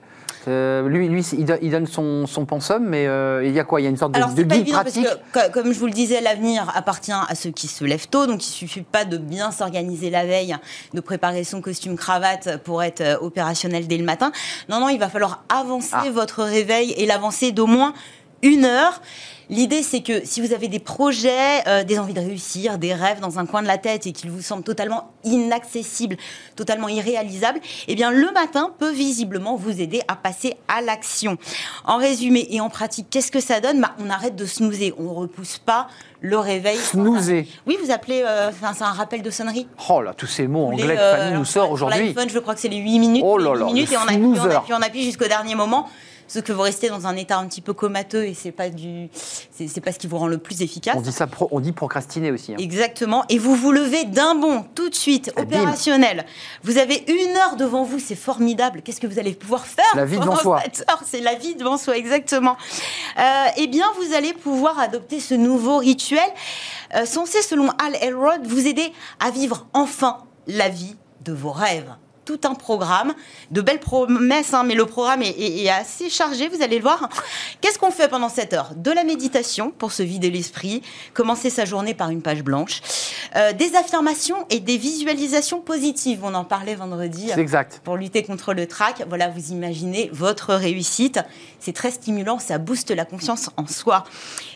Euh, 0.46 0.88
lui, 0.88 1.08
lui 1.08 1.22
il, 1.32 1.44
do- 1.44 1.54
il 1.60 1.72
donne 1.72 1.86
son, 1.88 2.26
son 2.28 2.44
pensum, 2.46 2.84
mais 2.86 3.04
il 3.44 3.50
y 3.52 3.58
a 3.58 3.64
quoi? 3.64 3.80
Il 3.80 3.84
y 3.84 3.86
a 3.88 3.90
une 3.90 3.96
sorte 3.96 4.12
de, 4.12 4.18
Alors 4.18 4.32
de 4.32 4.42
guide 4.44 4.70
parce 4.70 4.82
pratique? 4.82 5.04
que, 5.32 5.40
co- 5.46 5.52
comme 5.52 5.72
je 5.72 5.78
vous 5.80 5.86
le 5.86 5.92
disais, 5.92 6.20
l'avenir 6.20 6.70
appartient 6.76 7.10
à 7.12 7.34
ceux 7.34 7.50
qui 7.50 7.66
se 7.66 7.84
lèvent 7.84 8.08
tôt, 8.08 8.26
donc 8.26 8.46
il 8.46 8.50
suffit 8.50 8.82
pas 8.82 9.04
de 9.04 9.16
bien 9.18 9.50
s'organiser 9.50 10.08
la 10.10 10.24
veille, 10.24 10.54
de 10.94 11.00
préparer 11.00 11.42
son 11.42 11.60
costume 11.60 11.96
cravate 11.96 12.62
pour 12.62 12.84
être 12.84 13.18
opérationnel 13.22 13.88
dès 13.88 13.98
le 13.98 14.04
matin. 14.04 14.30
Non, 14.68 14.78
non, 14.78 14.88
il 14.88 14.98
va 15.00 15.08
falloir 15.08 15.42
avancer 15.48 15.90
Ah. 15.94 16.10
votre 16.12 16.44
réveil 16.44 16.92
et 16.92 17.06
l'avancer 17.06 17.50
d'au 17.50 17.66
moins 17.66 17.92
une 18.46 18.64
heure. 18.64 19.00
L'idée, 19.48 19.82
c'est 19.84 20.00
que 20.00 20.24
si 20.24 20.40
vous 20.40 20.52
avez 20.52 20.66
des 20.66 20.80
projets, 20.80 21.62
euh, 21.68 21.84
des 21.84 22.00
envies 22.00 22.14
de 22.14 22.20
réussir, 22.20 22.78
des 22.78 22.92
rêves 22.94 23.20
dans 23.20 23.38
un 23.38 23.46
coin 23.46 23.62
de 23.62 23.68
la 23.68 23.78
tête 23.78 24.04
et 24.06 24.12
qu'ils 24.12 24.30
vous 24.30 24.42
semblent 24.42 24.64
totalement 24.64 25.12
inaccessibles, 25.22 26.16
totalement 26.56 26.88
irréalisables, 26.88 27.60
eh 27.86 27.94
bien, 27.94 28.10
le 28.10 28.32
matin 28.32 28.72
peut 28.76 28.90
visiblement 28.90 29.54
vous 29.54 29.80
aider 29.80 30.02
à 30.08 30.16
passer 30.16 30.56
à 30.66 30.82
l'action. 30.82 31.38
En 31.84 31.96
résumé 31.96 32.48
et 32.50 32.60
en 32.60 32.68
pratique, 32.68 33.06
qu'est-ce 33.08 33.30
que 33.30 33.38
ça 33.38 33.60
donne? 33.60 33.80
Bah, 33.80 33.94
On 34.00 34.10
arrête 34.10 34.34
de 34.34 34.46
snoozer, 34.46 34.92
on 34.98 35.04
ne 35.04 35.08
repousse 35.10 35.58
pas 35.58 35.86
le 36.20 36.38
réveil. 36.38 36.78
Snoozer. 36.78 37.46
Oui, 37.68 37.78
vous 37.80 37.92
appelez, 37.92 38.24
euh, 38.26 38.50
c'est 38.50 38.82
un 38.82 38.92
rappel 38.92 39.22
de 39.22 39.30
sonnerie. 39.30 39.68
Oh 39.88 40.02
là, 40.02 40.12
tous 40.12 40.26
ces 40.26 40.48
mots 40.48 40.66
anglais 40.66 40.96
que 40.96 41.00
euh, 41.00 41.16
Fanny 41.16 41.38
nous 41.38 41.44
sort 41.44 41.70
aujourd'hui. 41.70 42.06
l'iPhone, 42.08 42.30
je 42.30 42.38
crois 42.40 42.54
que 42.54 42.60
c'est 42.60 42.68
les 42.68 42.78
8 42.78 42.98
minutes. 42.98 43.22
Oh 43.24 43.38
là 43.38 43.52
8 43.52 43.58
là, 43.60 43.66
minutes 43.66 43.92
et 43.92 43.96
on 43.96 44.00
appuie, 44.00 44.40
on 44.40 44.50
appuie, 44.50 44.72
on 44.72 44.82
appuie 44.82 45.04
jusqu'au 45.04 45.28
dernier 45.28 45.54
moment. 45.54 45.88
Sauf 46.28 46.42
que 46.42 46.52
vous 46.52 46.62
restez 46.62 46.88
dans 46.88 47.06
un 47.06 47.16
état 47.16 47.38
un 47.38 47.46
petit 47.46 47.60
peu 47.60 47.72
comateux 47.72 48.24
et 48.26 48.34
c'est 48.34 48.50
pas 48.52 48.68
du, 48.68 49.08
c'est 49.52 49.80
pas 49.80 49.92
ce 49.92 49.98
qui 49.98 50.06
vous 50.06 50.18
rend 50.18 50.26
le 50.26 50.38
plus 50.38 50.62
efficace. 50.62 50.94
On 50.96 51.00
dit 51.00 51.12
ça, 51.12 51.26
pro- 51.26 51.48
on 51.52 51.60
dit 51.60 51.72
procrastiner 51.72 52.30
aussi. 52.32 52.52
hein. 52.52 52.56
Exactement. 52.58 53.24
Et 53.28 53.38
vous 53.38 53.54
vous 53.54 53.70
levez 53.72 54.04
d'un 54.04 54.34
bond, 54.34 54.64
tout 54.74 54.88
de 54.88 54.94
suite, 54.94 55.32
opérationnel. 55.36 56.26
Vous 56.64 56.78
avez 56.78 57.04
une 57.08 57.36
heure 57.36 57.56
devant 57.56 57.84
vous, 57.84 57.98
c'est 57.98 58.14
formidable. 58.16 58.82
Qu'est-ce 58.82 59.00
que 59.00 59.06
vous 59.06 59.18
allez 59.18 59.34
pouvoir 59.34 59.66
faire 59.66 59.84
La 59.94 60.04
vie 60.04 60.18
devant 60.18 60.36
soi. 60.36 60.62
C'est 61.04 61.20
la 61.20 61.34
vie 61.34 61.54
devant 61.54 61.76
soi, 61.76 61.96
exactement. 61.96 62.56
Euh, 63.18 63.44
eh 63.56 63.66
bien, 63.68 63.86
vous 64.00 64.14
allez 64.14 64.32
pouvoir 64.32 64.78
adopter 64.80 65.20
ce 65.20 65.34
nouveau 65.34 65.78
rituel 65.78 66.18
euh, 66.94 67.04
censé, 67.06 67.42
selon 67.42 67.68
Al 67.84 67.94
Elrod, 68.00 68.46
vous 68.46 68.66
aider 68.66 68.92
à 69.20 69.30
vivre 69.30 69.66
enfin 69.72 70.18
la 70.48 70.68
vie 70.68 70.96
de 71.24 71.32
vos 71.32 71.50
rêves. 71.52 71.90
Tout 72.26 72.40
un 72.44 72.54
programme, 72.54 73.14
de 73.52 73.60
belles 73.60 73.78
promesses, 73.80 74.52
hein, 74.52 74.64
mais 74.64 74.74
le 74.74 74.84
programme 74.84 75.22
est, 75.22 75.30
est- 75.30 75.62
est 75.64 75.70
assez 75.70 76.10
chargé, 76.10 76.48
vous 76.48 76.60
allez 76.60 76.76
le 76.78 76.82
voir. 76.82 77.08
Qu'est-ce 77.60 77.78
qu'on 77.78 77.92
fait 77.92 78.08
pendant 78.08 78.28
cette 78.28 78.52
heure? 78.52 78.70
De 78.74 78.90
la 78.90 79.04
méditation 79.04 79.70
pour 79.70 79.92
se 79.92 80.02
vider 80.02 80.28
l'esprit, 80.30 80.82
commencer 81.14 81.50
sa 81.50 81.64
journée 81.64 81.94
par 81.94 82.10
une 82.10 82.22
page 82.22 82.42
blanche, 82.42 82.82
Euh, 83.36 83.52
des 83.52 83.76
affirmations 83.76 84.46
et 84.50 84.60
des 84.60 84.76
visualisations 84.78 85.60
positives. 85.60 86.20
On 86.24 86.34
en 86.34 86.44
parlait 86.44 86.74
vendredi 86.74 87.28
C'est 87.34 87.40
exact. 87.40 87.80
pour 87.84 87.96
lutter 87.96 88.22
contre 88.22 88.54
le 88.54 88.66
trac. 88.66 89.04
Voilà, 89.08 89.28
vous 89.28 89.52
imaginez 89.52 90.08
votre 90.12 90.54
réussite. 90.54 91.20
C'est 91.60 91.74
très 91.74 91.90
stimulant, 91.90 92.38
ça 92.38 92.58
booste 92.58 92.90
la 92.92 93.04
confiance 93.04 93.50
en 93.56 93.66
soi. 93.66 94.04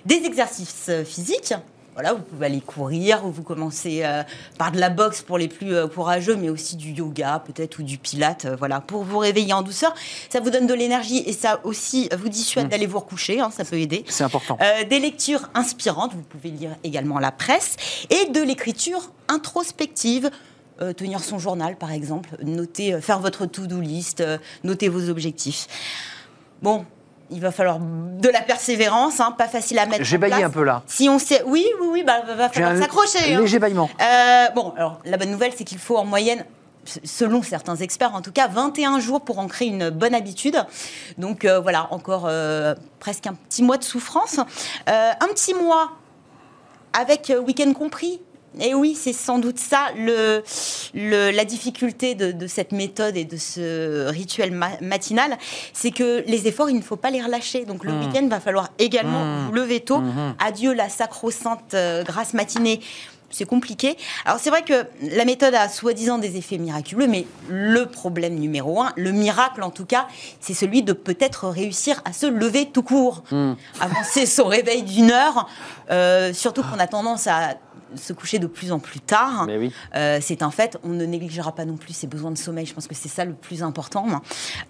Des 0.06 0.22
exercices 0.24 0.90
physiques. 1.04 1.52
Voilà, 2.00 2.14
vous 2.14 2.22
pouvez 2.22 2.46
aller 2.46 2.62
courir, 2.62 3.26
ou 3.26 3.30
vous 3.30 3.42
commencez 3.42 4.00
euh, 4.04 4.22
par 4.56 4.72
de 4.72 4.80
la 4.80 4.88
boxe 4.88 5.20
pour 5.20 5.36
les 5.36 5.48
plus 5.48 5.74
euh, 5.74 5.86
courageux, 5.86 6.34
mais 6.34 6.48
aussi 6.48 6.76
du 6.76 6.92
yoga 6.92 7.42
peut-être 7.44 7.78
ou 7.78 7.82
du 7.82 7.98
pilate, 7.98 8.46
euh, 8.46 8.56
voilà, 8.56 8.80
pour 8.80 9.04
vous 9.04 9.18
réveiller 9.18 9.52
en 9.52 9.60
douceur. 9.60 9.94
Ça 10.30 10.40
vous 10.40 10.48
donne 10.48 10.66
de 10.66 10.72
l'énergie 10.72 11.22
et 11.26 11.34
ça 11.34 11.60
aussi 11.62 12.08
vous 12.18 12.30
dissuade 12.30 12.66
Mm. 12.66 12.68
d'aller 12.70 12.86
vous 12.86 13.00
recoucher, 13.00 13.38
hein, 13.40 13.50
ça 13.54 13.66
peut 13.66 13.78
aider. 13.78 14.06
C'est 14.08 14.24
important. 14.24 14.56
Des 14.88 14.98
lectures 14.98 15.50
inspirantes, 15.52 16.14
vous 16.14 16.22
pouvez 16.22 16.48
lire 16.48 16.74
également 16.84 17.18
la 17.18 17.32
presse, 17.32 17.76
et 18.08 18.30
de 18.30 18.40
l'écriture 18.40 19.12
introspective. 19.28 20.30
tenir 20.96 21.22
son 21.22 21.38
journal, 21.38 21.76
par 21.76 21.92
exemple, 21.92 22.30
noter, 22.42 22.98
faire 23.02 23.18
votre 23.18 23.44
to-do 23.44 23.80
list, 23.80 24.24
noter 24.64 24.88
vos 24.88 25.10
objectifs. 25.10 25.66
Bon, 26.62 26.86
il 27.30 27.40
va 27.40 27.50
falloir 27.50 27.78
de 27.80 28.28
la 28.28 28.40
persévérance, 28.40 29.20
hein, 29.20 29.32
pas 29.36 29.48
facile 29.48 29.78
à 29.78 29.86
mettre 29.86 30.04
J'ai 30.04 30.16
en 30.16 30.20
baillé 30.20 30.42
un 30.42 30.50
peu 30.50 30.64
là. 30.64 30.82
Si 30.86 31.08
on 31.08 31.18
sait, 31.18 31.42
oui, 31.46 31.66
oui, 31.80 31.88
oui, 31.90 32.02
bah, 32.04 32.22
va 32.26 32.48
falloir 32.48 32.76
s'accrocher. 32.76 33.34
hein. 33.34 33.40
léger 33.40 33.58
bâillement. 33.58 33.88
Euh, 34.00 34.48
bon, 34.54 34.72
alors 34.76 34.98
la 35.04 35.16
bonne 35.16 35.30
nouvelle, 35.30 35.52
c'est 35.56 35.64
qu'il 35.64 35.78
faut 35.78 35.96
en 35.96 36.04
moyenne, 36.04 36.44
selon 37.04 37.42
certains 37.42 37.76
experts 37.76 38.14
en 38.14 38.22
tout 38.22 38.32
cas, 38.32 38.48
21 38.48 39.00
jours 39.00 39.20
pour 39.20 39.38
ancrer 39.38 39.66
une 39.66 39.90
bonne 39.90 40.14
habitude. 40.14 40.64
Donc 41.18 41.44
euh, 41.44 41.60
voilà, 41.60 41.88
encore 41.92 42.24
euh, 42.26 42.74
presque 42.98 43.26
un 43.26 43.34
petit 43.34 43.62
mois 43.62 43.76
de 43.76 43.84
souffrance. 43.84 44.38
Euh, 44.88 45.10
un 45.20 45.28
petit 45.28 45.54
mois 45.54 45.92
avec 46.92 47.32
week-end 47.46 47.72
compris. 47.72 48.20
Et 48.58 48.74
oui, 48.74 48.96
c'est 49.00 49.12
sans 49.12 49.38
doute 49.38 49.58
ça 49.58 49.86
le, 49.96 50.42
le- 50.94 51.30
la 51.30 51.44
difficulté 51.44 52.14
de, 52.16 52.32
de 52.32 52.46
cette 52.48 52.72
méthode 52.72 53.16
et 53.16 53.24
de 53.24 53.36
ce 53.36 54.08
rituel 54.08 54.50
ma- 54.50 54.80
matinal, 54.80 55.38
c'est 55.72 55.92
que 55.92 56.24
les 56.26 56.48
efforts, 56.48 56.68
il 56.68 56.76
ne 56.76 56.82
faut 56.82 56.96
pas 56.96 57.10
les 57.10 57.22
relâcher. 57.22 57.64
Donc 57.64 57.84
le 57.84 57.92
week-end, 57.92 58.26
va 58.28 58.40
falloir 58.40 58.68
également 58.78 59.46
vous 59.46 59.52
lever 59.52 59.80
tôt. 59.80 60.02
Adieu 60.44 60.72
la 60.72 60.88
sacro-sainte 60.88 61.74
euh, 61.74 62.02
grasse 62.02 62.34
matinée. 62.34 62.80
C'est 63.32 63.44
compliqué. 63.44 63.96
Alors 64.24 64.40
c'est 64.40 64.50
vrai 64.50 64.62
que 64.62 64.84
la 65.02 65.24
méthode 65.24 65.54
a 65.54 65.68
soi-disant 65.68 66.18
des 66.18 66.36
effets 66.36 66.58
miraculeux, 66.58 67.06
mais 67.06 67.26
le 67.48 67.86
problème 67.86 68.34
numéro 68.34 68.82
un, 68.82 68.92
le 68.96 69.12
miracle 69.12 69.62
en 69.62 69.70
tout 69.70 69.84
cas, 69.84 70.08
c'est 70.40 70.52
celui 70.52 70.82
de 70.82 70.92
peut-être 70.92 71.46
réussir 71.48 72.02
à 72.04 72.12
se 72.12 72.26
lever 72.26 72.66
tout 72.66 72.82
court, 72.82 73.22
avancer 73.80 74.26
son 74.26 74.46
réveil 74.46 74.82
d'une 74.82 75.12
heure, 75.12 75.48
euh, 75.92 76.32
surtout 76.32 76.64
qu'on 76.64 76.80
a 76.80 76.88
tendance 76.88 77.28
à 77.28 77.54
se 77.94 78.12
coucher 78.12 78.38
de 78.38 78.46
plus 78.46 78.72
en 78.72 78.78
plus 78.78 79.00
tard. 79.00 79.46
Oui. 79.48 79.72
Euh, 79.94 80.18
c'est 80.20 80.42
un 80.42 80.50
fait. 80.50 80.78
On 80.84 80.88
ne 80.88 81.04
négligera 81.04 81.54
pas 81.54 81.64
non 81.64 81.76
plus 81.76 81.92
ses 81.92 82.06
besoins 82.06 82.30
de 82.30 82.38
sommeil. 82.38 82.66
Je 82.66 82.74
pense 82.74 82.86
que 82.86 82.94
c'est 82.94 83.08
ça 83.08 83.24
le 83.24 83.34
plus 83.34 83.62
important. 83.62 84.06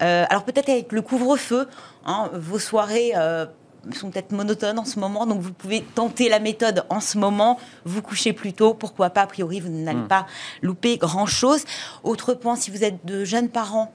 Euh, 0.01 0.25
alors 0.29 0.43
peut-être 0.43 0.69
avec 0.69 0.91
le 0.91 1.01
couvre-feu, 1.01 1.67
hein, 2.05 2.29
vos 2.33 2.59
soirées. 2.59 3.11
euh, 3.15 3.45
sont 3.93 4.11
peut-être 4.11 4.31
monotones 4.31 4.77
en 4.77 4.85
ce 4.85 4.99
moment, 4.99 5.25
donc 5.25 5.41
vous 5.41 5.53
pouvez 5.53 5.81
tenter 5.81 6.29
la 6.29 6.39
méthode 6.39 6.85
en 6.89 6.99
ce 6.99 7.17
moment, 7.17 7.57
vous 7.83 8.03
couchez 8.03 8.31
plus 8.31 8.53
tôt, 8.53 8.75
pourquoi 8.75 9.09
pas, 9.09 9.21
a 9.21 9.27
priori 9.27 9.59
vous 9.59 9.69
n'allez 9.69 10.07
pas 10.07 10.27
louper 10.61 10.97
grand-chose. 10.97 11.63
Autre 12.03 12.35
point, 12.35 12.55
si 12.55 12.69
vous 12.69 12.83
êtes 12.83 13.03
de 13.05 13.25
jeunes 13.25 13.49
parents, 13.49 13.91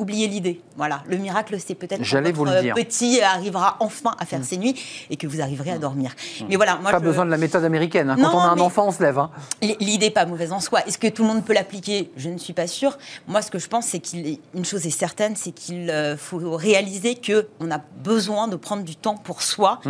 oubliez 0.00 0.26
l'idée. 0.26 0.60
Voilà, 0.76 1.02
le 1.06 1.16
miracle 1.18 1.56
c'est 1.64 1.74
peut-être 1.74 2.00
le 2.00 2.30
votre 2.32 2.60
dire. 2.62 2.74
petit 2.74 3.20
arrivera 3.20 3.76
enfin 3.80 4.14
à 4.18 4.24
faire 4.26 4.42
ses 4.44 4.56
nuits 4.56 4.74
et 5.10 5.16
que 5.16 5.26
vous 5.26 5.40
arriverez 5.40 5.70
à 5.70 5.78
dormir. 5.78 6.12
Mais 6.48 6.56
voilà, 6.56 6.76
moi 6.76 6.90
Pas 6.90 6.98
je- 6.98 7.04
besoin 7.04 7.26
de 7.26 7.30
la 7.30 7.36
méthode 7.36 7.64
américaine. 7.64 8.10
hein. 8.10 8.16
Quand 8.20 8.34
on 8.34 8.40
a 8.40 8.44
un 8.48 8.58
enfant, 8.60 8.88
on 8.88 8.92
se 8.92 9.02
lève. 9.02 9.18
hein. 9.18 9.30
L'idée 9.62 10.06
n'est 10.06 10.10
pas 10.10 10.24
mauvaise 10.26 10.52
en 10.52 10.60
soi. 10.60 10.80
Est-ce 10.86 10.98
que 10.98 11.06
tout 11.08 11.22
le 11.22 11.28
monde 11.28 11.44
peut 11.44 11.52
l'appliquer? 11.52 12.10
Je 12.16 12.28
ne 12.30 12.38
suis 12.38 12.52
pas 12.54 12.66
sûre. 12.66 12.96
Moi, 13.28 13.42
ce 13.42 13.50
que 13.50 13.58
je 13.58 13.68
pense, 13.68 13.86
c'est 13.86 14.00
qu'une 14.00 14.64
chose 14.64 14.86
est 14.86 14.90
certaine, 14.90 15.36
c'est 15.36 15.52
qu'il 15.52 15.90
euh, 15.90 16.16
faut 16.16 16.56
réaliser 16.56 17.14
qu'on 17.14 17.70
a 17.70 17.78
besoin 18.02 18.48
de 18.48 18.56
prendre 18.56 18.82
du 18.84 18.96
temps 18.96 19.16
pour 19.16 19.42
soi. 19.42 19.80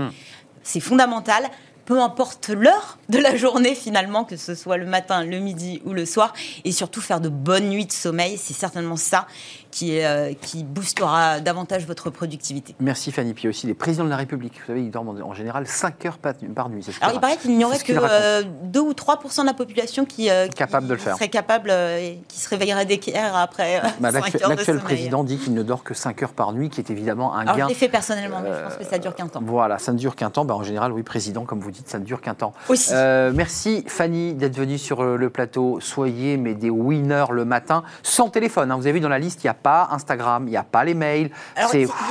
C'est 0.63 0.81
fondamental. 0.81 1.45
Peu 1.87 2.01
importe 2.01 2.51
l'heure 2.51 2.99
de 3.09 3.19
la 3.19 3.35
journée 3.35 3.75
finalement, 3.75 4.23
que 4.25 4.37
ce 4.37 4.55
soit 4.55 4.77
le 4.77 4.87
matin, 4.87 5.25
le 5.25 5.39
midi 5.41 5.83
ou 5.85 5.93
le 5.93 6.07
soir, 6.07 6.33
et 6.65 6.71
surtout 6.71 7.01
faire 7.01 7.21
de 7.21 7.29
bonnes 7.29 7.69
nuits 7.69 7.87
de 7.87 7.91
sommeil, 7.93 8.39
c'est 8.39 8.55
certainement 8.55 8.95
ça 8.97 9.27
qui, 9.71 9.97
est, 9.97 10.05
euh, 10.07 10.33
qui 10.41 10.65
boostera 10.65 11.41
davantage 11.41 11.87
votre 11.87 12.11
productivité. 12.11 12.75
Merci 12.81 13.13
Fanny. 13.13 13.35
Puis 13.35 13.49
aussi 13.49 13.67
les 13.67 13.75
présidents 13.75 14.05
de 14.05 14.11
la 14.11 14.17
République. 14.17 14.55
Vous 14.61 14.67
savez, 14.67 14.83
ils 14.83 14.91
dorment 14.91 15.21
en 15.23 15.35
général 15.35 15.67
5 15.67 16.05
heures 16.07 16.19
par 16.19 16.69
nuit. 16.69 16.83
ce 16.83 16.91
Alors, 17.01 17.15
il 17.15 17.21
paraît 17.21 17.37
qu'il 17.37 17.57
n'y 17.57 17.65
aurait 17.65 17.79
que 17.79 17.93
euh, 17.95 18.43
2 18.65 18.81
ou 18.81 18.93
3% 18.93 19.43
de 19.43 19.47
la 19.47 19.55
population 19.55 20.05
qui, 20.05 20.31
euh, 20.31 20.47
qui 20.49 20.55
Capable 20.55 20.87
de 20.89 20.95
le 20.95 20.99
faire. 20.99 21.15
serait 21.17 21.29
capable 21.29 21.71
euh, 21.71 21.99
et 21.99 22.21
qui 22.29 22.39
se 22.41 22.49
réveillerait 22.49 22.87
d'équerre 22.87 23.37
après 23.37 23.81
Bah, 24.01 24.11
5 24.13 24.21
l'actu- 24.21 24.43
heures 24.43 24.51
de 24.51 24.55
L'actuel 24.57 24.79
président 24.81 25.25
dit 25.25 25.39
qu'il 25.39 25.55
ne 25.55 25.63
dort 25.63 25.83
que 25.85 25.95
5 25.95 26.23
heures 26.23 26.33
par 26.33 26.53
nuit, 26.53 26.69
qui 26.71 26.81
est 26.81 26.91
évidemment 26.91 27.35
un 27.35 27.41
Alors, 27.41 27.55
je 27.55 27.59
gain. 27.61 27.67
l'ai 27.69 27.75
fait 27.75 27.89
personnellement, 27.89 28.41
mais 28.43 28.51
je 28.55 28.65
pense 28.69 28.77
que 28.77 28.85
ça 28.85 28.99
dure 28.99 29.15
qu'un 29.15 29.29
temps. 29.29 29.41
Voilà, 29.45 29.79
ça 29.79 29.93
ne 29.93 29.99
dure 29.99 30.17
qu'un 30.17 30.31
temps. 30.31 30.45
Bah, 30.45 30.55
en 30.55 30.63
général, 30.63 30.93
oui, 30.93 31.03
président, 31.03 31.45
comme 31.45 31.61
vous 31.61 31.71
dites, 31.71 31.89
ça 31.89 31.99
ne 31.99 32.05
dure 32.05 32.21
qu'un 32.21 32.35
temps. 32.35 32.53
Aussi. 32.69 32.93
Merci 33.35 33.85
Fanny 33.87 34.35
d'être 34.35 34.57
venue 34.57 34.79
sur 34.79 35.03
le 35.05 35.31
plateau. 35.31 35.79
Soyez 35.81 36.37
mais 36.37 36.55
des 36.55 36.71
winners 36.71 37.27
le 37.31 37.45
matin, 37.45 37.83
sans 38.03 38.29
téléphone. 38.29 38.71
hein. 38.71 38.77
Vous 38.77 38.83
avez 38.87 38.93
vu 38.93 39.01
dans 39.01 39.09
la 39.09 39.19
liste, 39.19 39.43
il 39.43 39.47
n'y 39.47 39.51
a 39.51 39.55
pas 39.63 39.89
Instagram, 39.93 40.45
il 40.47 40.51
n'y 40.51 40.57
a 40.57 40.63
pas 40.65 40.85
les 40.85 40.95
mails. 40.95 41.31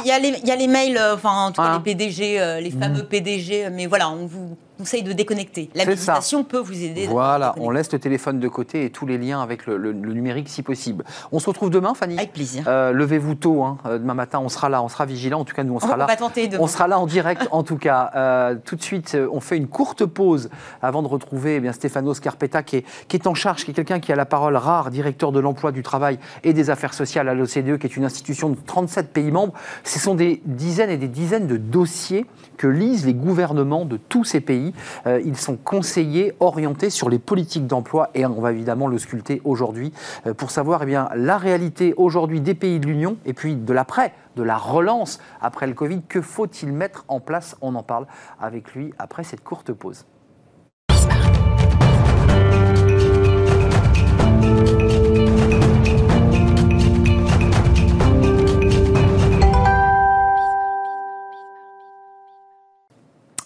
Il 0.04 0.08
y, 0.08 0.12
a 0.12 0.20
les- 0.20 0.40
il 0.42 0.48
y 0.48 0.52
a 0.52 0.56
les 0.56 0.68
mails, 0.68 0.98
euh, 0.98 1.16
enfin, 1.16 1.46
en 1.48 1.52
tout 1.52 1.62
cas, 1.62 1.68
Hein 1.70 1.82
les 1.86 1.94
PDG, 1.96 2.40
euh, 2.40 2.60
les 2.60 2.72
fameux 2.72 3.04
PDG, 3.06 3.66
euh, 3.66 3.70
mais 3.72 3.86
voilà, 3.88 4.10
on 4.10 4.26
vous 4.26 4.58
conseille 4.80 5.04
de 5.04 5.12
déconnecter. 5.12 5.70
La 5.76 5.86
méditation 5.86 6.46
peut 6.46 6.58
vous 6.60 6.82
aider. 6.84 7.06
Voilà, 7.08 7.54
on 7.58 7.70
laisse 7.70 7.92
le 7.92 8.00
téléphone 8.00 8.40
de 8.40 8.48
côté 8.48 8.86
et 8.86 8.90
tous 8.90 9.06
les 9.06 9.18
liens 9.18 9.42
avec 9.42 9.66
le, 9.68 9.76
le- 9.76 9.92
le 9.92 10.14
numérique 10.14 10.48
si 10.48 10.64
possible. 10.64 11.04
On 11.34 11.40
se 11.40 11.48
retrouve 11.48 11.70
demain, 11.70 11.94
Fanny. 11.94 12.18
Avec 12.18 12.32
plaisir. 12.32 12.64
Euh, 12.66 12.94
Levez-vous 12.94 13.36
tôt, 13.36 13.62
hein. 13.64 13.78
Euh, 13.86 13.98
demain 13.98 14.14
matin, 14.14 14.40
on 14.40 14.48
sera 14.48 14.70
là, 14.70 14.82
on 14.82 14.88
sera 14.88 15.06
vigilant. 15.06 15.42
En 15.42 15.44
tout 15.44 15.54
cas, 15.54 15.66
nous, 15.66 15.74
on 15.74 15.76
On 15.76 15.80
sera 15.82 15.98
là. 15.98 16.06
va 16.06 16.16
tenter 16.16 16.48
de. 16.48 16.58
On 16.58 16.68
sera 16.68 16.88
là 16.88 16.98
en 16.98 17.08
direct, 17.08 17.50
en 17.52 17.64
tout 17.64 17.76
cas. 17.76 18.10
Euh, 18.16 18.56
tout 18.64 18.78
de 18.78 18.82
suite, 18.82 19.18
on 19.34 19.42
fait 19.42 19.58
une 19.58 19.68
courte 19.68 20.06
pause 20.06 20.50
avant 20.82 21.02
de 21.02 21.10
retrouver 21.10 21.58
eh 21.58 21.60
bien, 21.60 21.74
Stefano 21.74 22.14
Scarpetta, 22.14 22.64
qui 22.64 22.78
est, 22.78 22.86
qui 23.10 23.18
est 23.18 23.28
en 23.28 23.34
charge, 23.36 23.66
qui 23.66 23.72
est 23.72 23.74
quelqu'un 23.74 24.00
qui 24.00 24.14
a 24.14 24.16
la 24.16 24.26
parole 24.26 24.56
rare, 24.56 24.92
directeur 24.92 25.34
de 25.34 25.42
l'emploi, 25.42 25.74
du 25.74 25.84
travail 25.84 26.20
et 26.46 26.54
des 26.54 26.70
affaires 26.70 26.94
sociales 26.94 27.28
à 27.28 27.34
l'OCDE, 27.34 27.78
qui 27.80 27.86
est 27.88 27.98
une 27.98 28.06
institution 28.06 28.48
de 28.50 28.56
37 28.66 29.12
pays 29.12 29.30
membres. 29.32 29.54
Ce 29.84 30.00
sont 30.00 30.16
des 30.16 30.42
dizaines 30.46 30.90
et 30.90 30.98
des 30.98 31.10
dizaines 31.10 31.48
de 31.48 31.58
dossiers 31.58 32.26
que 32.56 32.68
lisent 32.68 33.06
les 33.06 33.14
gouvernements 33.14 33.84
de 33.84 33.98
tous 33.98 34.24
ces 34.24 34.40
pays. 34.40 34.69
Euh, 35.08 35.22
ils 35.26 35.38
sont 35.38 35.58
conseillés, 35.58 36.34
orientés 36.40 36.90
sur 36.90 37.10
les 37.10 37.20
politiques 37.20 37.68
d'emploi 37.68 38.10
et 38.14 38.26
on 38.26 38.42
va 38.42 38.52
évidemment 38.52 38.88
le 38.88 38.98
sculpter 38.98 39.42
aujourd'hui 39.44 39.92
euh, 40.28 40.34
pour 40.34 40.52
savoir 40.52 40.84
eh 40.84 40.86
bien, 40.86 41.10
la 41.16 41.38
réalité 41.38 41.94
aujourd'hui 41.98 42.42
des 42.42 42.56
pays 42.56 42.80
de 42.80 42.88
l'Union 42.88 43.18
et 43.26 43.34
puis 43.34 43.56
de 43.56 43.74
l'après, 43.74 44.14
de 44.36 44.44
la 44.44 44.58
relance 44.58 45.20
après 45.42 45.68
le 45.68 45.74
Covid. 45.74 46.02
Que 46.08 46.22
faut-il 46.22 46.72
mettre 46.72 47.06
en 47.08 47.20
place? 47.20 47.56
On 47.62 47.76
en 47.76 47.84
parle 47.84 48.08
avec 48.40 48.74
lui 48.74 48.94
après 48.98 49.24
cette 49.24 49.44
courte 49.44 49.74
pause. 49.74 50.06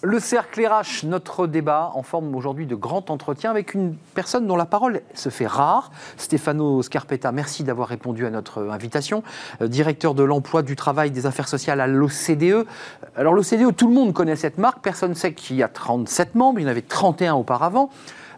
Le 0.06 0.20
cercle 0.20 0.66
RH, 0.66 1.06
notre 1.06 1.46
débat 1.46 1.90
en 1.94 2.02
forme 2.02 2.34
aujourd'hui 2.34 2.66
de 2.66 2.74
grand 2.74 3.08
entretien 3.08 3.50
avec 3.50 3.72
une 3.72 3.94
personne 4.14 4.46
dont 4.46 4.54
la 4.54 4.66
parole 4.66 5.00
se 5.14 5.30
fait 5.30 5.46
rare. 5.46 5.90
Stefano 6.18 6.82
Scarpetta, 6.82 7.32
merci 7.32 7.64
d'avoir 7.64 7.88
répondu 7.88 8.26
à 8.26 8.30
notre 8.30 8.68
invitation. 8.68 9.22
Euh, 9.62 9.66
directeur 9.66 10.12
de 10.12 10.22
l'emploi, 10.22 10.60
du 10.60 10.76
travail, 10.76 11.10
des 11.10 11.24
affaires 11.24 11.48
sociales 11.48 11.80
à 11.80 11.86
l'OCDE. 11.86 12.66
Alors 13.16 13.32
l'OCDE, 13.32 13.74
tout 13.74 13.88
le 13.88 13.94
monde 13.94 14.12
connaît 14.12 14.36
cette 14.36 14.58
marque. 14.58 14.82
Personne 14.82 15.12
ne 15.12 15.14
sait 15.14 15.32
qu'il 15.32 15.56
y 15.56 15.62
a 15.62 15.68
37 15.68 16.34
membres. 16.34 16.60
Il 16.60 16.64
y 16.64 16.66
en 16.66 16.70
avait 16.70 16.82
31 16.82 17.36
auparavant 17.36 17.88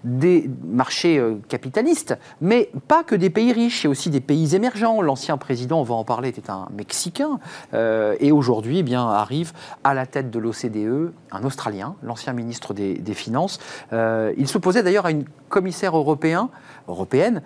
des 0.07 0.49
marchés 0.65 1.19
euh, 1.19 1.35
capitalistes, 1.49 2.17
mais 2.41 2.71
pas 2.87 3.03
que 3.03 3.17
des 3.17 3.29
pays 3.29 3.53
riches, 3.53 3.83
il 3.83 3.85
y 3.85 3.89
a 3.89 3.91
aussi 3.91 4.09
des 4.09 4.21
pays 4.21 4.55
émergents. 4.55 5.03
L'ancien 5.03 5.37
président, 5.37 5.81
on 5.81 5.83
va 5.83 5.97
en 5.97 6.05
parler, 6.05 6.29
était 6.29 6.49
un 6.49 6.69
Mexicain, 6.73 7.41
euh, 7.75 8.15
et 8.21 8.31
aujourd'hui, 8.31 8.79
eh 8.79 8.83
bien, 8.85 9.07
arrive 9.07 9.53
à 9.83 9.95
la 9.95 10.07
tête 10.07 10.31
de 10.31 10.39
l'OCDE 10.39 11.13
un 11.33 11.45
Australien, 11.45 11.97
l'ancien 12.03 12.33
ministre 12.33 12.73
des, 12.73 12.97
Finances. 13.17 13.59
Euh, 13.93 14.35
il 14.37 14.47
s'opposait 14.47 14.83
d'ailleurs 14.83 15.07
à 15.07 15.11
une 15.11 15.25
commissaire 15.49 15.97
européen, 15.97 16.51
européenne, 16.87 17.41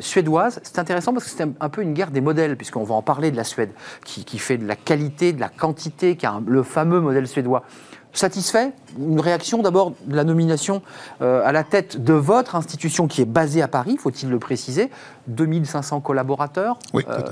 suédoise. 0.00 0.60
C'est 0.62 0.78
intéressant 0.78 1.12
parce 1.12 1.24
que 1.24 1.30
c'est 1.30 1.42
un, 1.42 1.68
peu 1.68 1.82
une 1.82 1.94
guerre 1.94 2.12
des 2.12 2.20
modèles, 2.20 2.56
puisqu'on 2.56 2.84
va 2.84 2.94
en 2.94 3.02
parler 3.02 3.30
de 3.30 3.36
la 3.36 3.44
Suède, 3.44 3.70
qui, 4.04 4.38
fait 4.38 4.56
de 4.56 4.66
la 4.66 4.76
qualité, 4.76 5.32
de 5.32 5.40
la 5.40 5.48
quantité, 5.48 6.16
qui 6.16 6.26
a 6.26 6.40
le 6.46 6.62
fameux 6.62 7.00
modèle 7.00 7.26
suédois. 7.26 7.64
Satisfait 8.12 8.72
Une 8.98 9.20
réaction 9.20 9.62
d'abord 9.62 9.92
de 10.06 10.16
la 10.16 10.24
nomination 10.24 10.82
euh, 11.22 11.42
à 11.44 11.52
la 11.52 11.62
tête 11.62 12.02
de 12.02 12.12
votre 12.12 12.56
institution 12.56 13.06
qui 13.06 13.22
est 13.22 13.26
basée 13.26 13.62
à 13.62 13.68
Paris, 13.68 13.96
faut-il 13.98 14.28
le 14.28 14.38
préciser 14.38 14.90
2500 15.28 16.00
collaborateurs 16.00 16.78
Oui, 16.92 17.04
fait. 17.04 17.24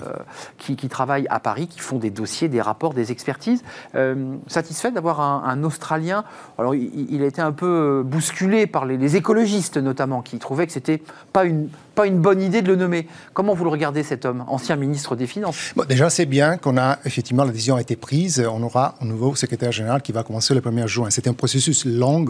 qui, 0.56 0.76
qui 0.76 0.88
travaillent 0.88 1.26
à 1.30 1.40
Paris, 1.40 1.66
qui 1.66 1.80
font 1.80 1.98
des 1.98 2.10
dossiers, 2.10 2.48
des 2.48 2.60
rapports, 2.60 2.94
des 2.94 3.10
expertises. 3.10 3.62
Euh, 3.96 4.36
satisfait 4.46 4.92
d'avoir 4.92 5.20
un, 5.20 5.42
un 5.44 5.64
Australien 5.64 6.24
Alors, 6.58 6.74
il, 6.74 7.12
il 7.12 7.22
a 7.22 7.26
été 7.26 7.42
un 7.42 7.52
peu 7.52 7.66
euh, 8.00 8.02
bousculé 8.04 8.66
par 8.66 8.86
les, 8.86 8.96
les 8.96 9.16
écologistes 9.16 9.78
notamment, 9.78 10.22
qui 10.22 10.38
trouvaient 10.38 10.66
que 10.66 10.72
c'était 10.72 11.02
pas 11.32 11.44
une 11.44 11.68
pas 11.98 12.06
une 12.06 12.20
bonne 12.20 12.40
idée 12.40 12.62
de 12.62 12.68
le 12.68 12.76
nommer. 12.76 13.08
Comment 13.34 13.54
vous 13.54 13.64
le 13.64 13.70
regardez 13.70 14.04
cet 14.04 14.24
homme, 14.24 14.44
ancien 14.46 14.76
ministre 14.76 15.16
des 15.16 15.26
Finances? 15.26 15.74
Déjà, 15.88 16.08
c'est 16.10 16.26
bien 16.26 16.56
qu'on 16.56 16.76
a 16.76 17.00
effectivement 17.04 17.42
la 17.42 17.50
décision 17.50 17.74
a 17.74 17.80
été 17.80 17.96
prise. 17.96 18.40
On 18.48 18.62
aura 18.62 18.94
un 19.00 19.04
nouveau 19.04 19.34
secrétaire 19.34 19.72
général 19.72 20.00
qui 20.00 20.12
va 20.12 20.22
commencer 20.22 20.54
le 20.54 20.60
1er 20.60 20.86
juin. 20.86 21.10
C'était 21.10 21.28
un 21.28 21.32
processus 21.34 21.84
long. 21.84 22.24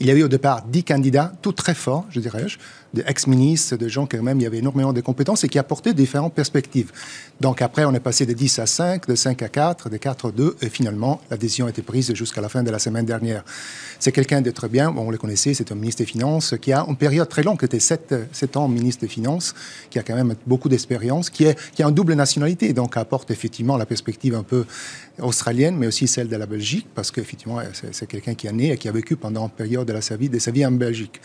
Il 0.00 0.06
y 0.06 0.10
avait 0.10 0.22
au 0.22 0.28
départ 0.28 0.62
10 0.62 0.84
candidats, 0.84 1.34
tout 1.42 1.52
très 1.52 1.74
forts, 1.74 2.06
je 2.08 2.18
dirais-je 2.18 2.56
d'ex-ministres, 2.94 3.76
de 3.76 3.88
gens 3.88 4.06
qui 4.06 4.16
même, 4.16 4.40
il 4.40 4.44
y 4.44 4.46
avait 4.46 4.58
énormément 4.58 4.92
de 4.92 5.00
compétences 5.00 5.44
et 5.44 5.48
qui 5.48 5.58
apportaient 5.58 5.94
différentes 5.94 6.34
perspectives. 6.34 6.92
Donc 7.40 7.62
après, 7.62 7.84
on 7.84 7.94
est 7.94 8.00
passé 8.00 8.26
de 8.26 8.32
10 8.32 8.58
à 8.58 8.66
5, 8.66 9.06
de 9.06 9.14
5 9.14 9.42
à 9.42 9.48
4, 9.48 9.88
de 9.88 9.96
4 9.96 10.28
à 10.28 10.32
2, 10.32 10.56
et 10.62 10.68
finalement, 10.68 11.20
la 11.30 11.36
décision 11.36 11.66
a 11.66 11.70
été 11.70 11.82
prise 11.82 12.12
jusqu'à 12.14 12.40
la 12.40 12.48
fin 12.48 12.62
de 12.62 12.70
la 12.70 12.78
semaine 12.78 13.06
dernière. 13.06 13.44
C'est 13.98 14.12
quelqu'un 14.12 14.40
de 14.40 14.50
très 14.50 14.68
bien, 14.68 14.92
on 14.96 15.10
le 15.10 15.18
connaissait, 15.18 15.54
c'est 15.54 15.72
un 15.72 15.74
ministre 15.74 16.02
des 16.02 16.06
Finances 16.06 16.54
qui 16.60 16.72
a 16.72 16.84
une 16.88 16.96
période 16.96 17.28
très 17.28 17.42
longue, 17.42 17.58
qui 17.58 17.64
était 17.64 17.80
7, 17.80 18.14
7 18.32 18.56
ans 18.56 18.68
ministre 18.68 19.02
des 19.02 19.08
Finances, 19.08 19.54
qui 19.88 19.98
a 19.98 20.02
quand 20.02 20.14
même 20.14 20.34
beaucoup 20.46 20.68
d'expérience, 20.68 21.30
qui, 21.30 21.44
est, 21.44 21.58
qui 21.72 21.82
a 21.82 21.88
une 21.88 21.94
double 21.94 22.14
nationalité, 22.14 22.72
donc 22.72 22.96
apporte 22.96 23.30
effectivement 23.30 23.76
la 23.76 23.86
perspective 23.86 24.34
un 24.34 24.42
peu 24.42 24.64
australienne, 25.20 25.76
mais 25.76 25.86
aussi 25.86 26.08
celle 26.08 26.28
de 26.28 26.36
la 26.36 26.46
Belgique, 26.46 26.86
parce 26.94 27.10
qu'effectivement, 27.10 27.60
c'est 27.92 28.06
quelqu'un 28.06 28.34
qui 28.34 28.46
est 28.46 28.52
né 28.52 28.72
et 28.72 28.76
qui 28.76 28.88
a 28.88 28.92
vécu 28.92 29.16
pendant 29.16 29.44
une 29.44 29.50
période 29.50 29.86
de 29.86 30.00
sa 30.00 30.16
vie, 30.16 30.28
de 30.28 30.38
sa 30.38 30.50
vie 30.50 30.64
en 30.64 30.72
Belgique. 30.72 31.20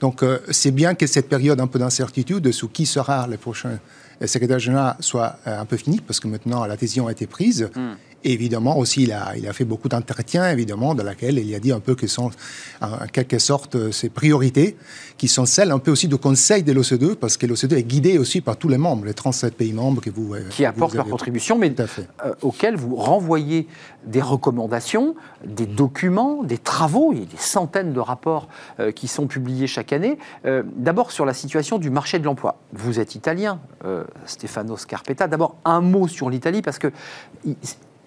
Donc, 0.00 0.22
euh, 0.22 0.38
c'est 0.50 0.70
bien 0.70 0.94
que 0.94 1.06
cette 1.10 1.28
période 1.28 1.60
un 1.60 1.66
peu 1.66 1.78
d'incertitude 1.78 2.52
sur 2.52 2.72
qui 2.72 2.86
sera 2.86 3.26
le 3.26 3.36
prochain 3.36 3.78
secrétaire 4.26 4.58
général 4.58 4.96
soit 5.00 5.36
euh, 5.46 5.60
un 5.60 5.64
peu 5.64 5.76
finie, 5.76 6.00
parce 6.06 6.20
que 6.20 6.28
maintenant, 6.28 6.64
la 6.66 6.76
décision 6.76 7.06
a 7.06 7.12
été 7.12 7.26
prise. 7.26 7.70
Évidemment 8.22 8.76
aussi, 8.76 9.04
il 9.04 9.12
a, 9.12 9.34
il 9.36 9.48
a 9.48 9.52
fait 9.54 9.64
beaucoup 9.64 9.88
d'entretiens, 9.88 10.50
évidemment, 10.50 10.94
dans 10.94 11.04
lesquels 11.04 11.38
il 11.38 11.54
a 11.54 11.58
dit 11.58 11.72
un 11.72 11.80
peu 11.80 11.94
que 11.94 12.06
sont, 12.06 12.30
en 12.82 13.06
quelque 13.10 13.38
sorte, 13.38 13.76
euh, 13.76 13.92
ses 13.92 14.10
priorités, 14.10 14.76
qui 15.16 15.26
sont 15.26 15.46
celles 15.46 15.70
un 15.70 15.78
peu 15.78 15.90
aussi 15.90 16.06
du 16.06 16.18
conseil 16.18 16.62
de 16.62 16.72
l'OCDE, 16.72 17.14
parce 17.14 17.38
que 17.38 17.46
l'OCDE 17.46 17.72
est 17.72 17.82
guidée 17.82 18.18
aussi 18.18 18.42
par 18.42 18.58
tous 18.58 18.68
les 18.68 18.76
membres, 18.76 19.06
les 19.06 19.14
37 19.14 19.56
pays 19.56 19.72
membres 19.72 20.02
que 20.02 20.10
vous... 20.10 20.34
Euh, 20.34 20.48
qui 20.50 20.66
apportent 20.66 20.94
leur 20.94 21.08
contribution, 21.08 21.56
mais 21.58 21.74
euh, 21.78 22.34
auxquels 22.42 22.76
vous 22.76 22.94
renvoyez 22.94 23.66
des 24.04 24.20
recommandations, 24.20 25.14
des 25.46 25.66
documents, 25.66 26.42
des 26.42 26.58
travaux, 26.58 27.12
il 27.12 27.20
y 27.20 27.22
a 27.22 27.26
des 27.26 27.36
centaines 27.38 27.92
de 27.94 28.00
rapports 28.00 28.48
qui 28.94 29.08
sont 29.08 29.26
publiés 29.26 29.66
chaque 29.66 29.92
année. 29.92 30.16
D'abord 30.76 31.12
sur 31.12 31.26
la 31.26 31.34
situation 31.34 31.76
du 31.76 31.90
marché 31.90 32.18
de 32.18 32.24
l'emploi. 32.24 32.56
Vous 32.72 32.98
êtes 32.98 33.14
italien, 33.14 33.60
Stefano 34.24 34.78
Scarpetta. 34.78 35.28
D'abord 35.28 35.56
un 35.66 35.82
mot 35.82 36.08
sur 36.08 36.30
l'Italie, 36.30 36.62
parce 36.62 36.78
que 36.78 36.90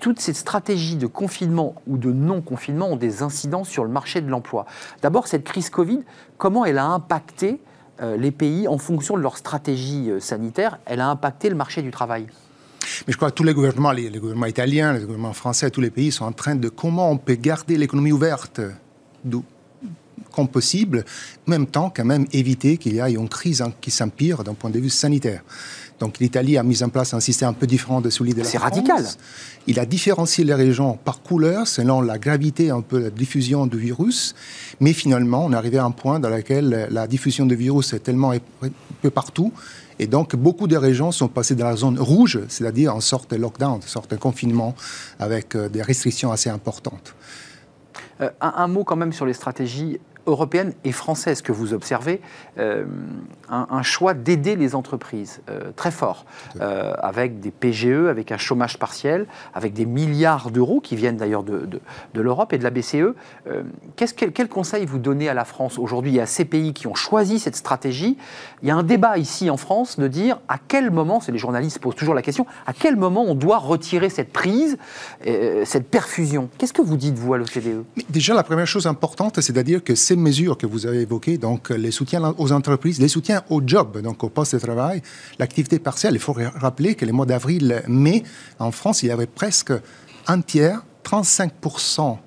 toutes 0.03 0.19
ces 0.19 0.33
stratégies 0.33 0.97
de 0.97 1.07
confinement 1.07 1.75
ou 1.87 1.97
de 1.97 2.11
non-confinement 2.11 2.89
ont 2.89 2.95
des 2.97 3.23
incidences 3.23 3.69
sur 3.69 3.85
le 3.85 3.89
marché 3.89 4.19
de 4.19 4.27
l'emploi. 4.27 4.65
D'abord, 5.01 5.29
cette 5.29 5.45
crise 5.45 5.69
Covid, 5.69 6.01
comment 6.37 6.65
elle 6.65 6.77
a 6.77 6.87
impacté 6.87 7.61
euh, 8.01 8.17
les 8.17 8.31
pays 8.31 8.67
en 8.67 8.77
fonction 8.77 9.15
de 9.15 9.21
leur 9.21 9.37
stratégie 9.37 10.11
euh, 10.11 10.19
sanitaire? 10.19 10.79
Elle 10.85 10.99
a 10.99 11.07
impacté 11.07 11.47
le 11.47 11.55
marché 11.55 11.81
du 11.81 11.89
travail 11.89 12.27
mais 13.07 13.13
je 13.13 13.17
crois 13.17 13.31
que 13.31 13.35
tous 13.35 13.45
les 13.45 13.53
gouvernements, 13.53 13.93
les, 13.93 14.09
gouvernements 14.09 14.45
italiens, 14.45 14.91
les 14.91 14.99
gouvernements 14.99 15.31
français, 15.31 15.69
tous 15.71 15.79
les 15.79 15.89
pays 15.89 16.11
sont 16.11 16.25
en 16.25 16.33
train 16.33 16.55
de 16.55 16.67
comment 16.67 17.09
on 17.09 17.17
peut 17.17 17.35
garder 17.35 17.77
l'économie 17.77 18.11
ouverte 18.11 18.59
comme 20.33 20.49
possible, 20.49 21.05
en 21.47 21.51
même 21.51 21.65
temps 21.65 21.91
quand 21.95 22.03
même 22.03 22.25
éviter 22.33 22.77
qu'il 22.77 22.95
y 22.95 22.99
ait 22.99 23.13
une 23.13 23.29
crise 23.29 23.63
qui 23.79 23.89
s'empire 23.89 24.43
d'un 24.43 24.53
point 24.53 24.69
de 24.69 24.79
vue 24.79 24.89
sanitaire. 24.89 25.43
Donc 25.99 26.19
l'Italie 26.19 26.57
a 26.57 26.63
mis 26.63 26.83
en 26.83 26.89
place 26.89 27.13
un 27.13 27.19
système 27.19 27.49
un 27.49 27.53
peu 27.53 27.67
différent 27.67 28.01
de 28.01 28.09
celui 28.09 28.33
de 28.33 28.39
la 28.39 28.43
France. 28.43 28.51
C'est 28.51 28.57
radical. 28.57 29.05
Il 29.67 29.79
a 29.79 29.85
différencié 29.85 30.43
les 30.43 30.53
régions 30.53 30.97
par 31.03 31.21
couleur 31.21 31.67
selon 31.67 32.01
la 32.01 32.17
gravité, 32.17 32.69
un 32.69 32.81
peu 32.81 32.99
la 32.99 33.09
diffusion 33.09 33.67
du 33.67 33.77
virus. 33.77 34.35
Mais 34.79 34.93
finalement, 34.93 35.45
on 35.45 35.53
est 35.53 35.55
arrivé 35.55 35.77
à 35.77 35.85
un 35.85 35.91
point 35.91 36.19
dans 36.19 36.29
lequel 36.29 36.87
la 36.91 37.07
diffusion 37.07 37.45
du 37.45 37.55
virus 37.55 37.93
est 37.93 37.99
tellement 37.99 38.33
peu 39.01 39.09
partout. 39.09 39.53
Et 39.99 40.07
donc, 40.07 40.35
beaucoup 40.35 40.67
de 40.67 40.75
régions 40.75 41.11
sont 41.11 41.27
passées 41.27 41.55
dans 41.55 41.65
la 41.65 41.75
zone 41.75 41.99
rouge, 41.99 42.39
c'est-à-dire 42.47 42.95
en 42.95 43.01
sorte 43.01 43.31
de 43.31 43.35
lockdown, 43.35 43.73
en 43.73 43.81
sorte 43.81 44.11
de 44.11 44.15
confinement, 44.15 44.75
avec 45.19 45.55
euh, 45.55 45.69
des 45.69 45.81
restrictions 45.81 46.31
assez 46.31 46.49
importantes. 46.49 47.15
Euh, 48.21 48.29
un, 48.41 48.67
mot 48.67 48.83
quand 48.83 48.95
même 48.95 49.13
sur 49.13 49.25
les 49.25 49.33
stratégies 49.33 49.99
européenne 50.25 50.73
et 50.83 50.91
française 50.91 51.41
que 51.41 51.51
vous 51.51 51.73
observez, 51.73 52.21
euh, 52.57 52.85
un, 53.49 53.83
choix 53.83 54.13
d'aider 54.13 54.55
les 54.55 54.73
entreprises 54.73 55.41
euh, 55.49 55.71
très 55.75 55.91
fort, 55.91 56.25
euh, 56.59 56.93
avec 56.99 57.39
des 57.39 57.51
PGE, 57.51 58.07
avec 58.09 58.31
un 58.31 58.37
chômage 58.37 58.79
partiel, 58.79 59.27
avec 59.53 59.73
des 59.73 59.85
milliards 59.85 60.49
d'euros 60.49 60.79
qui 60.79 60.95
viennent 60.95 61.17
d'ailleurs 61.17 61.43
de, 61.43 61.67
de, 62.13 62.21
l'Europe 62.21 62.53
et 62.53 62.57
de 62.57 62.63
la 62.63 62.69
BCE. 62.69 63.13
Qu'est-ce, 63.95 64.13
quel, 64.13 64.31
quel, 64.31 64.47
conseil 64.47 64.85
vous 64.85 64.97
donnez 64.97 65.29
à 65.29 65.33
la 65.33 65.45
France 65.45 65.77
aujourd'hui? 65.77 66.11
Il 66.11 66.15
y 66.15 66.21
a 66.21 66.25
ces 66.25 66.45
pays 66.45 66.73
qui 66.73 66.87
ont 66.87 66.95
choisi 66.95 67.39
cette 67.39 67.55
stratégie. 67.55 68.17
Il 68.61 68.67
y 68.69 68.71
a 68.71 68.75
un 68.75 68.83
débat 68.83 69.17
ici 69.17 69.49
en 69.49 69.57
France 69.57 69.99
de 69.99 70.07
dire 70.07 70.39
à 70.47 70.57
quel 70.57 70.89
moment, 70.89 71.19
c'est 71.19 71.31
les 71.31 71.37
journalistes 71.37 71.79
posent 71.79 71.95
toujours 71.95 72.15
la 72.15 72.21
question, 72.21 72.45
à 72.65 72.73
quel 72.73 72.95
moment 72.95 73.23
on 73.23 73.35
doit 73.35 73.57
retirer 73.57 74.09
cette 74.09 74.31
prise, 74.31 74.77
cette 75.23 75.89
perfusion? 75.89 76.49
Qu'est-ce 76.57 76.73
que 76.73 76.81
vous 76.81 76.97
dites, 76.97 77.17
vous, 77.17 77.33
à 77.33 77.37
l'OCDE 77.37 77.83
Déjà, 78.09 78.33
la 78.33 78.43
première 78.43 78.67
chose 78.67 78.87
importante, 78.87 79.41
c'est 79.41 79.53
de 79.53 79.61
dire 79.61 79.83
que 79.83 79.95
c'est 79.95 80.12
mesures 80.15 80.57
que 80.57 80.65
vous 80.65 80.85
avez 80.85 81.01
évoquées, 81.01 81.37
donc 81.37 81.69
les 81.69 81.91
soutiens 81.91 82.33
aux 82.37 82.51
entreprises, 82.51 82.99
les 82.99 83.07
soutiens 83.07 83.43
aux 83.49 83.61
jobs, 83.65 84.01
donc 84.01 84.23
au 84.23 84.29
poste 84.29 84.55
de 84.55 84.59
travail, 84.59 85.01
l'activité 85.39 85.79
partielle, 85.79 86.13
il 86.13 86.19
faut 86.19 86.35
rappeler 86.55 86.95
que 86.95 87.05
les 87.05 87.11
mois 87.11 87.25
d'avril-mai, 87.25 88.23
en 88.59 88.71
France, 88.71 89.03
il 89.03 89.07
y 89.07 89.11
avait 89.11 89.27
presque 89.27 89.73
un 90.27 90.41
tiers, 90.41 90.83
35% 91.03 92.17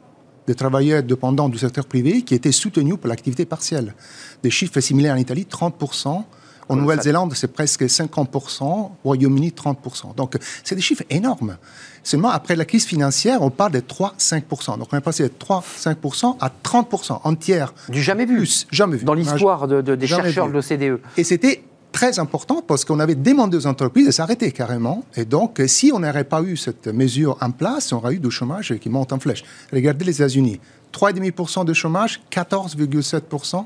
des 0.47 0.55
travailleurs 0.55 1.03
dépendants 1.03 1.49
du 1.49 1.59
secteur 1.59 1.87
privé 1.87 2.23
qui 2.23 2.35
étaient 2.35 2.53
soutenus 2.53 2.97
pour 2.97 3.09
l'activité 3.09 3.45
partielle. 3.45 3.95
Des 4.43 4.51
chiffres 4.51 4.81
similaires 4.81 5.15
en 5.15 5.19
Italie, 5.19 5.47
30%. 5.51 6.23
En 6.69 6.77
Nouvelle-Zélande, 6.77 7.33
c'est 7.35 7.53
presque 7.53 7.83
50%, 7.83 8.63
au 8.65 8.91
Royaume-Uni, 9.05 9.51
30%. 9.57 10.15
Donc, 10.17 10.37
c'est 10.65 10.75
des 10.75 10.81
chiffres 10.81 11.05
énormes. 11.11 11.57
Seulement, 12.03 12.31
après 12.31 12.57
la 12.57 12.65
crise 12.65 12.85
financière, 12.85 13.43
on 13.43 13.51
parle 13.51 13.73
de 13.73 13.81
3-5%. 13.81 14.79
Donc, 14.79 14.89
on 14.93 14.97
est 14.97 15.01
passé 15.01 15.25
de 15.25 15.29
3-5% 15.29 16.37
à 16.41 16.51
30% 16.65 17.21
en 17.23 17.35
tiers. 17.35 17.73
Du 17.89 18.03
jamais 18.03 18.27
vu. 18.27 18.49
jamais 18.71 18.97
vu. 18.97 19.05
Dans 19.05 19.15
l'histoire 19.15 19.69
de, 19.69 19.81
des 19.81 20.07
chercheurs 20.07 20.49
de 20.49 20.53
l'OCDE. 20.53 21.01
Et 21.17 21.25
c'était 21.25 21.63
très 21.93 22.19
important 22.19 22.63
parce 22.67 22.85
qu'on 22.85 23.01
avait 23.01 23.15
demandé 23.15 23.57
aux 23.57 23.67
entreprises 23.67 24.07
de 24.07 24.11
s'arrêter 24.11 24.53
carrément. 24.53 25.05
Et 25.17 25.25
donc, 25.25 25.63
si 25.67 25.91
on 25.95 26.01
n'aurait 26.01 26.25
pas 26.25 26.43
eu 26.43 26.57
cette 26.57 26.89
mesure 26.89 27.39
en 27.41 27.51
place, 27.51 27.93
on 27.93 27.97
aurait 27.97 28.15
eu 28.15 28.19
du 28.19 28.31
chômage 28.31 28.75
qui 28.79 28.91
monte 28.91 29.13
en 29.13 29.19
flèche. 29.19 29.45
Regardez 29.73 30.05
les 30.05 30.17
États-Unis. 30.17 30.61
3,5% 30.93 31.65
de 31.65 31.73
chômage, 31.73 32.21
14,7% 32.31 33.65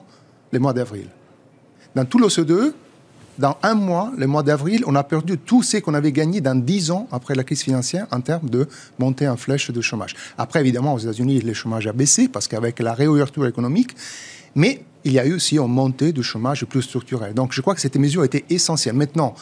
les 0.52 0.58
mois 0.58 0.72
d'avril. 0.72 1.06
Dans 1.94 2.04
tout 2.04 2.18
l'OCDE, 2.18 2.74
dans 3.40 3.56
un 3.62 3.74
mois, 3.74 4.12
le 4.18 4.26
mois 4.26 4.42
d'avril, 4.42 4.84
on 4.86 4.94
a 4.94 5.02
perdu 5.02 5.38
tout 5.38 5.62
ce 5.62 5.78
qu'on 5.78 5.94
avait 5.94 6.12
gagné 6.12 6.42
dans 6.42 6.54
dix 6.54 6.90
ans 6.90 7.08
après 7.10 7.34
la 7.34 7.42
crise 7.42 7.62
financière 7.62 8.06
en 8.12 8.20
termes 8.20 8.50
de 8.50 8.68
montée 8.98 9.26
en 9.26 9.38
flèche 9.38 9.70
de 9.70 9.80
chômage. 9.80 10.14
Après, 10.36 10.60
évidemment, 10.60 10.92
aux 10.92 10.98
États-Unis, 10.98 11.40
le 11.40 11.54
chômage 11.54 11.86
a 11.86 11.94
baissé 11.94 12.28
parce 12.28 12.46
qu'avec 12.46 12.78
la 12.80 12.92
réouverture 12.92 13.46
économique, 13.46 13.96
mais 14.54 14.84
il 15.04 15.12
y 15.12 15.18
a 15.18 15.24
eu 15.24 15.32
aussi 15.32 15.56
une 15.56 15.68
montée 15.68 16.12
du 16.12 16.22
chômage 16.22 16.66
plus 16.66 16.82
structurel. 16.82 17.32
Donc, 17.32 17.52
je 17.52 17.62
crois 17.62 17.74
que 17.74 17.80
cette 17.80 17.96
mesure 17.96 18.24
était 18.24 18.44
essentielle. 18.50 18.94
Maintenant, 18.94 19.34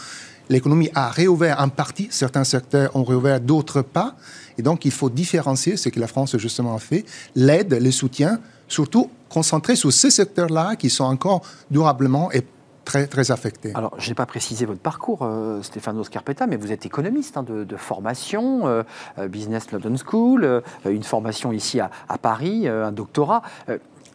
l'économie 0.49 0.91
a 0.95 1.09
réouvert 1.11 1.61
en 1.61 1.69
partie, 1.69 2.07
certains 2.13 2.45
secteurs 2.45 2.95
ont 2.95 3.03
réouvert, 3.03 3.41
d'autres 3.41 3.83
pas. 3.83 4.15
Et 4.59 4.63
donc, 4.63 4.85
il 4.85 4.93
faut 4.93 5.11
différencier 5.11 5.77
ce 5.77 5.89
que 5.89 5.99
la 5.99 6.07
France 6.07 6.37
justement 6.37 6.77
a 6.77 6.79
fait, 6.79 7.05
l'aide, 7.35 7.75
les 7.75 7.91
soutiens, 7.91 8.39
surtout 8.69 9.11
concentrés 9.29 9.75
sur 9.75 9.93
ces 9.93 10.11
secteurs-là 10.11 10.77
qui 10.77 10.89
sont 10.89 11.05
encore 11.05 11.43
durablement 11.69 12.31
et 12.31 12.43
très, 12.89 13.31
affecté. 13.31 13.73
Alors, 13.75 13.95
je 13.99 14.09
n'ai 14.09 14.15
pas 14.15 14.27
précisé 14.27 14.65
votre 14.65 14.81
parcours, 14.81 15.21
euh, 15.23 15.63
Stefano 15.63 16.03
Scarpetta, 16.05 16.47
mais 16.47 16.57
vous 16.57 16.73
êtes 16.73 16.87
économiste 16.87 17.37
hein, 17.37 17.45
de, 17.45 17.77
formation, 17.77 18.67
euh, 18.67 18.83
euh, 19.19 19.29
Business 19.29 19.71
London 19.73 19.95
School, 19.97 20.63
une 20.87 21.03
formation 21.03 21.53
ici 21.53 21.81
à, 21.81 21.91
Paris, 22.21 22.69
un 22.69 22.93
doctorat. 22.93 23.43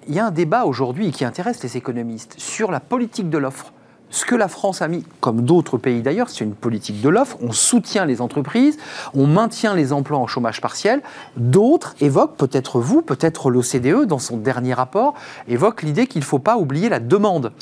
Il 0.08 0.14
y 0.14 0.20
a 0.20 0.26
un 0.26 0.32
débat 0.32 0.66
aujourd'hui 0.66 1.12
qui 1.12 1.24
intéresse 1.24 1.64
les 1.64 1.78
économistes 1.78 2.36
sur 2.38 2.72
la 2.72 2.80
politique 2.80 3.30
de 3.30 3.38
l'offre. 3.38 3.72
Ce 4.10 4.26
que 4.26 4.36
la 4.36 4.48
France 4.48 4.82
a 4.82 4.88
mis, 4.88 5.04
comme 5.22 5.42
d'autres 5.42 5.78
pays 5.78 6.02
d'ailleurs, 6.02 6.30
c'est 6.30 6.44
une 6.44 6.54
politique 6.54 7.02
de 7.02 7.10
l'offre. 7.10 7.38
On 7.42 7.52
soutient 7.52 8.06
les 8.06 8.22
entreprises, 8.22 8.78
on 9.16 9.26
maintient 9.26 9.74
les 9.74 9.92
emplois 9.92 10.20
en 10.20 10.28
chômage 10.28 10.62
partiel. 10.62 11.02
D'autres 11.36 11.96
évoquent, 12.00 12.38
peut-être 12.38 12.80
vous, 12.80 13.02
peut-être 13.02 13.50
l'OCDE, 13.50 14.06
dans 14.06 14.20
son 14.20 14.38
dernier 14.38 14.74
rapport, 14.74 15.16
évoque 15.48 15.82
l'idée 15.82 16.06
qu'il 16.06 16.20
ne 16.20 16.26
faut 16.26 16.40
pas 16.40 16.58
oublier 16.58 16.90
la 16.90 17.00
demande. 17.00 17.54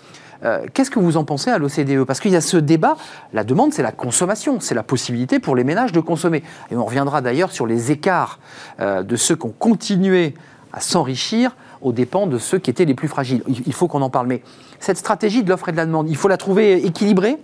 Euh, 0.43 0.65
qu'est-ce 0.73 0.91
que 0.91 0.99
vous 0.99 1.17
en 1.17 1.23
pensez 1.23 1.49
à 1.49 1.57
l'OCDE? 1.57 2.03
Parce 2.03 2.19
qu'il 2.19 2.31
y 2.31 2.35
a 2.35 2.41
ce 2.41 2.57
débat, 2.57 2.97
la 3.33 3.43
demande, 3.43 3.73
c'est 3.73 3.83
la 3.83 3.91
consommation, 3.91 4.59
c'est 4.59 4.75
la 4.75 4.83
possibilité 4.83 5.39
pour 5.39 5.55
les 5.55 5.63
ménages 5.63 5.91
de 5.91 5.99
consommer. 5.99 6.43
Et 6.71 6.75
on 6.75 6.85
reviendra 6.85 7.21
d'ailleurs 7.21 7.51
sur 7.51 7.67
les 7.67 7.91
écarts 7.91 8.39
euh, 8.79 9.03
de 9.03 9.15
ceux 9.15 9.35
qui 9.35 9.45
ont 9.45 9.53
continué 9.57 10.33
à 10.73 10.79
s'enrichir 10.79 11.55
aux 11.81 11.91
dépens 11.91 12.27
de 12.27 12.37
ceux 12.37 12.59
qui 12.59 12.69
étaient 12.69 12.85
les 12.85 12.93
plus 12.93 13.07
fragiles. 13.07 13.43
Il 13.47 13.73
faut 13.73 13.87
qu'on 13.87 14.01
en 14.01 14.09
parle. 14.09 14.27
Mais 14.27 14.41
cette 14.79 14.97
stratégie 14.97 15.43
de 15.43 15.49
l'offre 15.49 15.69
et 15.69 15.71
de 15.71 15.77
la 15.77 15.85
demande, 15.85 16.09
il 16.09 16.15
faut 16.15 16.27
la 16.27 16.37
trouver 16.37 16.85
équilibrée? 16.85 17.37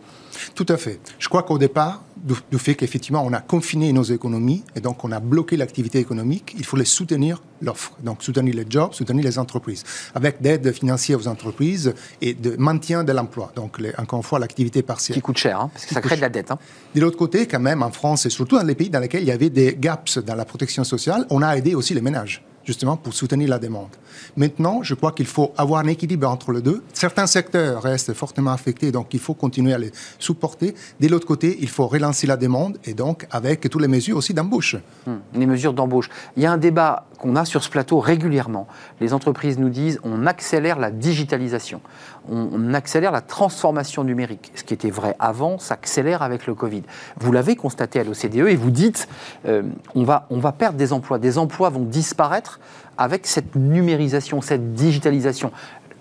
Tout 0.55 0.65
à 0.69 0.77
fait. 0.77 0.99
Je 1.19 1.27
crois 1.27 1.43
qu'au 1.43 1.57
départ, 1.57 2.03
du, 2.23 2.57
fait 2.57 2.75
qu'effectivement, 2.75 3.23
on 3.25 3.33
a 3.33 3.39
confiné 3.39 3.93
nos 3.93 4.03
économies 4.03 4.63
et 4.75 4.79
donc 4.79 5.03
on 5.03 5.11
a 5.11 5.19
bloqué 5.19 5.57
l'activité 5.57 5.99
économique. 5.99 6.55
Il 6.57 6.65
faut 6.65 6.77
les 6.77 6.85
soutenir, 6.85 7.41
l'offre. 7.61 7.93
Donc 8.03 8.23
soutenir 8.23 8.53
les 8.55 8.65
jobs, 8.69 8.93
soutenir 8.93 9.23
les 9.23 9.39
entreprises, 9.39 9.83
avec 10.15 10.41
d'aide 10.41 10.71
financière 10.71 11.19
aux 11.19 11.27
entreprises 11.27 11.93
et 12.21 12.33
de 12.33 12.55
maintien 12.57 13.03
de 13.03 13.11
l'emploi. 13.11 13.51
Donc, 13.55 13.77
encore 13.97 14.19
une 14.19 14.23
fois, 14.23 14.39
l'activité 14.39 14.81
partielle. 14.81 15.15
Qui 15.15 15.21
coûte 15.21 15.37
cher, 15.37 15.59
hein, 15.59 15.69
parce 15.73 15.85
que 15.85 15.93
ça 15.93 16.01
crée 16.01 16.15
de 16.15 16.21
la 16.21 16.29
dette. 16.29 16.51
Hein. 16.51 16.59
De 16.95 17.01
l'autre 17.01 17.17
côté, 17.17 17.47
quand 17.47 17.59
même, 17.59 17.83
en 17.83 17.91
France 17.91 18.25
et 18.25 18.29
surtout 18.29 18.57
dans 18.57 18.65
les 18.65 18.75
pays 18.75 18.89
dans 18.89 18.99
lesquels 18.99 19.23
il 19.23 19.27
y 19.27 19.31
avait 19.31 19.49
des 19.49 19.75
gaps 19.79 20.17
dans 20.19 20.35
la 20.35 20.45
protection 20.45 20.83
sociale, 20.83 21.25
on 21.29 21.41
a 21.41 21.55
aidé 21.57 21.75
aussi 21.75 21.93
les 21.93 22.01
ménages 22.01 22.43
justement 22.67 22.97
pour 22.97 23.13
soutenir 23.13 23.47
la 23.49 23.59
demande. 23.59 23.95
Maintenant, 24.35 24.83
je 24.83 24.93
crois 24.93 25.11
qu'il 25.11 25.25
faut 25.25 25.51
avoir 25.57 25.81
un 25.81 25.87
équilibre 25.87 26.29
entre 26.29 26.51
les 26.51 26.61
deux. 26.61 26.83
Certains 26.93 27.27
secteurs 27.27 27.81
restent 27.81 28.13
fortement 28.13 28.51
affectés, 28.51 28.91
donc 28.91 29.13
il 29.13 29.19
faut 29.19 29.33
continuer 29.33 29.73
à 29.73 29.77
les 29.77 29.91
supporter. 30.19 30.75
De 30.99 31.07
l'autre 31.07 31.27
côté, 31.27 31.57
il 31.61 31.69
faut 31.69 31.87
relancer 31.87 32.27
la 32.27 32.37
demande 32.37 32.77
et 32.85 32.93
donc 32.93 33.27
avec 33.31 33.69
toutes 33.69 33.81
les 33.81 33.87
mesures 33.87 34.17
aussi 34.17 34.33
d'embauche. 34.33 34.75
Hmm. 35.05 35.17
les 35.33 35.45
mesures 35.45 35.73
d'embauche. 35.73 36.09
Il 36.35 36.43
y 36.43 36.45
a 36.45 36.51
un 36.51 36.57
débat 36.57 37.05
qu'on 37.17 37.35
a 37.35 37.45
sur 37.45 37.63
ce 37.63 37.69
plateau 37.69 37.99
régulièrement. 37.99 38.67
Les 39.01 39.13
entreprises 39.13 39.57
nous 39.57 39.69
disent 39.69 39.99
on 40.03 40.25
accélère 40.25 40.79
la 40.79 40.91
digitalisation, 40.91 41.81
on, 42.29 42.73
accélère 42.73 43.11
la 43.11 43.21
transformation 43.21 44.03
numérique. 44.03 44.51
Ce 44.55 44.63
qui 44.63 44.73
était 44.73 44.89
vrai 44.89 45.15
avant 45.19 45.57
s'accélère 45.57 46.21
avec 46.21 46.47
le 46.47 46.55
Covid. 46.55 46.83
Vous 47.19 47.31
l'avez 47.31 47.55
constaté 47.55 47.99
à 47.99 48.03
l'OCDE 48.03 48.47
et 48.47 48.55
vous 48.55 48.71
dites 48.71 49.07
euh, 49.45 49.63
on, 49.95 50.03
va, 50.03 50.27
on 50.29 50.39
va 50.39 50.51
perdre 50.51 50.77
des 50.77 50.93
emplois. 50.93 51.19
Des 51.19 51.37
emplois 51.37 51.69
vont 51.69 51.83
disparaître 51.83 52.59
avec 52.97 53.27
cette 53.27 53.55
numérisation, 53.55 54.41
cette 54.41 54.73
digitalisation, 54.73 55.51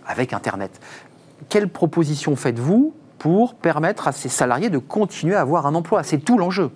avec 0.07 0.33
Internet. 0.33 0.81
Quelle 1.49 1.69
proposition 1.69 2.37
faites-vous 2.37 2.95
pour 3.19 3.55
permettre 3.55 4.09
à 4.09 4.13
ces 4.13 4.29
salariés 4.29 4.71
de 4.71 4.79
continuer 4.79 5.35
à 5.35 5.41
avoir 5.41 5.67
un 5.67 5.75
emploi? 5.75 6.03
C'est 6.03 6.19
tout 6.19 6.39
l'enjeu. 6.39 6.71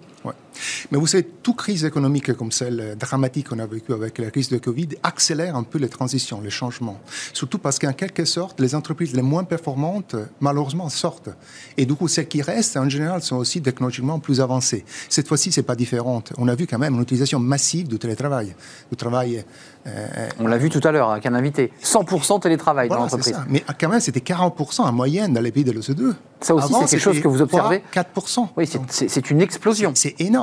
Mais 0.91 0.99
vous 0.99 1.07
savez, 1.07 1.25
toute 1.25 1.57
crise 1.57 1.85
économique 1.85 2.33
comme 2.35 2.53
celle 2.53 2.97
dramatique 2.99 3.49
qu'on 3.49 3.59
a 3.59 3.67
vécue 3.67 3.93
avec 3.93 4.19
la 4.19 4.31
crise 4.31 4.49
de 4.49 4.59
Covid 4.59 4.89
accélère 5.03 5.57
un 5.57 5.63
peu 5.63 5.79
les 5.79 5.89
transitions, 5.89 6.41
les 6.41 6.51
changements. 6.51 7.01
Surtout 7.33 7.59
parce 7.59 7.79
qu'en 7.79 7.93
quelque 7.93 8.25
sorte, 8.25 8.61
les 8.61 8.75
entreprises 8.75 9.15
les 9.15 9.23
moins 9.23 9.45
performantes, 9.45 10.17
malheureusement, 10.41 10.89
sortent. 10.89 11.31
Et 11.77 11.87
du 11.87 11.95
coup, 11.95 12.09
celles 12.09 12.29
qui 12.29 12.43
restent, 12.43 12.77
en 12.77 12.89
général, 12.89 13.23
sont 13.23 13.37
aussi 13.37 13.63
technologiquement 13.63 14.19
plus 14.19 14.41
avancées. 14.41 14.85
Cette 15.09 15.29
fois-ci, 15.29 15.53
c'est 15.53 15.63
pas 15.63 15.77
différent. 15.77 16.23
On 16.39 16.49
a 16.49 16.55
vu 16.55 16.67
quand 16.67 16.79
même 16.79 16.95
une 16.95 17.03
utilisation 17.03 17.39
massive 17.39 17.89
du 17.89 17.99
télétravail. 17.99 18.55
Du 18.91 18.97
travail 18.97 19.45
euh, 19.87 20.29
On 20.39 20.47
l'a 20.47 20.59
vu 20.59 20.69
tout 20.69 20.81
à 20.87 20.93
l'heure 20.93 21.11
avec 21.11 21.27
un 21.27 21.35
invité. 21.35 21.73
100% 21.83 22.41
télétravail 22.41 22.89
dans 22.89 22.97
l'entreprise. 22.97 23.37
Mais 23.49 23.65
quand 23.79 23.89
même, 23.89 24.01
c'était 24.01 24.21
40% 24.21 24.83
en 24.83 24.93
moyenne 24.93 25.33
dans 25.33 25.41
les 25.41 25.53
pays 25.53 25.65
de 25.65 25.73
l'OCDE. 25.73 26.15
Ça 26.41 26.55
aussi, 26.55 26.73
c'est 26.73 26.87
quelque 26.87 27.01
chose 27.01 27.21
que 27.21 27.29
vous 27.29 27.43
observez 27.43 27.83
4%. 27.93 28.49
Oui, 28.57 28.69
c'est 28.89 29.31
une 29.31 29.41
explosion. 29.41 29.93
C'est 29.95 30.21
énorme. 30.21 30.40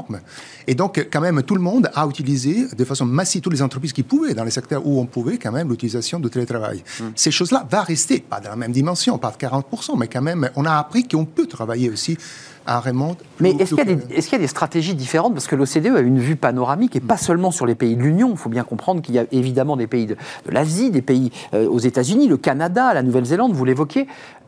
Et 0.67 0.75
donc, 0.75 1.07
quand 1.11 1.21
même, 1.21 1.43
tout 1.43 1.55
le 1.55 1.61
monde 1.61 1.89
a 1.93 2.05
utilisé 2.07 2.67
de 2.75 2.85
façon 2.85 3.05
massive, 3.05 3.41
toutes 3.41 3.53
les 3.53 3.61
entreprises 3.61 3.93
qui 3.93 4.03
pouvaient, 4.03 4.33
dans 4.33 4.43
les 4.43 4.51
secteurs 4.51 4.85
où 4.85 4.99
on 4.99 5.05
pouvait, 5.05 5.37
quand 5.37 5.51
même, 5.51 5.69
l'utilisation 5.69 6.19
du 6.19 6.29
télétravail. 6.29 6.83
Hmm. 6.99 7.09
Ces 7.15 7.31
choses-là 7.31 7.67
vont 7.69 7.83
rester, 7.83 8.19
pas 8.19 8.39
dans 8.39 8.49
la 8.49 8.55
même 8.55 8.71
dimension, 8.71 9.17
pas 9.17 9.31
de 9.31 9.37
40%, 9.37 9.97
mais 9.97 10.07
quand 10.07 10.21
même, 10.21 10.49
on 10.55 10.65
a 10.65 10.73
appris 10.73 11.07
qu'on 11.07 11.25
peut 11.25 11.47
travailler 11.47 11.89
aussi 11.89 12.17
mais 13.39 13.51
est-ce 13.51 13.75
qu'il 13.75 14.33
y, 14.33 14.35
a 14.35 14.37
des 14.39 14.47
stratégies 14.47 14.93
différentes? 14.93 15.33
Parce 15.33 15.47
que 15.47 15.55
l'OCDE 15.55 15.95
a 15.95 15.99
une 16.01 16.19
vue 16.19 16.35
panoramique 16.35 16.95
et 16.97 16.99
pas 16.99 17.15
seulement 17.15 17.51
sur 17.51 17.65
les 17.65 17.75
pays 17.75 17.95
de 17.95 18.01
l'Union. 18.01 18.31
Il 18.31 18.37
faut 18.37 18.49
bien 18.49 18.63
comprendre 18.63 19.01
qu'il 19.01 19.15
y 19.15 19.19
a 19.19 19.25
évidemment 19.31 19.77
des 19.77 19.87
pays 19.87 20.05
de, 20.05 20.17
l'Asie, 20.49 20.91
des 20.91 21.01
pays 21.01 21.31
euh, 21.53 21.69
aux 21.69 21.79
États-Unis, 21.79 22.27
le 22.27 22.35
Canada, 22.35 22.93
la 22.93 23.03
Nouvelle-Zélande, 23.03 23.53
vous 23.53 23.63
l'évoquez. 23.63 24.07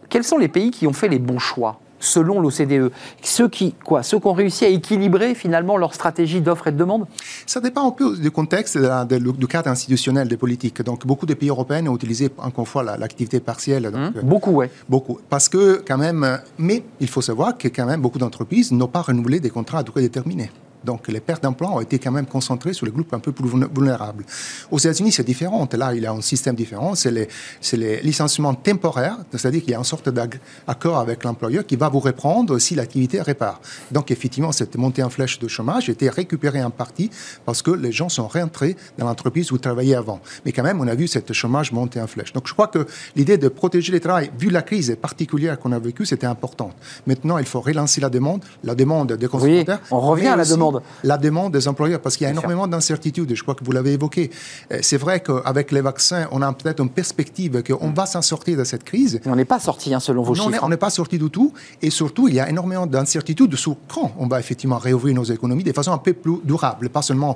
Quels 0.09 0.25
sont 0.25 0.37
les 0.37 0.49
pays 0.49 0.71
qui 0.71 0.85
ont 0.85 0.93
fait 0.93 1.07
les 1.07 1.19
bons 1.19 1.39
choix? 1.39 1.79
Selon 1.99 2.39
l'OCDE 2.39 2.91
Ceux 3.21 3.47
qui, 3.47 3.73
quoi, 3.83 4.03
ceux 4.03 4.19
qui 4.19 4.27
ont 4.27 4.33
réussi 4.33 4.65
à 4.65 4.69
équilibrer 4.69 5.35
finalement 5.35 5.77
leur 5.77 5.93
stratégie 5.93 6.41
d'offre 6.41 6.67
et 6.67 6.71
de 6.71 6.77
demande? 6.77 7.05
Ça 7.45 7.59
dépend 7.59 7.87
un 7.87 7.91
peu 7.91 8.17
du 8.17 8.31
contexte, 8.31 8.77
du 8.77 9.47
cadre 9.47 9.69
institutionnel 9.69 10.27
des 10.27 10.37
politiques. 10.37 10.81
Donc 10.81 11.05
beaucoup 11.05 11.25
de 11.25 11.33
pays 11.33 11.49
européens 11.49 11.85
ont 11.87 11.95
utilisé 11.95 12.29
encore 12.37 12.63
une 12.63 12.65
fois 12.65 12.83
l'activité 12.97 13.39
partielle. 13.39 13.83
Donc, 13.91 14.15
mmh. 14.15 14.21
beaucoup, 14.23 14.51
oui. 14.51 14.67
Beaucoup. 14.87 15.19
Parce 15.29 15.49
que 15.49 15.83
quand 15.87 15.97
même, 15.97 16.39
mais 16.57 16.83
il 16.99 17.07
faut 17.07 17.21
savoir 17.21 17.57
que 17.57 17.67
quand 17.67 17.85
même 17.85 18.01
beaucoup 18.01 18.19
d'entreprises 18.19 18.71
n'ont 18.71 18.87
pas 18.87 19.01
renouvelé 19.01 19.39
des 19.39 19.49
contrats 19.49 19.79
à 19.79 19.83
durée 19.83 20.01
déterminée. 20.01 20.49
Donc 20.83 21.07
les 21.07 21.19
pertes 21.19 21.43
d'emploi 21.43 21.69
ont 21.71 21.81
été 21.81 21.99
quand 21.99 22.11
même 22.11 22.25
concentrées 22.25 22.73
sur 22.73 22.85
les 22.85 22.91
groupes 22.91 23.13
un 23.13 23.19
peu 23.19 23.31
plus 23.31 23.49
vulnérables. 23.49 24.25
Aux 24.71 24.77
États-Unis, 24.77 25.11
c'est 25.11 25.23
différent. 25.23 25.67
Là, 25.73 25.93
il 25.93 26.03
y 26.03 26.05
a 26.05 26.11
un 26.11 26.21
système 26.21 26.55
différent. 26.55 26.95
C'est 26.95 27.11
les, 27.11 27.27
les, 27.73 28.01
licenciements 28.01 28.53
temporaires, 28.53 29.17
c'est-à-dire 29.31 29.61
qu'il 29.61 29.71
y 29.71 29.75
a 29.75 29.77
une 29.77 29.83
sorte 29.83 30.09
d'accord 30.09 30.97
avec 30.97 31.23
l'employeur 31.23 31.65
qui 31.65 31.75
va 31.75 31.89
vous 31.89 31.99
reprendre 31.99 32.57
si 32.59 32.75
l'activité 32.75 33.21
répare. 33.21 33.59
Donc 33.91 34.11
effectivement, 34.11 34.51
cette 34.51 34.75
montée 34.75 35.03
en 35.03 35.09
flèche 35.09 35.39
de 35.39 35.47
chômage 35.47 35.89
a 35.89 35.91
été 35.91 36.09
récupérée 36.09 36.63
en 36.63 36.69
partie 36.69 37.09
parce 37.45 37.61
que 37.61 37.71
les 37.71 37.91
gens 37.91 38.09
sont 38.09 38.27
rentrés 38.27 38.75
dans 38.97 39.05
l'entreprise 39.05 39.51
où 39.51 39.55
ils 39.55 39.61
travaillaient 39.61 39.95
avant. 39.95 40.19
Mais 40.45 40.51
quand 40.51 40.63
même, 40.63 40.79
on 40.79 40.87
a 40.87 40.95
vu 40.95 41.07
cette 41.07 41.33
chômage 41.33 41.71
monter 41.71 42.01
en 42.01 42.07
flèche. 42.07 42.33
Donc 42.33 42.47
je 42.47 42.53
crois 42.53 42.67
que 42.67 42.85
l'idée 43.15 43.37
de 43.37 43.47
protéger 43.47 43.91
les 43.91 43.99
travailleurs, 43.99 44.33
vu 44.37 44.49
la 44.49 44.61
crise 44.61 44.95
particulière 45.01 45.59
qu'on 45.59 45.71
a 45.71 45.79
vécue, 45.79 46.05
c'était 46.05 46.27
important. 46.27 46.71
Maintenant, 47.07 47.37
il 47.37 47.45
faut 47.45 47.61
relancer 47.61 48.01
la 48.01 48.09
demande, 48.09 48.43
la 48.63 48.75
demande 48.75 49.13
des 49.13 49.27
consommateurs. 49.27 49.79
Oui, 49.81 49.87
on 49.91 49.99
revient 49.99 50.27
à 50.27 50.35
la 50.35 50.45
demande 50.45 50.68
la 51.03 51.17
demande 51.17 51.53
des 51.53 51.67
employeurs, 51.67 52.01
parce 52.01 52.17
qu'il 52.17 52.25
y 52.25 52.27
a 52.27 52.31
énormément 52.31 52.67
d'incertitudes, 52.67 53.33
je 53.33 53.41
crois 53.41 53.55
que 53.55 53.63
vous 53.63 53.71
l'avez 53.71 53.93
évoqué. 53.93 54.29
Euh, 54.71 54.79
c'est 54.81 54.97
vrai 54.97 55.21
qu'avec 55.21 55.71
les 55.71 55.81
vaccins, 55.81 56.27
on 56.31 56.41
a 56.41 56.51
peut-être 56.53 56.81
une 56.81 56.89
perspective 56.89 57.63
qu'on 57.63 57.91
va 57.91 58.05
s'en 58.05 58.21
sortir 58.21 58.57
de 58.57 58.63
cette 58.63 58.83
crise. 58.83 59.19
Mais 59.25 59.31
on 59.31 59.35
n'est 59.35 59.45
pas 59.45 59.59
sorti, 59.59 59.93
hein, 59.93 59.99
selon 59.99 60.23
vos 60.23 60.35
non, 60.35 60.45
chiffres. 60.45 60.63
On 60.63 60.69
n'est 60.69 60.77
pas 60.77 60.89
sorti 60.89 61.17
du 61.17 61.29
tout. 61.29 61.53
Et 61.81 61.89
surtout, 61.89 62.27
il 62.27 62.35
y 62.35 62.39
a 62.39 62.49
énormément 62.49 62.85
d'incertitudes 62.85 63.55
sur 63.55 63.75
quand 63.87 64.11
on 64.17 64.27
va 64.27 64.39
effectivement 64.39 64.77
réouvrir 64.77 65.15
nos 65.15 65.23
économies 65.23 65.63
de 65.63 65.73
façon 65.73 65.91
un 65.91 65.97
peu 65.97 66.13
plus 66.13 66.39
durable, 66.43 66.89
pas 66.89 67.01
seulement 67.01 67.35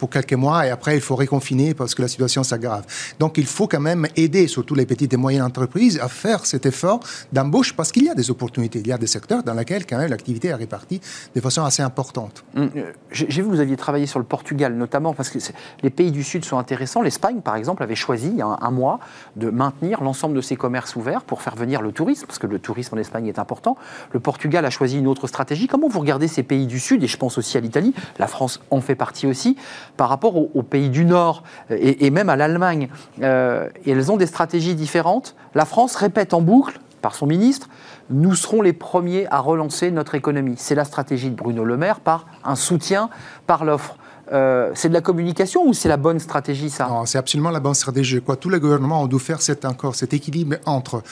pour 0.00 0.10
quelques 0.10 0.32
mois 0.32 0.66
et 0.66 0.70
après 0.70 0.96
il 0.96 1.02
faut 1.02 1.14
réconfiner 1.14 1.74
parce 1.74 1.94
que 1.94 2.00
la 2.02 2.08
situation 2.08 2.42
s'aggrave. 2.42 2.84
Donc 3.18 3.36
il 3.36 3.46
faut 3.46 3.68
quand 3.68 3.80
même 3.80 4.06
aider 4.16 4.48
surtout 4.48 4.74
les 4.74 4.86
petites 4.86 5.12
et 5.12 5.16
moyennes 5.18 5.42
entreprises 5.42 6.00
à 6.00 6.08
faire 6.08 6.46
cet 6.46 6.64
effort 6.64 7.00
d'embauche 7.32 7.74
parce 7.74 7.92
qu'il 7.92 8.04
y 8.04 8.08
a 8.08 8.14
des 8.14 8.30
opportunités, 8.30 8.80
il 8.80 8.88
y 8.88 8.92
a 8.92 8.98
des 8.98 9.06
secteurs 9.06 9.42
dans 9.42 9.52
lesquels 9.52 9.84
quand 9.86 9.98
même 9.98 10.10
l'activité 10.10 10.48
est 10.48 10.54
répartie 10.54 11.00
de 11.34 11.40
façon 11.40 11.62
assez 11.62 11.82
importante. 11.82 12.42
Hum, 12.56 12.70
euh, 12.76 12.92
j'ai 13.12 13.26
vu 13.26 13.44
que 13.44 13.54
vous 13.54 13.60
aviez 13.60 13.76
travaillé 13.76 14.06
sur 14.06 14.18
le 14.18 14.24
Portugal 14.24 14.74
notamment 14.74 15.12
parce 15.12 15.28
que 15.28 15.38
les 15.82 15.90
pays 15.90 16.10
du 16.10 16.24
Sud 16.24 16.44
sont 16.46 16.58
intéressants. 16.58 17.02
L'Espagne 17.02 17.42
par 17.42 17.56
exemple 17.56 17.82
avait 17.82 17.94
choisi 17.94 18.28
il 18.28 18.38
y 18.38 18.42
a 18.42 18.46
un, 18.46 18.70
mois 18.70 19.00
de 19.36 19.50
maintenir 19.50 20.02
l'ensemble 20.02 20.34
de 20.34 20.40
ses 20.40 20.56
commerces 20.56 20.96
ouverts 20.96 21.22
pour 21.22 21.42
faire 21.42 21.56
venir 21.56 21.82
le 21.82 21.92
tourisme 21.92 22.26
parce 22.26 22.38
que 22.38 22.46
le 22.46 22.58
tourisme 22.58 22.94
en 22.94 22.98
Espagne 22.98 23.26
est 23.26 23.38
important. 23.38 23.76
Le 24.12 24.20
Portugal 24.20 24.64
a 24.64 24.70
choisi 24.70 24.98
une 24.98 25.06
autre 25.06 25.26
stratégie. 25.26 25.66
Comment 25.66 25.88
vous 25.88 26.00
regardez 26.00 26.28
ces 26.28 26.42
pays 26.42 26.66
du 26.66 26.80
Sud 26.80 27.04
et 27.04 27.06
je 27.06 27.18
pense 27.18 27.36
aussi 27.36 27.58
à 27.58 27.60
l'Italie, 27.60 27.94
la 28.18 28.26
France 28.26 28.62
en 28.70 28.80
fait 28.80 28.94
partie 28.94 29.26
aussi 29.26 29.56
par 30.00 30.08
rapport 30.08 30.34
aux, 30.56 30.62
pays 30.62 30.88
du 30.88 31.04
Nord 31.04 31.42
euh, 31.70 31.76
et, 31.78 32.08
même 32.08 32.30
à 32.30 32.36
l'Allemagne. 32.36 32.88
Euh, 33.20 33.68
elles 33.86 34.10
ont 34.10 34.16
des 34.16 34.24
stratégies 34.24 34.74
différentes. 34.74 35.36
La 35.54 35.66
France 35.66 35.94
répète 35.94 36.32
en 36.32 36.40
boucle, 36.40 36.80
par 37.02 37.14
son 37.14 37.26
ministre, 37.26 37.68
nous 38.08 38.34
serons 38.34 38.62
les 38.62 38.72
premiers 38.72 39.26
à 39.30 39.40
relancer 39.40 39.90
notre 39.90 40.14
économie. 40.14 40.54
C'est 40.56 40.74
la 40.74 40.86
stratégie 40.86 41.28
de 41.28 41.34
Bruno 41.34 41.66
Le 41.66 41.76
Maire 41.76 42.00
par 42.00 42.24
un 42.44 42.54
soutien 42.54 43.10
par 43.46 43.66
l'offre. 43.66 43.96
Euh, 44.32 44.70
c'est 44.72 44.88
de 44.88 44.94
la 44.94 45.02
communication 45.02 45.66
ou 45.66 45.74
c'est 45.74 45.90
la 45.90 45.98
bonne 45.98 46.18
stratégie, 46.18 46.70
ça? 46.70 46.88
C'est 47.04 47.18
absolument 47.18 47.50
la 47.50 47.60
bonne 47.60 47.74
stratégie. 47.74 48.22
Quoi. 48.22 48.36
Tous 48.36 48.48
les 48.48 48.58
gouvernements 48.58 49.02
ont 49.02 49.06
dû 49.06 49.18
faire 49.18 49.42
cet 49.42 50.14
équilibre 50.14 50.56
entre 50.64 51.02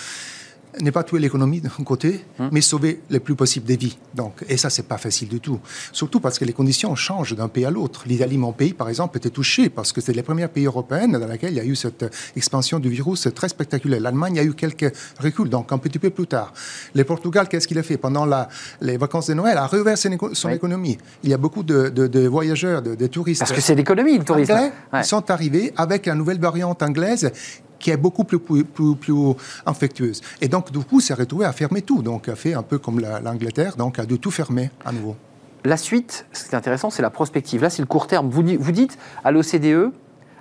n'est 0.81 0.93
pas 0.93 1.03
tuer 1.03 1.19
l'économie 1.19 1.61
d'un 1.61 1.71
côté, 1.85 2.25
hum. 2.39 2.51
mais 2.53 2.61
sauver 2.61 3.01
le 3.11 3.21
plus 3.21 3.35
possible 3.35 3.66
des 3.66 3.77
vies. 3.77 3.99
Donc, 4.14 4.45
et 4.49 4.57
ça, 4.57 4.71
c'est 4.71 4.87
pas 4.87 4.99
facile 4.99 5.29
du 5.29 5.41
tout. 5.41 5.61
Surtout 5.93 6.21
parce 6.21 6.39
que 6.39 6.45
les 6.45 6.53
conditions 6.53 6.95
changent 6.95 7.35
d'un 7.35 7.49
pays 7.49 7.64
à 7.64 7.71
l'autre. 7.71 8.05
L'Italie, 8.07 8.39
mon 8.39 8.53
pays, 8.53 8.73
par 8.73 8.89
exemple, 8.89 9.16
était 9.19 9.31
touché 9.31 9.69
parce 9.69 9.93
que 9.93 10.01
c'est 10.01 10.12
les 10.12 10.23
premiers 10.23 10.49
pays 10.49 10.66
européens 10.66 11.09
dans 11.09 11.27
lesquels 11.27 11.53
il 11.53 11.57
y 11.57 11.61
a 11.61 11.64
eu 11.64 11.77
cette 11.77 12.05
expansion 12.37 12.79
du 12.79 12.89
virus 12.89 13.29
très 13.35 13.49
spectaculaire. 13.49 14.01
L'Allemagne 14.01 14.39
a 14.39 14.45
eu 14.45 14.55
quelques 14.55 14.93
reculs, 15.21 15.49
donc 15.49 15.73
un 15.73 15.79
petit 15.79 15.99
peu 15.99 16.11
plus 16.11 16.27
tard. 16.27 16.53
Le 16.95 17.05
Portugal, 17.05 17.49
qu'est-ce 17.49 17.69
qu'il 17.69 17.79
a 17.79 17.83
fait? 17.83 17.97
Pendant 17.97 18.25
la, 18.25 18.49
les 18.81 18.97
vacances 18.97 19.29
de 19.29 19.35
Noël, 19.35 19.57
a 19.57 19.66
réouvert 19.66 19.97
son 19.99 20.49
économie. 20.51 20.99
Il 21.23 21.31
y 21.31 21.35
a 21.35 21.39
beaucoup 21.39 21.62
de, 21.62 22.27
voyageurs, 22.27 22.83
de, 22.83 23.07
touristes. 23.07 23.41
Parce 23.41 23.53
que 23.53 23.61
c'est 23.61 23.75
l'économie, 23.75 24.19
le 24.19 24.25
tourisme. 24.25 24.71
Ils 24.95 25.05
sont 25.05 25.31
arrivés 25.31 25.73
avec 25.77 26.07
la 26.07 26.14
nouvelle 26.14 26.41
variante 26.41 26.83
anglaise 26.83 27.31
qui 27.79 27.91
est 27.91 27.97
beaucoup 27.97 28.24
plus, 28.24 28.39
plus, 28.39 28.64
plus. 28.97 30.22
Et 30.41 30.49
donc, 30.49 30.72
du 30.72 30.81
coup, 30.81 31.01
s'est 31.01 31.14
retrouvé 31.14 31.45
à 31.45 31.53
fermer 31.53 31.83
tout. 31.83 32.03
Donc, 32.03 32.29
a 32.29 32.37
fait 32.37 32.55
un 32.55 32.62
peu 32.62 32.79
comme 32.79 33.01
l'Angleterre, 33.01 33.76
donc 33.76 33.99
a 33.99 34.07
de 34.07 34.16
tout 34.16 34.31
fermer 34.31 34.70
à 34.85 34.93
nouveau. 34.93 35.16
La 35.64 35.76
suite, 35.76 36.26
ce 36.33 36.45
qui 36.45 36.55
est 36.55 36.55
intéressant, 36.55 36.91
c'est 36.91 37.03
la 37.03 37.11
prospective. 37.11 37.62
Là, 37.62 37.70
c'est 37.70 37.83
le 37.83 37.87
court 37.87 38.07
terme. 38.07 38.29
Vous, 38.29 38.43
vous 38.59 38.72
dites 38.72 38.99
à 39.24 39.31
l'OCDE, 39.31 39.93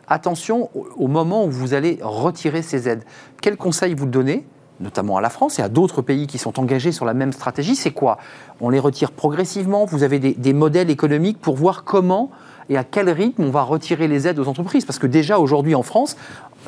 attention 0.08 0.70
au 0.74 1.08
moment 1.08 1.46
où 1.46 1.50
vous 1.50 1.74
allez 1.74 2.00
retirer 2.02 2.62
ces 2.62 2.88
aides. 2.88 3.04
Quel 3.42 3.58
conseil 3.58 3.94
vous 3.94 4.06
donnez 4.06 4.46
notamment 4.80 5.18
à 5.18 5.22
la 5.22 5.32
France 5.32 5.58
et 5.58 5.64
à 5.64 5.70
d'autres 5.70 6.04
pays 6.04 6.28
qui 6.28 6.38
sont 6.38 6.60
engagés 6.60 6.92
sur 6.92 7.04
la 7.04 7.16
même 7.16 7.32
stratégie, 7.32 7.76
c'est 7.76 7.92
quoi? 7.92 8.20
On 8.62 8.70
les 8.70 8.78
retire 8.78 9.12
progressivement? 9.12 9.86
Vous 9.86 10.04
avez 10.04 10.20
des 10.20 10.54
modèles 10.54 10.92
économiques 10.92 11.40
pour 11.40 11.56
voir 11.56 11.84
comment 11.84 12.30
et 12.70 12.78
à 12.78 12.84
quel 12.84 13.10
rythme 13.10 13.44
on 13.44 13.50
va 13.50 13.64
retirer 13.64 14.08
les 14.08 14.28
aides 14.28 14.38
aux 14.38 14.48
entreprises? 14.48 14.86
Parce 14.86 15.00
que 15.00 15.08
déjà 15.08 15.40
aujourd'hui 15.40 15.74
en 15.74 15.82
France, 15.82 16.16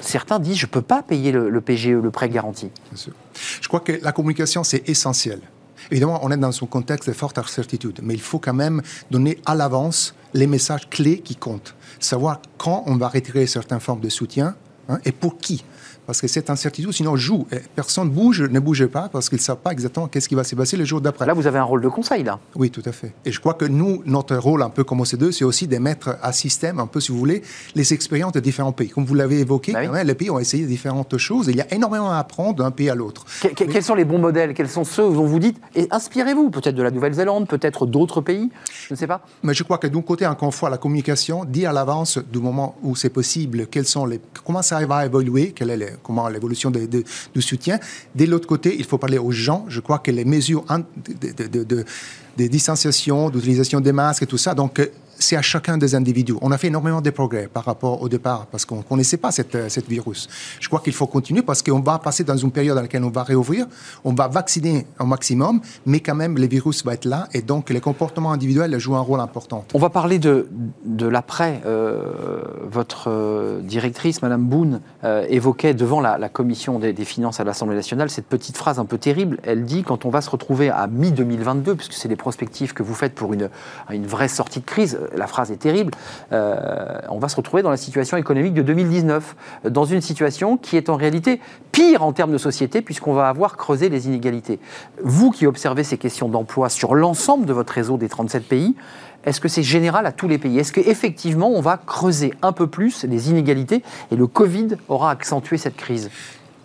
certains 0.02 0.40
disent 0.40 0.58
je 0.58 0.66
ne 0.66 0.72
peux 0.72 0.82
pas 0.82 1.02
payer 1.04 1.32
le, 1.32 1.62
PGE, 1.62 1.90
le 1.90 2.12
prêt 2.12 2.30
garanti. 2.30 2.70
Je 3.62 3.68
crois 3.68 3.80
que 3.80 3.94
la 4.02 4.12
communication, 4.12 4.64
c'est 4.64 4.88
essentiel. 4.90 5.42
Évidemment, 5.92 6.20
on 6.24 6.32
est 6.32 6.38
dans 6.38 6.50
un 6.50 6.68
contexte 6.68 7.10
de 7.10 7.14
forte 7.14 7.38
incertitude, 7.38 8.00
mais 8.04 8.14
il 8.14 8.22
faut 8.22 8.40
quand 8.40 8.54
même 8.54 8.82
donner 9.10 9.40
à 9.46 9.56
l'avance 9.56 10.14
les 10.34 10.48
messages 10.48 10.90
clés 10.90 11.20
qui 11.20 11.36
comptent. 11.36 11.76
Savoir 12.00 12.42
quand 12.58 12.84
on 12.86 12.96
va 12.96 13.08
retirer 13.08 13.48
certaines 13.48 13.80
formes 13.80 14.02
de 14.02 14.10
soutien 14.10 14.56
hein, 14.88 15.00
et 15.06 15.12
pour 15.12 15.38
qui 15.38 15.64
parce 16.10 16.22
que 16.22 16.28
cette 16.28 16.50
incertitude, 16.50 16.92
sinon, 16.92 17.16
joue. 17.16 17.46
personne 17.76 18.10
bouge, 18.10 18.42
ne 18.42 18.60
bouge 18.60 18.88
pas, 18.88 19.10
parce 19.10 19.30
qu'ils 19.30 19.38
ne 19.38 19.44
savent 19.44 19.58
pas 19.58 19.72
exactement 19.72 20.08
qu'est-ce 20.08 20.28
qui 20.28 20.34
va 20.34 20.44
se 20.44 20.56
passer 20.56 20.76
le 20.76 20.84
jour 20.84 21.02
d'après. 21.02 21.28
Là, 21.28 21.34
vous 21.34 21.46
avez 21.46 21.60
un 21.60 21.64
rôle 21.64 21.82
de 21.84 21.88
conseil, 21.88 22.24
là. 22.24 22.40
Oui, 22.56 22.72
tout 22.72 22.82
à 22.86 22.92
fait. 22.92 23.14
Et 23.26 23.32
je 23.32 23.40
crois 23.40 23.54
que 23.54 23.66
nous, 23.66 24.02
notre 24.08 24.36
rôle, 24.36 24.64
un 24.64 24.72
peu 24.72 24.84
comme 24.84 25.02
OCDE, 25.02 25.30
c'est 25.30 25.44
aussi 25.44 25.68
de 25.68 25.78
mettre 25.78 26.18
à 26.24 26.34
système, 26.34 26.80
un 26.80 26.88
peu, 26.88 27.00
si 27.00 27.12
vous 27.12 27.20
voulez, 27.20 27.44
les 27.76 27.94
expériences 27.94 28.32
de 28.32 28.40
différents 28.40 28.72
pays. 28.72 28.90
Comme 28.90 29.06
vous 29.06 29.14
l'avez 29.14 29.38
évoqué, 29.42 29.72
bah 29.72 30.04
les 30.04 30.16
pays 30.16 30.32
ont 30.32 30.40
essayé 30.40 30.66
différentes 30.66 31.16
choses. 31.20 31.48
Et 31.48 31.52
il 31.52 31.58
y 31.60 31.62
a 31.62 31.72
énormément 31.72 32.10
à 32.10 32.18
apprendre 32.18 32.64
d'un 32.64 32.72
pays 32.72 32.90
à 32.90 32.96
l'autre. 32.96 33.24
quels 33.56 33.84
sont 33.84 33.94
les 33.94 34.06
bons 34.06 34.18
modèles? 34.18 34.56
Quels 34.56 34.68
sont 34.68 34.86
ceux 34.86 35.04
dont 35.04 35.28
vous 35.28 35.38
dites 35.38 35.62
Et 35.76 35.88
inspirez-vous, 35.92 36.50
peut-être 36.50 36.74
de 36.74 36.82
la 36.82 36.90
Nouvelle-Zélande, 36.90 37.48
peut-être 37.48 37.86
d'autres 37.86 38.22
pays? 38.22 38.50
Je 38.88 38.96
ne 38.96 38.98
sais 38.98 39.06
pas. 39.06 39.22
Mais 39.44 39.54
je 39.54 39.62
crois 39.62 39.78
que 39.78 39.86
d'un 39.86 40.02
côté, 40.02 40.26
encore 40.26 40.48
une 40.48 40.54
fois, 40.54 40.72
la 40.72 40.80
communication, 40.80 41.46
dit 41.46 41.68
à 41.68 41.72
l'avance 41.72 42.18
du 42.18 42.40
moment 42.40 42.78
où 42.82 42.96
c'est 42.96 43.12
possible, 43.12 43.68
quels 43.68 43.86
sont 43.86 44.08
les, 44.08 44.20
comment 44.44 44.64
ça 44.64 44.84
va 44.88 45.06
évoluer, 45.06 45.52
quelle 45.52 45.70
est 45.70 45.99
comment 46.02 46.28
l'évolution 46.30 46.72
de 46.72 46.80
de, 46.86 47.42
soutien. 47.42 47.80
De 48.16 48.26
l'autre 48.26 48.48
côté, 48.48 48.76
il 48.78 48.86
faut 48.86 48.98
parler 48.98 49.18
aux 49.18 49.32
gens. 49.32 49.66
Je 49.68 49.80
crois 49.80 50.00
que 50.00 50.12
les 50.12 50.26
mesures 50.26 50.66
de, 50.68 51.64
de, 51.64 52.48
distanciation, 52.48 53.30
d'utilisation 53.30 53.80
des 53.80 53.92
masques 53.92 54.24
et 54.24 54.28
tout 54.28 54.38
ça, 54.38 54.54
donc 54.54 54.80
c'est 55.20 55.36
à 55.36 55.42
chacun 55.42 55.78
des 55.78 55.96
individus. 55.96 56.34
On 56.42 56.52
a 56.52 56.58
fait 56.58 56.68
énormément 56.68 57.02
de 57.02 57.10
progrès 57.10 57.48
par 57.48 57.66
rapport 57.66 58.02
au 58.02 58.10
départ 58.10 58.48
parce 58.48 58.66
qu'on 58.66 58.78
ne 58.78 58.82
connaissait 58.82 59.18
pas 59.18 59.32
cette, 59.32 59.54
euh, 59.56 59.70
cette, 59.70 59.88
virus. 59.88 60.28
Je 60.60 60.68
crois 60.68 60.80
qu'il 60.80 60.94
faut 60.94 61.08
continuer 61.08 61.42
parce 61.42 61.62
qu'on 61.62 61.80
va 61.82 62.00
passer 62.00 62.24
dans 62.24 62.38
une 62.38 62.52
période 62.52 62.76
dans 62.76 62.82
laquelle 62.82 63.04
on 63.04 63.10
va 63.10 63.24
réouvrir, 63.24 63.66
on 64.04 64.14
va 64.14 64.28
vacciner 64.28 64.88
au 65.00 65.06
maximum, 65.06 65.62
mais 65.86 66.00
quand 66.00 66.16
même, 66.16 66.38
le 66.38 66.48
virus 66.48 66.84
va 66.86 66.94
être 66.94 67.06
là 67.06 67.28
et 67.34 67.42
donc 67.42 67.70
les 67.70 67.82
comportements 67.82 68.32
individuels 68.32 68.78
jouent 68.80 68.96
un 68.96 69.02
rôle 69.02 69.20
important. 69.20 69.66
On 69.74 69.80
va 69.80 69.90
parler 69.90 70.20
de, 70.20 70.48
de 70.86 71.08
l'après. 71.08 71.62
Euh, 71.66 72.44
votre 72.70 73.10
euh, 73.10 73.62
directrice, 73.62 74.22
Madame 74.22 74.46
Boone, 74.46 74.82
évoquait 75.30 75.74
devant 75.74 76.02
la, 76.02 76.30
commission 76.30 76.80
des, 76.80 76.94
des, 76.94 77.06
finances 77.06 77.40
à 77.40 77.44
l'Assemblée 77.44 77.76
nationale 77.76 78.10
cette 78.10 78.28
petite 78.28 78.58
phrase 78.58 78.80
un 78.80 78.86
peu 78.86 78.98
terrible. 78.98 79.40
Elle 79.44 79.64
dit 79.64 79.84
quand 79.84 80.06
on 80.06 80.10
va 80.10 80.22
se 80.22 80.30
retrouver 80.30 80.70
à 80.70 80.88
mi-2022, 80.88 81.76
puisque 81.76 81.94
c'est 81.94 82.08
les 82.08 82.16
prospectives 82.16 82.74
que 82.74 82.84
vous 82.84 82.94
faites 82.94 83.16
pour 83.16 83.34
une, 83.34 83.50
une 83.92 84.06
vraie 84.06 84.28
sortie 84.28 84.60
de 84.60 84.66
crise, 84.66 85.00
la 85.16 85.28
phrase 85.28 85.52
est 85.52 85.58
terrible, 85.58 85.94
euh, 86.32 87.00
on 87.10 87.20
va 87.20 87.30
se 87.30 87.36
retrouver 87.36 87.64
dans 87.64 87.70
la 87.70 87.78
situation 87.78 88.18
économique 88.18 88.54
de 88.54 88.62
2019, 88.62 89.36
dans 89.66 89.86
une 89.86 90.02
situation 90.02 90.58
qui 90.58 90.78
est 90.78 90.90
en 90.90 90.96
réalité 90.96 91.40
pire 91.72 92.04
en 92.04 92.14
termes 92.14 92.32
de 92.32 92.38
société, 92.38 92.82
puisqu'on 92.82 93.14
va 93.14 93.30
avoir 93.30 93.58
creusé 93.58 93.90
les 93.90 94.08
inégalités. 94.08 94.60
Vous 95.04 95.32
qui 95.32 95.48
observez 95.48 95.84
ces 95.84 95.98
questions 95.98 96.30
d'emploi 96.30 96.70
sur 96.70 96.96
l'ensemble 96.96 97.46
de 97.46 97.54
votre 97.54 97.74
réseau 97.74 97.98
des 97.98 98.10
37 98.10 98.48
pays, 98.48 98.76
est-ce 99.26 99.42
que 99.42 99.48
c'est 99.48 99.64
général 99.64 100.06
à 100.06 100.12
tous 100.12 100.28
les 100.28 100.38
pays? 100.38 100.58
Est-ce 100.60 100.72
qu'effectivement, 100.72 101.50
on 101.50 101.62
va 101.62 101.78
creuser 101.78 102.34
un 102.42 102.54
peu 102.54 102.68
plus 102.68 103.04
les 103.04 103.30
inégalités 103.30 103.84
et 104.12 104.16
le 104.16 104.28
Covid 104.28 104.70
aura 104.88 105.12
accentué 105.12 105.58
cette 105.58 105.76
crise? 105.76 106.10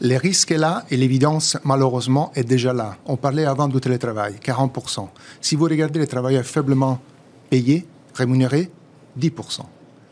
Les 0.01 0.17
risques 0.17 0.51
est 0.51 0.59
là 0.59 0.85
et 0.91 0.97
l'évidence, 0.97 1.57
malheureusement, 1.65 2.31
est 2.35 2.45
déjà 2.45 2.73
là. 2.73 2.97
On 3.07 3.17
parlait 3.17 3.45
avant 3.45 3.69
du 3.69 3.81
télétravail, 3.81 4.35
40%. 4.45 5.09
Si 5.41 5.57
vous 5.57 5.65
regardez 5.65 5.99
les 5.99 6.07
travailleurs 6.07 6.45
faiblement 6.45 6.99
payés, 7.49 7.87
rémunérés 8.15 8.71
10%. 9.19 9.61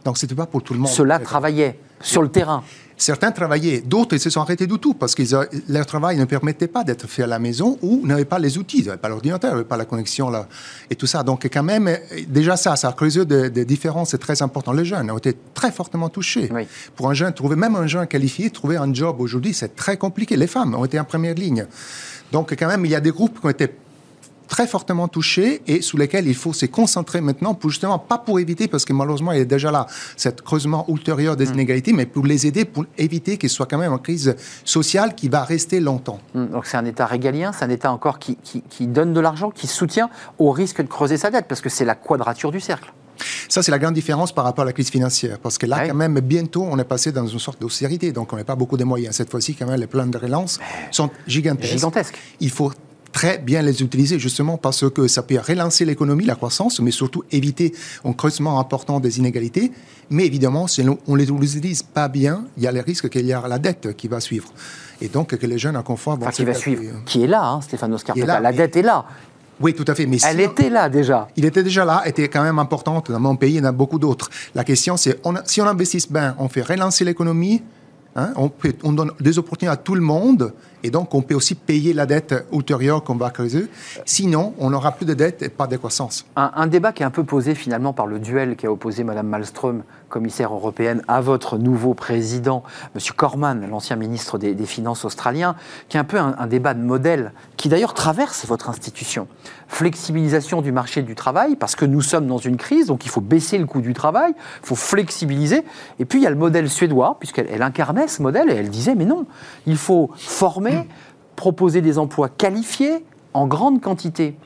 Donc, 0.05 0.19
ce 0.19 0.27
n'était 0.27 0.35
pas 0.35 0.47
pour 0.47 0.63
tout 0.63 0.75
le 0.75 0.81
monde. 0.81 0.91
Cela 0.91 1.19
travaillait 1.19 1.79
sur 2.01 2.23
le 2.23 2.29
terrain. 2.29 2.63
Certains 2.97 3.33
travaillaient, 3.33 3.81
d'autres 3.81 4.17
se 4.17 4.31
sont 4.31 4.41
arrêtés 4.41 4.69
du 4.69 4.79
tout 4.79 4.95
parce 4.95 5.17
que 5.17 5.23
leur 5.69 5.87
travail 5.87 6.17
ne 6.19 6.25
permettait 6.25 6.69
pas 6.69 6.85
d'être 6.85 7.09
fait 7.09 7.25
à 7.25 7.27
la 7.27 7.41
maison 7.41 7.77
ou 7.83 8.07
n'avaient 8.07 8.25
pas 8.25 8.39
les 8.39 8.59
outils, 8.59 8.85
n'avaient 8.85 8.97
pas 8.97 9.09
l'ordinateur, 9.09 9.51
n'avaient 9.51 9.65
pas 9.65 9.77
la 9.77 9.87
connexion 9.87 10.31
là 10.31 10.47
et 10.89 10.95
tout 10.95 11.09
ça. 11.09 11.25
Donc 11.25 11.49
quand 11.53 11.63
même, 11.65 11.91
déjà 12.29 12.57
ça, 12.57 12.77
ça 12.77 12.89
a 12.89 12.93
creusé 12.93 13.25
des, 13.25 13.65
différences 13.65 14.17
très 14.21 14.41
importantes. 14.41 14.77
Les 14.77 14.85
jeunes 14.85 15.11
ont 15.11 15.19
été 15.19 15.37
très 15.53 15.73
fortement 15.73 16.11
touchés. 16.11 16.49
Pour 16.95 17.11
un 17.11 17.15
jeune, 17.15 17.33
trouver 17.33 17.57
même 17.57 17.75
un 17.75 17.89
jeune 17.89 18.07
qualifié, 18.07 18.51
trouver 18.51 18.77
un 18.77 18.95
job 18.95 19.21
aujourd'hui, 19.21 19.53
c'est 19.53 19.75
très 19.75 19.97
compliqué. 19.97 20.37
Les 20.37 20.47
femmes 20.47 20.75
ont 20.77 20.85
été 20.85 21.01
en 21.01 21.05
première 21.05 21.35
ligne. 21.35 21.67
Donc 22.31 22.55
quand 22.57 22.69
même, 22.69 22.85
il 22.85 22.93
y 22.93 22.95
a 22.95 23.01
des 23.01 23.11
groupes 23.11 23.41
qui 23.41 23.47
ont 23.47 23.51
été 23.51 23.69
très 24.49 24.67
fortement 24.67 25.09
touchés 25.09 25.63
et 25.67 25.83
sous 25.83 25.97
lesquels 25.97 26.27
il 26.27 26.35
faut 26.35 26.53
se 26.53 26.67
concentrer 26.67 27.21
maintenant 27.21 27.55
pour 27.55 27.71
justement, 27.71 27.99
pas 27.99 28.19
pour 28.19 28.39
éviter, 28.41 28.69
parce 28.69 28.85
que 28.85 28.93
malheureusement, 28.93 29.33
il 29.33 29.41
est 29.41 29.45
déjà 29.45 29.71
là, 29.71 29.87
cet 30.17 30.43
creusement 30.43 30.85
ultérieur 30.89 31.37
des 31.37 31.47
mm. 31.47 31.55
inégalités, 31.55 31.93
mais 31.93 32.07
pour 32.07 32.27
les 32.27 32.47
aider, 32.47 32.65
pour 32.65 32.85
éviter 32.99 33.39
qu'il 33.39 33.49
soit 33.49 33.67
quand 33.67 33.79
même 33.79 33.93
une 33.93 33.99
crise 33.99 34.35
sociale 34.65 35.15
qui 35.15 35.29
va 35.29 35.45
rester 35.45 35.81
longtemps. 35.81 36.21
Mm. 36.35 36.47
Donc 36.47 36.67
c'est 36.67 36.77
un 36.77 36.85
État 36.85 37.07
régalien, 37.07 37.53
c'est 37.53 37.65
un 37.65 37.71
État 37.71 37.93
encore 37.93 38.19
qui, 38.19 38.37
qui, 38.37 38.87
donne 38.87 39.13
de 39.13 39.21
l'argent, 39.21 39.51
qui 39.51 39.67
soutient 39.67 40.11
au 40.39 40.51
risque 40.51 40.83
de 40.83 40.89
creuser 40.89 41.17
sa 41.17 41.31
dette, 41.31 41.47
parce 41.49 41.61
que 41.61 41.69
c'est 41.69 41.85
la 41.85 41.95
quadrature 41.95 42.51
du 42.51 42.61
cercle. 42.61 42.93
Ça, 43.49 43.63
c'est 43.63 43.71
la 43.71 43.79
grande 43.79 43.95
différence 43.95 44.33
par 44.33 44.45
rapport 44.45 44.63
à 44.63 44.67
la 44.67 44.73
crise 44.73 44.91
financière. 44.91 45.39
Parce 45.39 45.59
que 45.59 45.67
là, 45.67 45.87
quand 45.87 45.95
même, 45.95 46.19
bientôt, 46.21 46.67
on 46.69 46.79
est 46.79 46.85
passé 46.85 47.13
dans 47.13 47.27
une 47.27 47.39
sorte 47.39 47.61
d'austérité. 47.61 48.11
Donc, 48.11 48.33
on 48.33 48.37
n'a 48.37 48.45
pas 48.45 48.57
beaucoup 48.57 48.77
de 48.77 48.85
moyens. 48.85 49.15
Cette 49.15 49.31
fois-ci, 49.31 49.55
quand 49.55 49.67
même, 49.67 49.79
les 49.79 49.87
plans 49.87 50.07
de 50.07 50.19
relance 50.19 50.59
sont 50.91 51.11
gigantesques. 51.27 51.73
Gigantesques. 51.73 52.19
Il 52.41 52.51
faut 52.51 52.73
très 53.13 53.39
bien 53.39 53.63
les 53.63 53.83
utiliser 53.83 54.19
justement 54.19 54.57
parce 54.57 54.89
que 54.91 55.07
ça 55.07 55.23
peut 55.23 55.39
relancer 55.39 55.85
l'économie, 55.85 56.25
la 56.25 56.35
croissance, 56.35 56.81
mais 56.81 56.91
surtout 56.91 57.23
éviter 57.31 57.75
un 58.05 58.13
creusement 58.13 58.59
important 58.59 59.01
des 59.01 59.19
inégalités. 59.19 59.71
Mais 60.11 60.27
évidemment, 60.27 60.67
si 60.67 60.83
on 60.83 61.13
ne 61.13 61.19
les 61.19 61.31
utilise 61.31 61.83
pas 61.83 62.09
bien, 62.09 62.45
il 62.57 62.63
y 62.65 62.67
a 62.67 62.73
le 62.73 62.81
risque 62.81 63.09
qu'il 63.09 63.27
y 63.27 63.31
ait 63.31 63.49
la 63.49 63.59
dette 63.59 63.97
qui 63.97 64.09
va 64.09 64.21
suivre. 64.21 64.49
Et 65.01 65.09
donc 65.09 65.37
que 65.37 65.47
les 65.47 65.59
jeunes 65.59 65.77
à 65.77 65.83
confort 65.83 66.17
vont... 66.17 66.23
Enfin, 66.23 66.33
qui 66.33 66.45
va 66.45 66.55
suivre, 66.55 66.83
qui 67.05 67.23
est 67.25 67.27
là, 67.27 67.45
hein, 67.45 67.61
Stéphane 67.61 67.97
Scarpetta. 67.99 68.41
La 68.41 68.53
dette 68.53 68.77
est 68.77 68.83
là. 68.83 69.05
Oui, 69.61 69.75
tout 69.75 69.85
à 69.87 69.95
fait. 69.95 70.07
Mais 70.07 70.19
Elle 70.29 70.41
était 70.41 70.71
là 70.71 70.89
déjà. 70.89 71.29
Il 71.37 71.45
était 71.45 71.63
déjà 71.63 71.85
là, 71.85 72.03
était 72.05 72.29
quand 72.29 72.43
même 72.43 72.59
importante 72.59 73.11
dans 73.11 73.21
mon 73.21 73.37
pays, 73.37 73.55
il 73.55 73.59
y 73.59 73.61
en 73.61 73.65
a 73.65 73.73
beaucoup 73.73 73.99
d'autres. 73.99 74.29
La 74.55 74.65
question, 74.65 74.97
c'est 74.97 75.21
si 75.45 75.61
on 75.61 75.67
investit 75.67 76.07
bien, 76.11 76.35
on 76.39 76.49
fait 76.49 76.63
relancer 76.63 77.05
l'économie, 77.05 77.63
Hein, 78.15 78.35
on, 78.37 78.51
on, 78.83 78.93
donne 78.93 79.11
des 79.21 79.39
opportunités 79.39 79.73
à 79.73 79.77
tout 79.77 79.95
le 79.95 80.03
monde 80.03 80.53
et 80.83 80.91
donc 80.91 81.15
on 81.15 81.23
peut 81.23 81.35
aussi 81.35 81.55
payer 81.55 81.93
la 81.93 82.07
dette 82.07 82.35
ultérieure 82.53 83.05
qu'on 83.05 83.17
va 83.17 83.31
creuser. 83.31 83.67
Sinon, 84.05 84.55
on 84.59 84.71
n'aura 84.71 84.93
plus 84.93 85.07
de 85.07 85.15
dette 85.15 85.43
et 85.43 85.49
pas 85.49 85.67
de 85.67 85.77
croissance. 85.77 86.27
Un, 86.37 86.67
débat 86.67 86.93
qui 86.93 87.03
est 87.03 87.07
un 87.07 87.11
peu 87.11 87.25
posé 87.25 87.55
finalement 87.55 87.93
par 87.93 88.07
le 88.07 88.19
duel 88.19 88.57
qui 88.57 88.67
a 88.67 88.73
opposé 88.73 89.05
Mme 89.05 89.27
Malmström, 89.27 89.83
commissaire 90.09 90.53
européenne, 90.53 91.03
à 91.09 91.21
votre 91.21 91.59
nouveau 91.59 91.95
président, 91.95 92.63
M. 92.95 93.01
Corman, 93.17 93.67
l'ancien 93.69 93.97
ministre 93.97 94.39
des, 94.39 94.63
Finances 94.63 95.05
australien, 95.05 95.57
qui 95.89 95.97
est 95.97 96.01
un 96.01 96.05
peu 96.05 96.19
un 96.19 96.47
débat 96.47 96.73
de 96.73 96.81
modèle 96.81 97.33
qui 97.57 97.69
d'ailleurs 97.69 97.95
traverse 97.95 98.47
votre 98.47 98.71
institution 98.71 99.27
flexibilisation 99.73 100.61
du 100.61 100.71
marché 100.71 101.01
du 101.01 101.15
travail, 101.15 101.57
parce 101.57 101.77
que 101.77 101.87
nous 101.87 102.03
sommes 102.03 102.27
dans 102.27 102.37
une 102.37 102.59
crise, 102.59 102.87
donc 102.87 103.07
il 103.07 103.09
faut 103.09 103.23
baisser 103.23 103.57
le 103.57 103.65
coût 103.65 103.81
du 103.81 103.95
travail, 103.95 104.35
il 104.37 104.67
faut 104.67 104.77
flexibiliser. 104.77 105.65
Et 105.99 106.05
puis 106.05 106.21
il 106.21 106.23
y 106.23 106.27
a 106.27 106.31
le 106.31 106.37
modèle 106.37 106.69
suédois, 106.69 107.17
puisqu'elle 107.19 107.63
incarnait 107.63 108.07
ce 108.07 108.21
modèle, 108.21 108.51
et 108.51 108.55
elle 108.55 108.69
disait, 108.69 108.95
mais 108.95 109.07
non, 109.07 109.25
il 109.67 109.79
faut 109.79 110.11
former, 110.15 110.72
proposer 111.37 111.81
des 111.81 111.99
emplois 111.99 112.29
qualifiés 112.29 113.05
en 113.35 113.47
grande 113.47 113.81
quantité. 113.81 114.37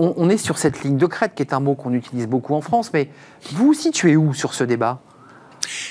On, 0.00 0.30
est 0.30 0.36
sur 0.36 0.58
cette 0.58 0.84
ligne 0.84 0.96
de 0.96 1.06
crête, 1.06 1.32
qui 1.34 1.42
est 1.42 1.52
un 1.52 1.58
mot 1.58 1.74
qu'on 1.74 1.92
utilise 1.92 2.28
beaucoup 2.28 2.54
en 2.54 2.60
France, 2.60 2.92
mais 2.92 3.08
vous 3.52 3.74
situez 3.74 4.16
où 4.16 4.32
sur 4.32 4.54
ce 4.54 4.62
débat? 4.62 5.00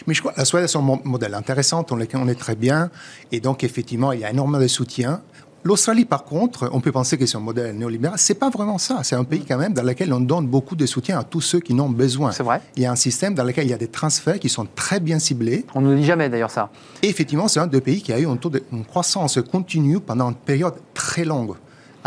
Mais 0.08 0.14
je 0.14 0.22
crois 0.22 0.32
que 0.32 0.40
la 0.40 0.46
Suède 0.46 0.64
est 0.64 0.76
un 0.78 1.00
modèle 1.04 1.34
intéressant, 1.34 1.86
on 1.92 2.00
est 2.00 2.40
très 2.40 2.56
bien. 2.56 2.90
Et 3.34 3.42
donc, 3.42 3.66
effectivement, 3.66 4.14
il 4.14 4.22
y 4.22 4.26
a 4.26 4.30
énormément 4.30 4.60
de 4.60 4.68
soutien. 4.68 5.22
L'Australie, 5.68 6.05
par 6.05 6.24
contre, 6.24 6.70
on 6.72 6.80
peut 6.80 6.93
penser 6.93 7.18
que 7.18 7.26
c'est 7.26 7.36
un 7.36 7.41
modèle 7.41 7.76
néolibéral. 7.76 8.18
C'est 8.18 8.39
pas 8.39 8.49
vraiment 8.49 8.78
ça. 8.78 9.01
C'est 9.03 9.18
un 9.18 9.26
pays 9.26 9.43
quand 9.45 9.57
même 9.57 9.74
dans 9.74 9.84
lequel 9.84 10.13
on 10.13 10.22
donne 10.22 10.47
beaucoup 10.47 10.78
de 10.78 10.86
soutien 10.86 11.20
à 11.20 11.26
tous 11.26 11.41
ceux 11.41 11.59
qui 11.59 11.74
n'ont 11.74 11.89
besoin. 11.89 12.32
C'est 12.32 12.41
vrai. 12.41 12.61
Il 12.78 12.84
y 12.84 12.86
a 12.86 12.91
un 12.93 12.95
système 12.95 13.36
dans 13.36 13.43
lequel 13.43 13.65
il 13.65 13.72
y 13.72 13.74
a 13.74 13.78
des 13.78 13.89
transferts 13.89 14.39
qui 14.39 14.47
sont 14.47 14.65
très 14.76 15.01
bien 15.01 15.20
ciblés. 15.20 15.65
On 15.76 15.82
ne 15.82 15.91
nous 15.91 15.97
dit 15.97 16.05
jamais 16.05 16.30
d'ailleurs 16.30 16.51
ça. 16.51 16.70
Et 17.03 17.09
effectivement, 17.09 17.49
c'est 17.49 17.59
un 17.59 17.68
des 17.68 17.82
pays 17.82 18.01
qui 18.01 18.13
a 18.13 18.20
eu 18.20 18.28
un 18.28 18.38
taux 18.38 18.49
de 18.49 18.63
croissance 18.88 19.41
continue 19.41 19.99
pendant 19.99 20.30
une 20.30 20.36
période 20.36 20.76
très 20.93 21.26
longue 21.26 21.57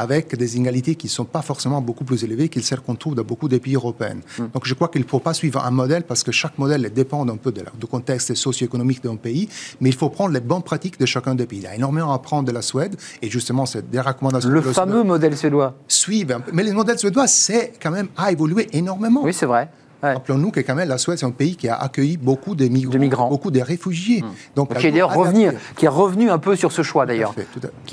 avec 0.00 0.34
des 0.34 0.56
inégalités 0.56 0.94
qui 0.94 1.08
ne 1.08 1.10
sont 1.10 1.26
pas 1.26 1.42
forcément 1.42 1.80
beaucoup 1.82 2.04
plus 2.04 2.24
élevées 2.24 2.48
que 2.48 2.60
celles 2.60 2.80
qu'on 2.80 2.94
trouve 2.94 3.14
dans 3.14 3.22
beaucoup 3.22 3.48
de 3.48 3.58
pays 3.58 3.74
européens. 3.74 4.20
Hmm. 4.38 4.46
Donc 4.54 4.62
je 4.64 4.74
crois 4.74 4.88
qu'il 4.88 5.02
ne 5.02 5.06
faut 5.06 5.18
pas 5.18 5.34
suivre 5.34 5.62
un 5.62 5.70
modèle 5.70 6.04
parce 6.04 6.22
que 6.22 6.32
chaque 6.32 6.56
modèle 6.58 6.90
dépend 7.00 7.28
un 7.28 7.36
peu 7.36 7.52
de 7.52 7.62
du 7.78 7.86
contexte 7.86 8.34
socio-économique 8.34 9.02
d'un 9.02 9.16
pays, 9.16 9.48
mais 9.80 9.90
il 9.90 9.94
faut 9.94 10.08
prendre 10.08 10.32
les 10.32 10.40
bonnes 10.40 10.62
pratiques 10.62 10.98
de 10.98 11.06
chacun 11.06 11.34
des 11.34 11.46
pays. 11.46 11.58
Il 11.58 11.64
y 11.64 11.66
a 11.66 11.74
énormément 11.74 12.12
à 12.12 12.14
apprendre 12.16 12.46
de 12.48 12.52
la 12.52 12.62
Suède 12.62 12.96
et 13.20 13.28
justement, 13.28 13.66
c'est 13.66 13.90
des 13.90 14.00
recommandations. 14.00 14.48
Le 14.48 14.62
fameux 14.62 15.02
modèle 15.02 15.36
suédois. 15.36 15.74
Suivre. 15.86 16.40
Mais 16.52 16.62
le 16.62 16.72
modèle 16.72 16.98
suédois, 16.98 17.26
c'est 17.26 17.74
quand 17.82 17.90
même 17.90 18.08
a 18.16 18.32
évolué 18.32 18.68
énormément. 18.72 19.22
Oui, 19.22 19.34
c'est 19.34 19.46
vrai. 19.46 19.68
Rappelons-nous 20.02 20.50
que 20.50 20.60
quand 20.60 20.74
même 20.74 20.88
la 20.88 20.98
Suède, 20.98 21.18
c'est 21.18 21.26
un 21.26 21.30
pays 21.30 21.56
qui 21.56 21.68
a 21.68 21.76
accueilli 21.76 22.16
beaucoup 22.16 22.54
de 22.54 22.66
migrants, 22.66 23.28
beaucoup 23.28 23.50
de 23.50 23.60
réfugiés. 23.60 24.22
Hmm. 24.22 24.30
Donc, 24.56 24.76
qui 24.76 24.86
est 24.86 24.90
d'ailleurs 24.90 25.14
revenu, 25.14 25.50
qui 25.76 25.84
est 25.84 25.88
revenu 25.88 26.30
un 26.30 26.38
peu 26.38 26.56
sur 26.56 26.72
ce 26.72 26.82
choix 26.82 27.06
d'ailleurs. 27.06 27.34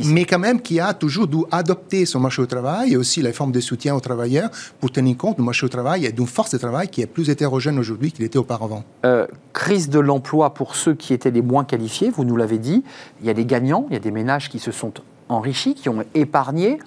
Mais 0.05 0.25
quand 0.25 0.39
même 0.39 0.61
qui 0.61 0.79
a 0.79 0.93
toujours 0.93 1.27
dû 1.27 1.37
adopter 1.51 2.05
son 2.05 2.19
marché 2.19 2.41
au 2.41 2.45
travail 2.45 2.93
et 2.93 2.97
aussi 2.97 3.21
les 3.21 3.33
formes 3.33 3.51
de 3.51 3.59
soutien 3.59 3.95
aux 3.95 3.99
travailleurs 3.99 4.49
pour 4.79 4.91
tenir 4.91 5.17
compte 5.17 5.37
du 5.37 5.43
marché 5.43 5.65
au 5.65 5.69
travail 5.69 6.05
et 6.05 6.11
d'une 6.11 6.27
force 6.27 6.51
de 6.51 6.57
travail 6.57 6.87
qui 6.87 7.01
est 7.01 7.07
plus 7.07 7.29
hétérogène 7.29 7.79
aujourd'hui 7.79 8.11
qu'il 8.11 8.25
était 8.25 8.39
auparavant. 8.39 8.83
Euh, 9.05 9.27
crise 9.53 9.89
de 9.89 9.99
l'emploi 9.99 10.53
pour 10.53 10.75
ceux 10.75 10.93
qui 10.93 11.13
étaient 11.13 11.31
les 11.31 11.41
moins 11.41 11.63
qualifiés, 11.63 12.09
vous 12.09 12.23
nous 12.23 12.35
l'avez 12.35 12.57
dit. 12.57 12.83
Il 13.21 13.27
y 13.27 13.29
a 13.29 13.33
des 13.33 13.45
gagnants, 13.45 13.85
il 13.89 13.93
y 13.93 13.97
a 13.97 13.99
des 13.99 14.11
ménages 14.11 14.49
qui 14.49 14.59
se 14.59 14.71
sont 14.71 14.93
enrichis, 15.29 15.75
qui 15.75 15.89
ont 15.89 16.03
épargné. 16.13 16.79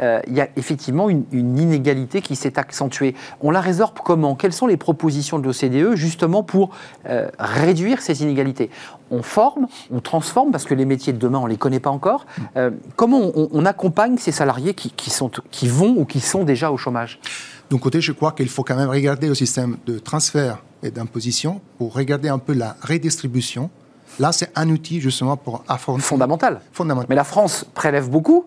Euh, 0.00 0.20
il 0.26 0.34
y 0.34 0.40
a 0.40 0.48
effectivement 0.56 1.08
une, 1.08 1.24
inégalité 1.32 2.20
qui 2.20 2.36
s'est 2.36 2.58
accentuée. 2.58 3.14
On 3.40 3.50
la 3.50 3.60
résorbe 3.60 3.98
comment? 4.04 4.34
Quelles 4.34 4.52
sont 4.52 4.66
les 4.66 4.76
propositions 4.76 5.38
de 5.38 5.44
l'OCDE 5.44 5.94
justement 5.94 6.42
pour 6.42 6.70
euh, 7.08 7.28
réduire 7.38 8.00
ces 8.02 8.22
inégalités? 8.22 8.70
On 9.10 9.22
forme, 9.22 9.68
on 9.92 10.00
transforme, 10.00 10.50
parce 10.50 10.64
que 10.64 10.74
les 10.74 10.84
métiers 10.84 11.12
de 11.12 11.18
demain, 11.18 11.38
on 11.38 11.44
ne 11.44 11.50
les 11.50 11.56
connaît 11.56 11.80
pas 11.80 11.90
encore. 11.90 12.26
Euh, 12.56 12.70
comment 12.96 13.30
on, 13.34 13.64
accompagne 13.64 14.18
ces 14.18 14.32
salariés 14.32 14.74
qui, 14.74 15.10
sont, 15.10 15.30
qui 15.50 15.68
vont 15.68 15.94
ou 15.96 16.04
qui 16.04 16.20
sont 16.20 16.44
déjà 16.44 16.70
au 16.70 16.76
chômage? 16.76 17.20
D'un 17.70 17.78
côté, 17.78 18.00
je 18.00 18.12
crois 18.12 18.32
qu'il 18.32 18.48
faut 18.48 18.64
quand 18.64 18.76
même 18.76 18.88
regarder 18.88 19.28
le 19.28 19.34
système 19.34 19.76
de 19.86 19.98
transfert 19.98 20.62
et 20.82 20.90
d'imposition 20.90 21.60
pour 21.78 21.94
regarder 21.94 22.28
un 22.28 22.38
peu 22.38 22.52
la 22.52 22.76
redistribution. 22.82 23.70
Là, 24.18 24.32
c'est 24.32 24.50
un 24.54 24.68
outil 24.68 25.00
justement 25.00 25.36
pour 25.36 25.64
affronter. 25.68 26.02
Fondamental. 26.02 26.60
Fondamental. 26.72 27.06
Mais 27.08 27.16
la 27.16 27.24
France 27.24 27.66
prélève 27.74 28.08
beaucoup. 28.08 28.46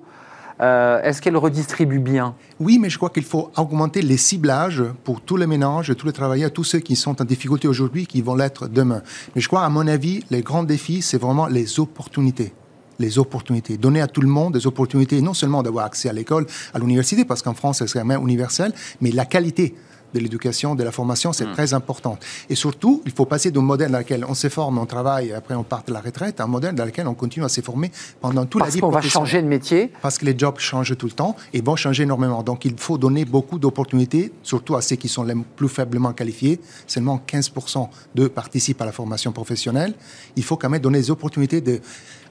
Euh, 0.60 1.02
est-ce 1.04 1.22
qu'elle 1.22 1.38
redistribue 1.38 2.00
bien? 2.00 2.36
Oui, 2.60 2.80
mais 2.80 2.90
je 2.90 2.98
crois 2.98 3.10
qu'il 3.10 3.24
faut 3.24 3.52
augmenter 3.58 4.02
les 4.02 4.18
ciblages 4.18 4.84
pour 5.04 5.22
tous 5.22 5.38
les 5.38 5.48
ménages, 5.48 5.94
tous 5.96 6.08
les 6.08 6.14
travailleurs, 6.14 6.52
tous 6.52 6.64
ceux 6.64 6.80
qui 6.80 6.96
sont 6.96 7.22
en 7.22 7.26
difficulté 7.26 7.68
aujourd'hui, 7.68 8.08
qui 8.08 8.22
vont 8.22 8.36
l'être 8.36 8.68
demain. 8.68 9.02
Mais 9.36 9.42
je 9.42 9.48
crois, 9.48 9.64
à 9.64 9.70
mon 9.70 9.88
avis, 9.88 10.24
les 10.32 10.42
grands 10.42 10.64
défis, 10.64 11.02
c'est 11.02 11.22
vraiment 11.22 11.48
les 11.48 11.80
opportunités 11.80 12.54
les 13.00 13.20
opportunités. 13.20 13.78
Donner 13.78 14.02
à 14.02 14.08
tout 14.08 14.22
le 14.22 14.28
monde 14.28 14.54
des 14.54 14.66
opportunités, 14.66 15.22
non 15.22 15.36
seulement 15.36 15.62
d'avoir 15.62 15.86
accès 15.86 16.10
à 16.10 16.14
l'école, 16.14 16.48
à 16.74 16.80
l'université, 16.80 17.26
parce 17.26 17.44
qu'en 17.44 17.54
France, 17.54 17.84
c'est 17.86 18.00
quand 18.00 18.06
même 18.06 18.22
universel, 18.22 18.74
mais 19.02 19.12
la 19.12 19.26
qualité 19.26 19.76
de 20.14 20.20
l'éducation, 20.20 20.76
de 20.76 20.84
la 20.84 20.92
formation, 20.92 21.34
c'est 21.34 21.46
mm. 21.46 21.54
très 21.54 21.74
important. 21.74 22.18
Et 22.50 22.56
surtout, 22.56 23.02
il 23.06 23.12
faut 23.12 23.26
passer 23.26 23.52
d'un 23.52 23.62
modèle 23.62 23.92
dans 23.92 24.00
lequel 24.00 24.26
on 24.28 24.34
se 24.34 24.50
forme, 24.50 24.78
on 24.78 24.86
travaille, 24.86 25.34
après 25.34 25.56
on 25.56 25.64
part 25.64 25.84
de 25.86 25.94
la 25.94 26.00
retraite, 26.00 26.40
à 26.40 26.44
un 26.44 26.48
modèle 26.48 26.76
dans 26.76 26.86
lequel 26.86 27.08
on 27.08 27.14
continue 27.14 27.46
à 27.46 27.50
se 27.50 27.62
former 27.62 27.92
pendant 28.22 28.46
toute 28.46 28.62
la 28.62 28.70
vie 28.70 28.80
Parce 28.80 28.92
qu'on 28.92 28.96
va 28.96 29.02
changer 29.02 29.42
de 29.42 29.48
métier 29.48 29.92
Parce 30.02 30.18
que 30.18 30.26
les 30.26 30.38
jobs 30.38 30.60
changent 30.60 30.98
tout 30.98 31.08
le 31.08 31.12
temps 31.12 31.36
et 31.54 31.62
vont 31.62 31.76
changer 31.76 32.04
énormément. 32.04 32.44
Donc 32.44 32.66
il 32.66 32.78
faut 32.78 32.98
donner 32.98 33.26
beaucoup 33.26 33.60
d'opportunités, 33.60 34.32
surtout 34.44 34.76
à 34.76 34.82
ceux 34.82 34.96
qui 34.96 35.08
sont 35.08 35.24
les 35.24 35.36
plus 35.56 35.70
faiblement 35.70 36.14
qualifiés. 36.14 36.60
Seulement 36.86 37.22
15% 37.28 37.90
d'eux 38.16 38.30
participent 38.30 38.82
à 38.82 38.86
la 38.86 38.92
formation 38.92 39.32
professionnelle. 39.32 39.94
Il 40.36 40.44
faut 40.44 40.58
quand 40.58 40.70
même 40.70 40.82
donner 40.82 41.00
des 41.00 41.12
opportunités 41.12 41.62
de 41.62 41.82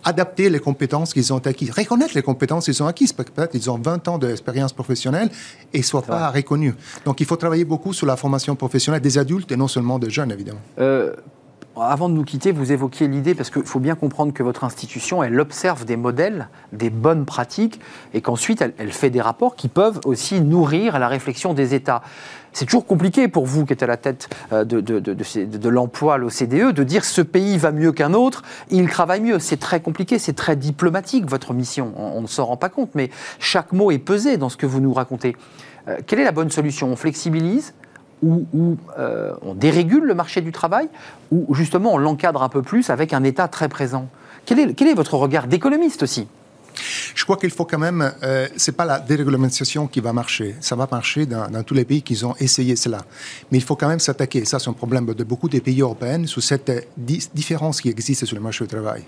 adapter 0.07 0.49
les 0.49 0.61
compétences 0.61 1.13
qu'ils 1.13 1.33
ont 1.33 1.39
acquises, 1.39 1.71
reconnaître 1.71 2.15
les 2.15 2.23
compétences 2.23 2.67
qu'ils 2.67 2.83
ont 2.83 2.87
acquises. 2.87 3.13
Peut-être 3.13 3.51
qu'ils 3.51 3.69
ont 3.71 3.79
20 3.79 4.09
ans 4.09 4.19
d'expérience 4.19 4.73
professionnelle 4.73 5.29
et 5.75 5.79
ne 5.79 5.83
soient 5.83 6.03
pas 6.03 6.31
reconnus. 6.31 6.75
Donc 7.05 7.21
il 7.21 7.27
faut 7.27 7.37
travailler 7.37 7.65
beaucoup 7.65 7.93
sur 7.93 8.07
la 8.07 8.17
formation 8.17 8.55
professionnelle 8.55 9.03
des 9.03 9.19
adultes 9.19 9.51
et 9.51 9.57
non 9.57 9.69
seulement 9.69 9.99
des 9.99 10.09
jeunes, 10.09 10.31
évidemment. 10.31 10.61
Euh, 10.79 11.13
avant 11.83 12.09
de 12.09 12.15
nous 12.15 12.25
quitter, 12.25 12.53
vous 12.53 12.73
évoquiez 12.73 13.09
l'idée, 13.09 13.35
parce 13.35 13.51
qu'il 13.51 13.65
faut 13.65 13.81
bien 13.81 13.95
comprendre 13.95 14.33
que 14.33 14.43
votre 14.43 14.65
institution, 14.65 15.23
elle 15.23 15.39
observe 15.39 15.85
des 15.85 15.97
modèles, 15.97 16.49
des 16.73 16.91
bonnes 16.91 17.25
pratiques, 17.25 17.81
et 18.15 18.21
qu'ensuite, 18.21 18.63
elle, 18.79 18.93
fait 18.93 19.11
des 19.11 19.21
rapports 19.21 19.57
qui 19.57 19.69
peuvent 19.69 20.01
aussi 20.05 20.41
nourrir 20.41 20.99
la 20.99 21.09
réflexion 21.09 21.55
des 21.55 21.75
États. 21.75 22.03
C'est 22.53 22.65
toujours 22.65 22.87
compliqué 22.87 23.29
pour 23.29 23.45
vous, 23.45 23.67
qui 23.67 23.75
êtes 23.75 23.83
à 23.83 23.87
la 23.87 23.99
tête 23.99 24.31
euh, 24.53 24.65
de, 24.65 24.81
de, 24.81 24.99
de, 24.99 25.15
de 25.45 25.69
l'emploi 25.69 26.15
à 26.15 26.17
l'OCDE, 26.17 26.73
de 26.73 26.83
dire 26.83 27.05
ce 27.05 27.21
pays 27.21 27.59
va 27.59 27.71
mieux 27.73 27.93
qu'un 27.93 28.15
autre, 28.15 28.43
il 28.71 28.89
travaille 28.89 29.21
mieux. 29.21 29.39
C'est 29.39 29.59
très 29.59 29.81
compliqué, 29.81 30.19
c'est 30.19 30.33
très 30.33 30.57
diplomatique, 30.57 31.29
votre 31.29 31.53
mission. 31.53 31.93
On, 31.97 32.23
ne 32.23 32.27
s'en 32.27 32.47
rend 32.47 32.57
pas 32.57 32.71
compte, 32.71 32.95
mais 32.95 33.11
chaque 33.39 33.73
mot 33.73 33.91
est 33.91 33.99
pesé 33.99 34.39
dans 34.39 34.49
ce 34.49 34.57
que 34.57 34.65
vous 34.65 34.81
nous 34.81 34.95
racontez. 34.95 35.37
Euh, 35.89 35.99
quelle 36.07 36.21
est 36.21 36.25
la 36.25 36.33
bonne 36.33 36.51
solution? 36.51 36.89
On 36.89 36.97
flexibilise? 36.97 37.75
Ou, 38.23 38.77
euh, 38.99 39.35
on 39.43 39.55
dérégule 39.55 40.05
le 40.05 40.15
marché 40.15 40.41
du 40.41 40.53
travail, 40.53 40.89
ou 41.31 41.55
justement 41.55 41.95
on 41.95 41.99
l'encadre 41.99 42.43
un 42.43 42.49
peu 42.49 42.63
plus 42.63 42.91
avec 42.91 43.13
un 43.13 43.25
État 43.25 43.49
très 43.49 43.69
présent 43.69 44.09
quel 44.47 44.89
est, 44.89 44.95
votre 44.95 45.15
regard 45.15 45.47
d'économiste 45.49 46.03
aussi? 46.03 46.27
Je 47.15 47.25
crois 47.25 47.37
qu'il 47.37 47.51
faut 47.51 47.65
quand 47.65 47.79
même, 47.79 48.13
euh, 48.23 48.47
c'est 48.57 48.77
pas 48.77 48.85
la 48.85 49.01
déréglementation 49.01 49.87
qui 49.87 50.01
va 50.01 50.13
marcher. 50.13 50.55
Ça 50.61 50.77
va 50.77 50.87
marcher 50.91 51.27
dans, 51.27 51.63
tous 51.65 51.75
les 51.75 51.85
pays 51.85 52.03
qui 52.03 52.23
ont 52.25 52.37
essayé 52.39 52.77
cela. 52.77 53.05
Mais 53.51 53.59
il 53.59 53.65
faut 53.65 53.77
quand 53.77 53.89
même 53.89 53.99
s'attaquer. 53.99 54.45
Ça, 54.45 54.59
c'est 54.59 54.69
un 54.69 54.75
problème 54.75 55.07
de 55.07 55.25
beaucoup 55.25 55.49
des 55.49 55.61
pays 55.61 55.81
européens 55.81 56.27
sur 56.27 56.43
cette 56.43 56.71
différence 56.97 57.81
qui 57.81 57.89
existe 57.89 58.27
sur 58.27 58.37
le 58.37 58.43
marché 58.43 58.65
du 58.65 58.69
travail. 58.69 59.05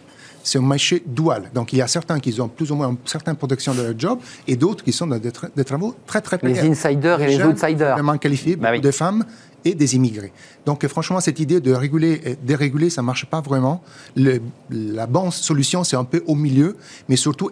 C'est 0.49 0.59
un 0.59 0.63
marché 0.63 1.03
dual. 1.07 1.51
Donc, 1.53 1.75
il 1.75 1.79
y 1.79 1.83
a 1.83 1.87
certains 1.87 2.19
qui 2.19 2.41
ont 2.41 2.49
plus 2.49 2.73
ou 2.73 2.75
moins 2.75 2.89
une 2.89 2.97
certaine 3.05 3.37
protection 3.37 3.75
de 3.75 3.83
leur 3.83 3.99
job 3.99 4.19
et 4.47 4.57
d'autres 4.57 4.83
qui 4.83 4.93
sont 4.95 5.07
dans 5.07 5.19
des, 5.19 5.65
travaux 5.65 5.95
très, 6.07 6.23
très 6.23 6.39
précaires. 6.39 6.65
Les 6.65 6.71
insiders 6.71 7.21
et 7.21 7.37
les 7.37 7.43
outsiders. 7.45 7.95
Vraiment 7.95 8.17
qualifiés, 8.17 8.57
bah 8.57 8.79
de 8.79 8.91
femmes 8.91 9.27
et 9.63 9.75
des 9.75 9.95
immigrés. 9.95 10.33
Donc 10.65 10.87
franchement, 10.87 11.21
cette 11.21 11.39
idée 11.39 11.61
de 11.61 11.73
réguler 11.75 12.23
et 12.25 12.37
déréguler, 12.37 12.89
ça 12.89 13.03
ne 13.03 13.07
marche 13.07 13.27
pas 13.27 13.43
vraiment. 13.43 13.83
la 14.17 15.07
bonne 15.07 15.31
solution, 15.33 15.85
c'est 15.85 15.97
un 15.97 16.05
peu 16.05 16.23
au 16.27 16.35
milieu, 16.35 16.77
mais 17.11 17.17
surtout 17.17 17.51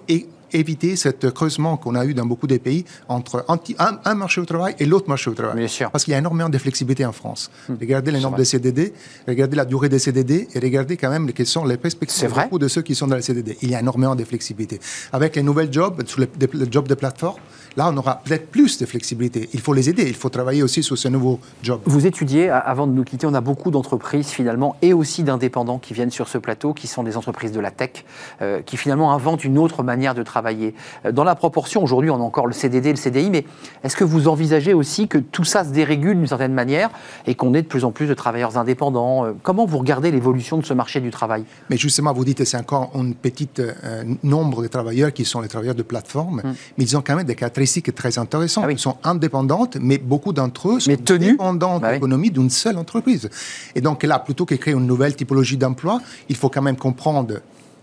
éviter 0.53 0.97
ce 0.97 1.09
creusement 1.09 1.77
qu'on 1.77 1.95
a 1.95 2.05
eu 2.05 2.15
dans 2.15 2.27
beaucoup 2.27 2.47
de 2.47 2.57
pays 2.57 2.85
entre 3.09 3.45
un, 3.49 4.15
marché 4.15 4.41
au 4.41 4.45
travail 4.45 4.75
et 4.79 4.87
l'autre 4.87 5.09
marché 5.09 5.31
au 5.31 5.35
travail. 5.35 5.57
Bien 5.57 5.69
sûr. 5.69 5.91
Parce 5.91 6.05
qu'il 6.05 6.13
y 6.13 6.15
a 6.15 6.19
énormément 6.19 6.49
de 6.49 6.59
flexibilité 6.59 7.05
en 7.05 7.13
France. 7.13 7.51
Hmm. 7.69 7.75
Regardez 7.81 8.11
les 8.11 8.21
nombres 8.21 8.39
de 8.39 8.45
CDD, 8.45 8.93
regardez 9.27 9.57
la 9.57 9.65
durée 9.65 9.89
des 9.89 9.99
CDD 9.99 10.49
et 10.55 10.59
regardez 10.59 10.97
quand 10.97 11.11
même 11.11 11.33
quelles 11.33 11.47
sont 11.47 11.65
les 11.65 11.77
perspectives 11.77 12.29
de 12.29 12.35
beaucoup 12.35 12.59
de 12.59 12.69
ceux 12.69 12.83
qui 12.83 12.95
sont 12.95 13.07
dans 13.07 13.17
les 13.17 13.23
CDD. 13.23 13.57
Il 13.63 13.71
y 13.71 13.75
a 13.75 13.81
énormément 13.81 14.15
de 14.15 14.25
flexibilité. 14.25 14.81
Avec 15.13 15.37
les 15.37 15.43
nouvelles 15.43 15.73
jobs, 15.73 16.03
sur 16.07 16.21
les, 16.21 16.29
jobs 16.71 16.89
de 16.89 16.95
plateforme, 16.95 17.41
là, 17.77 17.91
on 17.93 17.97
aura 17.97 18.21
peut-être 18.25 18.51
plus 18.51 18.79
de 18.79 18.87
flexibilité. 18.87 19.49
Il 19.53 19.61
faut 19.61 19.73
les 19.73 19.89
aider. 19.89 20.05
Il 20.07 20.15
faut 20.15 20.29
travailler 20.29 20.63
aussi 20.63 20.83
sur 20.83 20.97
ce 20.97 21.09
nouveau 21.09 21.39
job. 21.63 21.81
Vous 21.85 22.07
étudiez, 22.07 22.49
avant 22.49 22.87
de 22.87 22.93
nous 22.93 23.05
quitter, 23.05 23.27
on 23.27 23.35
a 23.35 23.41
beaucoup 23.41 23.71
d'entreprises 23.71 24.29
finalement 24.29 24.77
et 24.83 24.93
aussi 24.93 25.23
d'indépendants 25.23 25.79
qui 25.79 25.95
viennent 25.95 26.11
sur 26.11 26.29
ce 26.29 26.39
plateau, 26.39 26.73
qui 26.73 26.87
sont 26.87 27.03
des 27.03 27.17
entreprises 27.17 27.53
de 27.53 27.61
la 27.61 27.71
tech, 27.71 28.05
euh, 28.41 28.63
qui 28.63 28.77
finalement 28.77 29.13
inventent 29.13 29.45
une 29.45 29.59
autre 29.59 29.83
manière 29.83 30.15
de 30.15 30.23
travailler. 30.23 30.75
Euh, 31.05 31.13
dans 31.13 31.25
la 31.25 31.35
proportion, 31.35 31.83
aujourd'hui, 31.83 32.11
on 32.11 32.17
a 32.17 32.19
encore 32.19 32.47
le 32.47 32.53
CDD, 32.53 32.91
le 32.91 32.97
CDI, 32.97 33.31
mais 33.31 33.45
est-ce 33.85 33.97
que 33.97 34.05
vous 34.05 34.29
envisagez 34.29 34.73
aussi 34.73 35.09
que 35.09 35.19
tout 35.19 35.45
ça 35.45 35.65
se 35.65 35.71
dérégule 35.71 36.17
d'une 36.17 36.27
certaine 36.27 36.55
manière 36.55 36.91
et 37.27 37.35
qu'on 37.35 37.53
ait 37.55 37.63
de 37.63 37.69
plus 37.69 37.85
en 37.85 37.93
plus 37.93 38.07
de 38.07 38.15
travailleurs 38.15 38.57
indépendants? 38.57 39.27
Euh, 39.27 39.33
Comment 39.43 39.67
vous 39.67 39.79
regardez 39.79 40.11
l'évolution 40.11 40.57
de 40.59 40.65
ce 40.65 40.73
marché 40.73 41.01
du 41.01 41.11
travail? 41.11 41.45
Mais 41.71 41.77
justement, 41.77 42.13
vous 42.13 42.25
dites 42.25 42.39
que 42.39 42.45
c'est 42.45 42.57
encore 42.57 42.91
un 42.95 43.13
petit 43.13 43.49
euh, 43.59 44.05
nombre 44.23 44.63
de 44.63 44.69
travailleurs 44.69 45.13
qui 45.13 45.25
sont 45.25 45.41
les 45.41 45.49
travailleurs 45.49 45.75
de 45.75 45.83
plateforme, 45.83 46.41
hum. 46.43 46.55
mais 46.79 46.85
ils 46.85 46.97
ont 46.97 47.03
quand 47.07 47.17
même 47.17 47.27
des 47.27 47.35
caractéristiques 47.35 47.66
très 47.95 48.19
intéressantes. 48.19 48.65
Ah 48.67 48.73
Ils 48.73 48.79
sont 48.79 48.97
indépendantes, 49.05 49.77
mais 49.81 49.99
beaucoup 49.99 50.33
d'entre 50.33 50.71
eux 50.71 50.81
sont 50.81 50.97
dépendants 51.19 51.79
bah 51.79 51.89
de 51.89 51.95
l'économie 51.95 52.31
d'une 52.31 52.51
seule 52.51 52.79
entreprise. 52.79 53.29
Et 53.75 53.81
donc 53.81 54.03
là, 54.03 54.19
plutôt 54.19 54.47
que 54.47 54.55
créer 54.55 54.75
une 54.75 54.87
nouvelle 54.87 55.15
typologie 55.15 55.57
d'emploi, 55.57 56.01
il 56.29 56.37
faut 56.37 56.49
quand 56.49 56.63
même 56.63 56.77
comprendre 56.77 57.41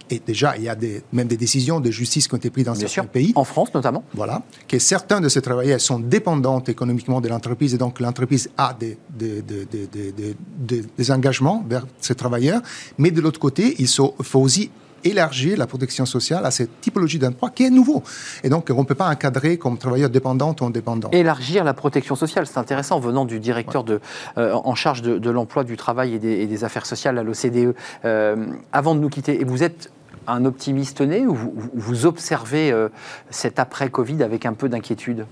et 0.10 0.22
déjà, 0.26 0.56
il 0.58 0.64
y 0.64 0.70
a 0.70 0.76
des, 0.76 1.02
même 1.12 1.28
des 1.28 1.38
décisions 1.38 1.80
de 1.80 1.90
justice 1.90 2.28
qui 2.28 2.34
ont 2.34 2.38
été 2.38 2.50
prises 2.50 2.66
dans 2.66 2.76
certains 2.76 3.06
pays. 3.06 3.32
En 3.36 3.44
France 3.44 3.74
notamment. 3.74 4.04
Voilà. 4.14 4.44
Que 4.68 4.78
certains 4.78 5.22
de 5.22 5.30
ces 5.30 5.42
travailleurs 5.42 5.80
sont 5.80 6.00
dépendants 6.00 6.62
économiquement 6.62 7.22
de 7.22 7.30
l'entreprise 7.30 7.74
et 7.74 7.78
donc 7.78 8.00
l'entreprise 8.00 8.50
a 8.58 8.76
des, 8.78 8.98
des, 9.10 9.42
des, 9.42 10.86
des, 10.98 11.12
engagements 11.12 11.66
vers 11.68 11.88
ces 12.00 12.16
travailleurs. 12.16 12.62
Mais 12.98 13.12
de 13.12 13.22
l'autre 13.22 13.40
côté, 13.40 13.76
il 13.80 13.88
faut 13.88 14.14
aussi 14.40 14.70
élargir 15.04 15.58
la 15.58 15.68
protection 15.68 16.06
sociale 16.06 16.46
à 16.46 16.52
cette 16.52 16.82
typologie 16.82 17.20
d'emploi 17.20 17.50
qui 17.50 17.64
est 17.64 17.70
nouveau. 17.70 18.04
Et 18.44 18.50
donc, 18.50 18.70
on 18.70 18.82
ne 18.82 18.86
peut 18.86 18.96
pas 18.96 19.10
encadrer 19.10 19.58
comme 19.58 19.78
travailleur 19.78 20.10
dépendant 20.10 20.56
ou 20.60 20.66
indépendant. 20.66 21.10
Élargir 21.12 21.64
la 21.64 21.74
protection 21.74 22.16
sociale, 22.16 22.48
c'est 22.48 22.58
intéressant, 22.58 23.00
venant 23.00 23.26
du 23.26 23.40
directeur 23.40 23.84
de, 23.84 24.00
euh, 24.38 24.54
en 24.54 24.76
charge 24.76 25.02
de, 25.02 25.30
l'emploi, 25.30 25.64
du 25.64 25.78
travail 25.78 26.16
et 26.16 26.20
des, 26.20 26.64
affaires 26.64 26.86
sociales 26.86 27.18
à 27.18 27.24
l'OCDE. 27.24 27.76
Euh, 28.06 28.46
avant 28.72 28.96
de 28.96 29.00
nous 29.00 29.10
quitter, 29.10 29.42
et 29.42 29.44
vous 29.44 29.64
êtes 29.64 29.92
un 30.28 30.46
optimiste 30.46 31.02
né 31.02 31.26
ou 31.26 31.36
vous, 31.74 32.06
observez 32.06 32.72
euh, 32.72 32.90
cet 33.30 33.60
après-Covid 33.60 34.24
avec 34.24 34.46
un 34.46 34.54
peu 34.54 34.70
d'inquiétude? 34.70 35.26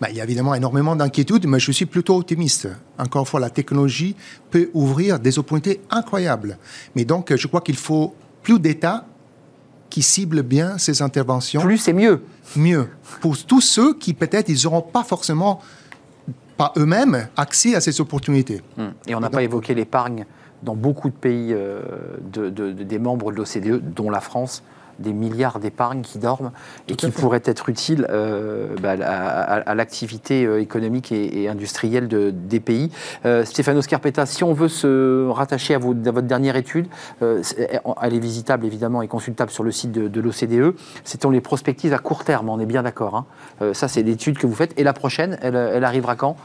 Ben, 0.00 0.08
il 0.10 0.16
y 0.16 0.20
a 0.20 0.24
évidemment 0.24 0.54
énormément 0.54 0.96
d'inquiétude, 0.96 1.46
mais 1.46 1.58
je 1.58 1.72
suis 1.72 1.86
plutôt 1.86 2.16
optimiste. 2.16 2.68
Encore 2.98 3.22
une 3.22 3.26
fois, 3.26 3.40
la 3.40 3.50
technologie 3.50 4.16
peut 4.50 4.70
ouvrir 4.74 5.18
des 5.18 5.38
opportunités 5.38 5.80
incroyables. 5.90 6.58
Mais 6.94 7.04
donc, 7.04 7.34
je 7.34 7.46
crois 7.46 7.60
qu'il 7.60 7.76
faut 7.76 8.14
plus 8.48 8.58
d'États 8.58 9.04
qui 9.90 10.02
ciblent 10.02 10.42
bien 10.42 10.78
ces 10.78 11.02
interventions. 11.02 11.60
Plus 11.60 11.78
c'est 11.78 11.92
mieux. 11.92 12.22
Mieux. 12.56 12.88
Pour 13.20 13.36
tous 13.36 13.60
ceux 13.60 13.94
qui 13.94 14.14
peut-être 14.14 14.48
ils 14.48 14.64
n'auront 14.64 14.80
pas 14.82 15.04
forcément, 15.04 15.60
pas 16.56 16.72
eux-mêmes, 16.76 17.28
accès 17.36 17.74
à 17.74 17.80
ces 17.80 18.00
opportunités. 18.00 18.62
Hum. 18.78 18.92
Et 19.06 19.14
on 19.14 19.20
n'a 19.20 19.30
pas 19.30 19.42
évoqué 19.42 19.74
l'épargne 19.74 20.24
dans 20.62 20.74
beaucoup 20.74 21.08
de 21.08 21.14
pays 21.14 21.52
euh, 21.52 21.82
des 22.20 22.98
membres 22.98 23.32
de 23.32 23.36
l'OCDE, 23.36 23.94
dont 23.94 24.10
la 24.10 24.20
France 24.20 24.62
des 24.98 25.12
milliards 25.12 25.60
d'épargne 25.60 26.02
qui 26.02 26.18
dorment 26.18 26.50
et 26.88 26.96
qui 26.96 27.10
pourraient 27.10 27.42
être 27.44 27.68
utiles 27.68 28.06
euh, 28.10 28.74
bah, 28.80 28.92
à, 28.92 29.74
l'activité 29.74 30.44
euh, 30.44 30.60
économique 30.60 31.12
et, 31.12 31.48
industrielle 31.48 32.08
de, 32.08 32.30
des 32.30 32.60
pays. 32.60 32.90
Euh, 33.24 33.44
Stéphano 33.44 33.82
Scarpetta, 33.82 34.26
si 34.26 34.44
on 34.44 34.52
veut 34.52 34.68
se 34.68 35.28
rattacher 35.28 35.74
à, 35.74 35.78
votre 35.78 36.22
dernière 36.22 36.56
étude, 36.56 36.86
elle 37.20 38.14
est 38.14 38.18
visitable 38.18 38.66
évidemment 38.66 39.02
et 39.02 39.08
consultable 39.08 39.50
sur 39.50 39.64
le 39.64 39.70
site 39.70 39.92
de, 39.92 40.20
l'OCDE. 40.20 40.74
C'est 41.04 41.24
les 41.28 41.40
prospectives 41.40 41.92
à 41.92 41.98
court 41.98 42.24
terme, 42.24 42.48
on 42.48 42.58
est 42.58 42.66
bien 42.66 42.82
d'accord. 42.82 43.26
Hein. 43.60 43.74
ça, 43.74 43.88
c'est 43.88 44.02
l'étude 44.02 44.38
que 44.38 44.46
vous 44.46 44.54
faites. 44.54 44.72
Et 44.78 44.84
la 44.84 44.92
prochaine, 44.92 45.38
elle, 45.42 45.56
elle 45.56 45.84
arrivera 45.84 46.16
quand? 46.16 46.36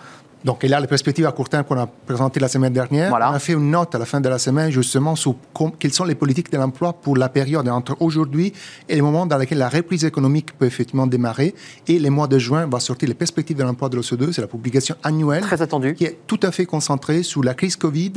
Donc, 0.43 0.59
il 0.63 0.69
y 0.69 0.73
a 0.73 0.79
les 0.79 0.87
perspectives 0.87 1.25
à 1.25 1.31
court 1.31 1.47
terme 1.47 1.63
qu'on 1.63 1.77
a 1.79 1.87
présentées 1.87 2.39
la 2.39 2.47
semaine 2.49 2.73
dernière. 2.73 3.09
Voilà. 3.09 3.31
On 3.31 3.33
a 3.33 3.39
fait 3.39 3.53
une 3.53 3.71
note 3.71 3.95
à 3.95 3.97
la 3.97 4.05
fin 4.05 4.19
de 4.19 4.27
la 4.27 4.37
semaine, 4.37 4.71
justement, 4.71 5.15
sur 5.15 5.35
quelles 5.79 5.93
sont 5.93 6.03
les 6.03 6.15
politiques 6.15 6.51
de 6.51 6.57
l'emploi 6.57 6.93
pour 6.93 7.15
la 7.15 7.29
période 7.29 7.67
entre 7.69 7.95
aujourd'hui 8.01 8.51
et 8.89 8.95
le 8.95 9.01
moment 9.01 9.25
dans 9.25 9.37
lequel 9.37 9.57
la 9.59 9.69
reprise 9.69 10.03
économique 10.03 10.57
peut 10.57 10.65
effectivement 10.65 11.07
démarrer. 11.07 11.55
Et 11.87 11.97
les 11.97 12.09
mois 12.09 12.27
de 12.27 12.37
juin 12.39 12.67
va 12.67 12.79
sortir 12.79 13.07
les 13.07 13.13
perspectives 13.15 13.57
de 13.57 13.63
l'emploi 13.63 13.87
de 13.89 13.95
l'OCDE. 13.95 14.31
C'est 14.33 14.41
la 14.41 14.47
publication 14.47 14.95
annuelle 15.03 15.41
Très 15.43 15.61
attendu. 15.61 15.93
qui 15.95 16.05
est 16.05 16.17
tout 16.27 16.39
à 16.43 16.51
fait 16.51 16.65
concentrée 16.65 17.23
sur 17.23 17.43
la 17.43 17.53
crise 17.53 17.75
Covid, 17.77 18.13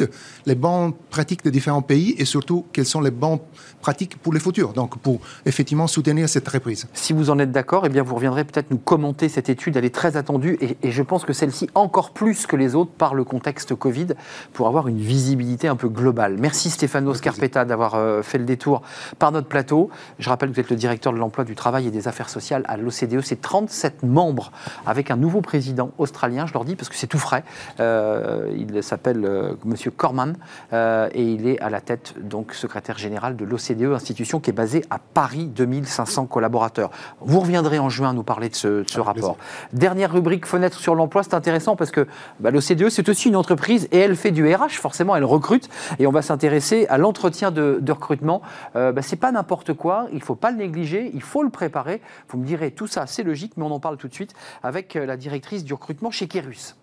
les 0.46 0.54
bonnes 0.54 0.92
pratiques 1.10 1.44
de 1.44 1.50
différents 1.50 1.82
pays 1.82 2.14
et 2.18 2.24
surtout 2.24 2.64
quelles 2.72 2.86
sont 2.86 3.00
les 3.00 3.10
bonnes 3.12 3.38
pratiques 3.80 4.16
pour 4.18 4.32
le 4.32 4.40
futur. 4.40 4.72
Donc, 4.72 4.98
pour 4.98 5.20
effectivement 5.44 5.86
soutenir 5.86 6.28
cette 6.28 6.48
reprise. 6.48 6.86
Si 6.92 7.12
vous 7.12 7.30
en 7.30 7.38
êtes 7.38 7.52
d'accord, 7.52 7.86
eh 7.86 7.88
bien 7.88 8.02
vous 8.02 8.14
reviendrez 8.16 8.44
peut-être 8.44 8.70
nous 8.70 8.78
commenter 8.78 9.28
cette 9.28 9.48
étude. 9.48 9.76
Elle 9.76 9.84
est 9.84 9.94
très 9.94 10.16
attendue 10.16 10.58
et, 10.60 10.76
et 10.82 10.90
je 10.90 11.02
pense 11.02 11.24
que 11.24 11.32
celle-ci 11.32 11.68
encore 11.74 12.10
plus 12.16 12.46
que 12.46 12.56
les 12.56 12.74
autres 12.74 12.92
par 12.92 13.14
le 13.14 13.24
contexte 13.24 13.74
Covid 13.74 14.06
pour 14.54 14.68
avoir 14.68 14.88
une 14.88 14.96
visibilité 14.96 15.68
un 15.68 15.76
peu 15.76 15.90
globale. 15.90 16.38
Merci 16.40 16.70
Stéphano 16.70 17.12
Scarpetta 17.12 17.66
d'avoir 17.66 17.94
euh, 17.94 18.22
fait 18.22 18.38
le 18.38 18.46
détour 18.46 18.80
par 19.18 19.32
notre 19.32 19.48
plateau. 19.48 19.90
Je 20.18 20.30
rappelle 20.30 20.48
que 20.48 20.54
vous 20.54 20.60
êtes 20.60 20.70
le 20.70 20.76
directeur 20.76 21.12
de 21.12 21.18
l'emploi, 21.18 21.44
du 21.44 21.54
travail 21.54 21.86
et 21.86 21.90
des 21.90 22.08
affaires 22.08 22.30
sociales 22.30 22.64
à 22.68 22.78
l'OCDE. 22.78 23.20
C'est 23.20 23.42
37 23.42 24.02
membres 24.02 24.50
avec 24.86 25.10
un 25.10 25.16
nouveau 25.16 25.42
président 25.42 25.90
australien. 25.98 26.46
Je 26.46 26.54
leur 26.54 26.64
dis 26.64 26.74
parce 26.74 26.88
que 26.88 26.94
c'est 26.94 27.06
tout 27.06 27.18
frais. 27.18 27.44
Euh, 27.80 28.50
il 28.56 28.82
s'appelle 28.82 29.22
euh, 29.24 29.52
Monsieur 29.66 29.90
Corman 29.90 30.36
euh, 30.72 31.10
et 31.12 31.22
il 31.22 31.46
est 31.46 31.60
à 31.60 31.68
la 31.68 31.82
tête 31.82 32.14
donc 32.18 32.54
secrétaire 32.54 32.96
général 32.96 33.36
de 33.36 33.44
l'OCDE, 33.44 33.92
institution 33.92 34.40
qui 34.40 34.48
est 34.48 34.54
basée 34.54 34.84
à 34.88 34.98
Paris, 34.98 35.46
2500 35.46 36.26
collaborateurs. 36.26 36.90
Vous 37.20 37.40
reviendrez 37.40 37.78
en 37.78 37.90
juin 37.90 38.14
nous 38.14 38.22
parler 38.22 38.48
de 38.48 38.54
ce, 38.54 38.68
de 38.68 38.88
ce 38.88 39.00
rapport. 39.00 39.36
Dernière 39.74 40.12
rubrique 40.12 40.46
fenêtre 40.46 40.78
sur 40.78 40.94
l'emploi, 40.94 41.22
c'est 41.22 41.34
intéressant 41.34 41.76
parce 41.76 41.90
que 41.90 42.05
bah, 42.40 42.50
l'OCDE 42.50 42.88
c'est 42.88 43.08
aussi 43.08 43.28
une 43.28 43.36
entreprise 43.36 43.88
et 43.92 43.98
elle 43.98 44.16
fait 44.16 44.30
du 44.30 44.46
RH, 44.54 44.72
forcément 44.72 45.16
elle 45.16 45.24
recrute 45.24 45.68
et 45.98 46.06
on 46.06 46.12
va 46.12 46.22
s'intéresser 46.22 46.86
à 46.88 46.98
l'entretien 46.98 47.50
de, 47.50 47.80
recrutement. 47.88 48.42
Euh, 48.74 48.92
bah, 48.92 49.02
c'est 49.02 49.16
pas 49.16 49.32
n'importe 49.32 49.72
quoi, 49.72 50.08
il 50.12 50.22
faut 50.22 50.34
pas 50.34 50.50
le 50.50 50.58
négliger, 50.58 51.10
il 51.14 51.22
faut 51.22 51.42
le 51.42 51.50
préparer. 51.50 52.00
Vous 52.28 52.38
me 52.38 52.44
direz 52.44 52.70
tout 52.70 52.86
ça, 52.86 53.06
c'est 53.06 53.22
logique, 53.22 53.52
mais 53.56 53.64
on 53.64 53.70
en 53.70 53.80
parle 53.80 53.96
tout 53.96 54.08
de 54.08 54.14
suite 54.14 54.34
avec 54.62 54.96
euh, 54.96 55.06
la 55.06 55.16
directrice 55.16 55.64
du 55.64 55.74
recrutement 55.74 56.10
chez 56.10 56.28
Kerus. 56.28 56.76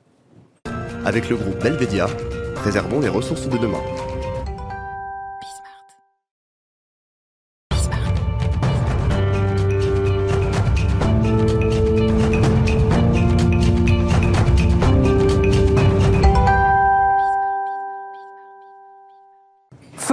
Avec 1.05 1.29
le 1.29 1.35
groupe 1.35 1.61
Belvedia, 1.61 2.07
préservons 2.55 2.99
les 2.99 3.09
ressources 3.09 3.47
de 3.47 3.57
demain. 3.57 3.81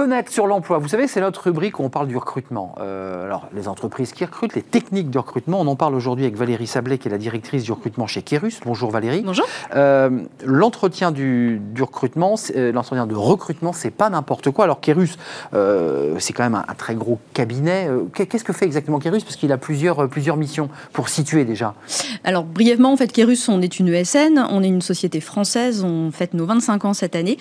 Fenêtre 0.01 0.31
sur 0.31 0.47
l'emploi. 0.47 0.79
Vous 0.79 0.87
savez, 0.87 1.07
c'est 1.07 1.21
notre 1.21 1.43
rubrique 1.43 1.79
où 1.79 1.83
on 1.83 1.89
parle 1.89 2.07
du 2.07 2.17
recrutement. 2.17 2.73
Euh, 2.79 3.23
alors, 3.25 3.47
les 3.53 3.67
entreprises 3.67 4.13
qui 4.13 4.25
recrutent, 4.25 4.55
les 4.55 4.63
techniques 4.63 5.11
de 5.11 5.19
recrutement, 5.19 5.61
on 5.61 5.67
en 5.67 5.75
parle 5.75 5.93
aujourd'hui 5.93 6.25
avec 6.25 6.35
Valérie 6.35 6.65
Sablet, 6.65 6.97
qui 6.97 7.07
est 7.07 7.11
la 7.11 7.19
directrice 7.19 7.61
du 7.63 7.71
recrutement 7.71 8.07
chez 8.07 8.23
Kerus. 8.23 8.61
Bonjour 8.65 8.89
Valérie. 8.89 9.21
Bonjour. 9.23 9.45
Euh, 9.75 10.09
l'entretien 10.43 11.11
du, 11.11 11.61
du 11.61 11.83
recrutement, 11.83 12.33
euh, 12.55 12.71
l'entretien 12.71 13.05
de 13.05 13.13
recrutement, 13.13 13.73
c'est 13.73 13.91
pas 13.91 14.09
n'importe 14.09 14.49
quoi. 14.49 14.63
Alors 14.63 14.79
Kerus, 14.81 15.19
euh, 15.53 16.15
c'est 16.17 16.33
quand 16.33 16.41
même 16.41 16.55
un, 16.55 16.65
un 16.67 16.73
très 16.73 16.95
gros 16.95 17.19
cabinet. 17.35 17.87
Qu'est- 18.15 18.25
Qu'est-ce 18.25 18.43
que 18.43 18.53
fait 18.53 18.65
exactement 18.65 18.97
Kerus 18.97 19.21
Parce 19.23 19.35
qu'il 19.35 19.51
a 19.51 19.59
plusieurs, 19.59 20.09
plusieurs 20.09 20.35
missions 20.35 20.69
pour 20.93 21.09
situer 21.09 21.45
déjà. 21.45 21.75
Alors 22.23 22.43
brièvement, 22.43 22.91
en 22.91 22.97
fait, 22.97 23.11
Kerus, 23.11 23.47
on 23.49 23.61
est 23.61 23.77
une 23.79 23.89
ESN, 23.89 24.47
on 24.49 24.63
est 24.63 24.67
une 24.67 24.81
société 24.81 25.21
française, 25.21 25.83
on 25.83 26.09
fête 26.09 26.33
nos 26.33 26.47
25 26.47 26.85
ans 26.85 26.93
cette 26.95 27.15
année. 27.15 27.37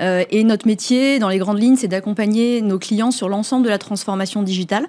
Et 0.00 0.44
notre 0.44 0.68
métier, 0.68 1.18
dans 1.18 1.28
les 1.28 1.38
grandes 1.38 1.58
lignes, 1.60 1.74
c'est 1.76 1.88
d'accompagner 1.88 2.03
nos 2.62 2.78
clients 2.78 3.10
sur 3.10 3.28
l'ensemble 3.28 3.64
de 3.64 3.70
la 3.70 3.78
transformation 3.78 4.42
digitale. 4.42 4.86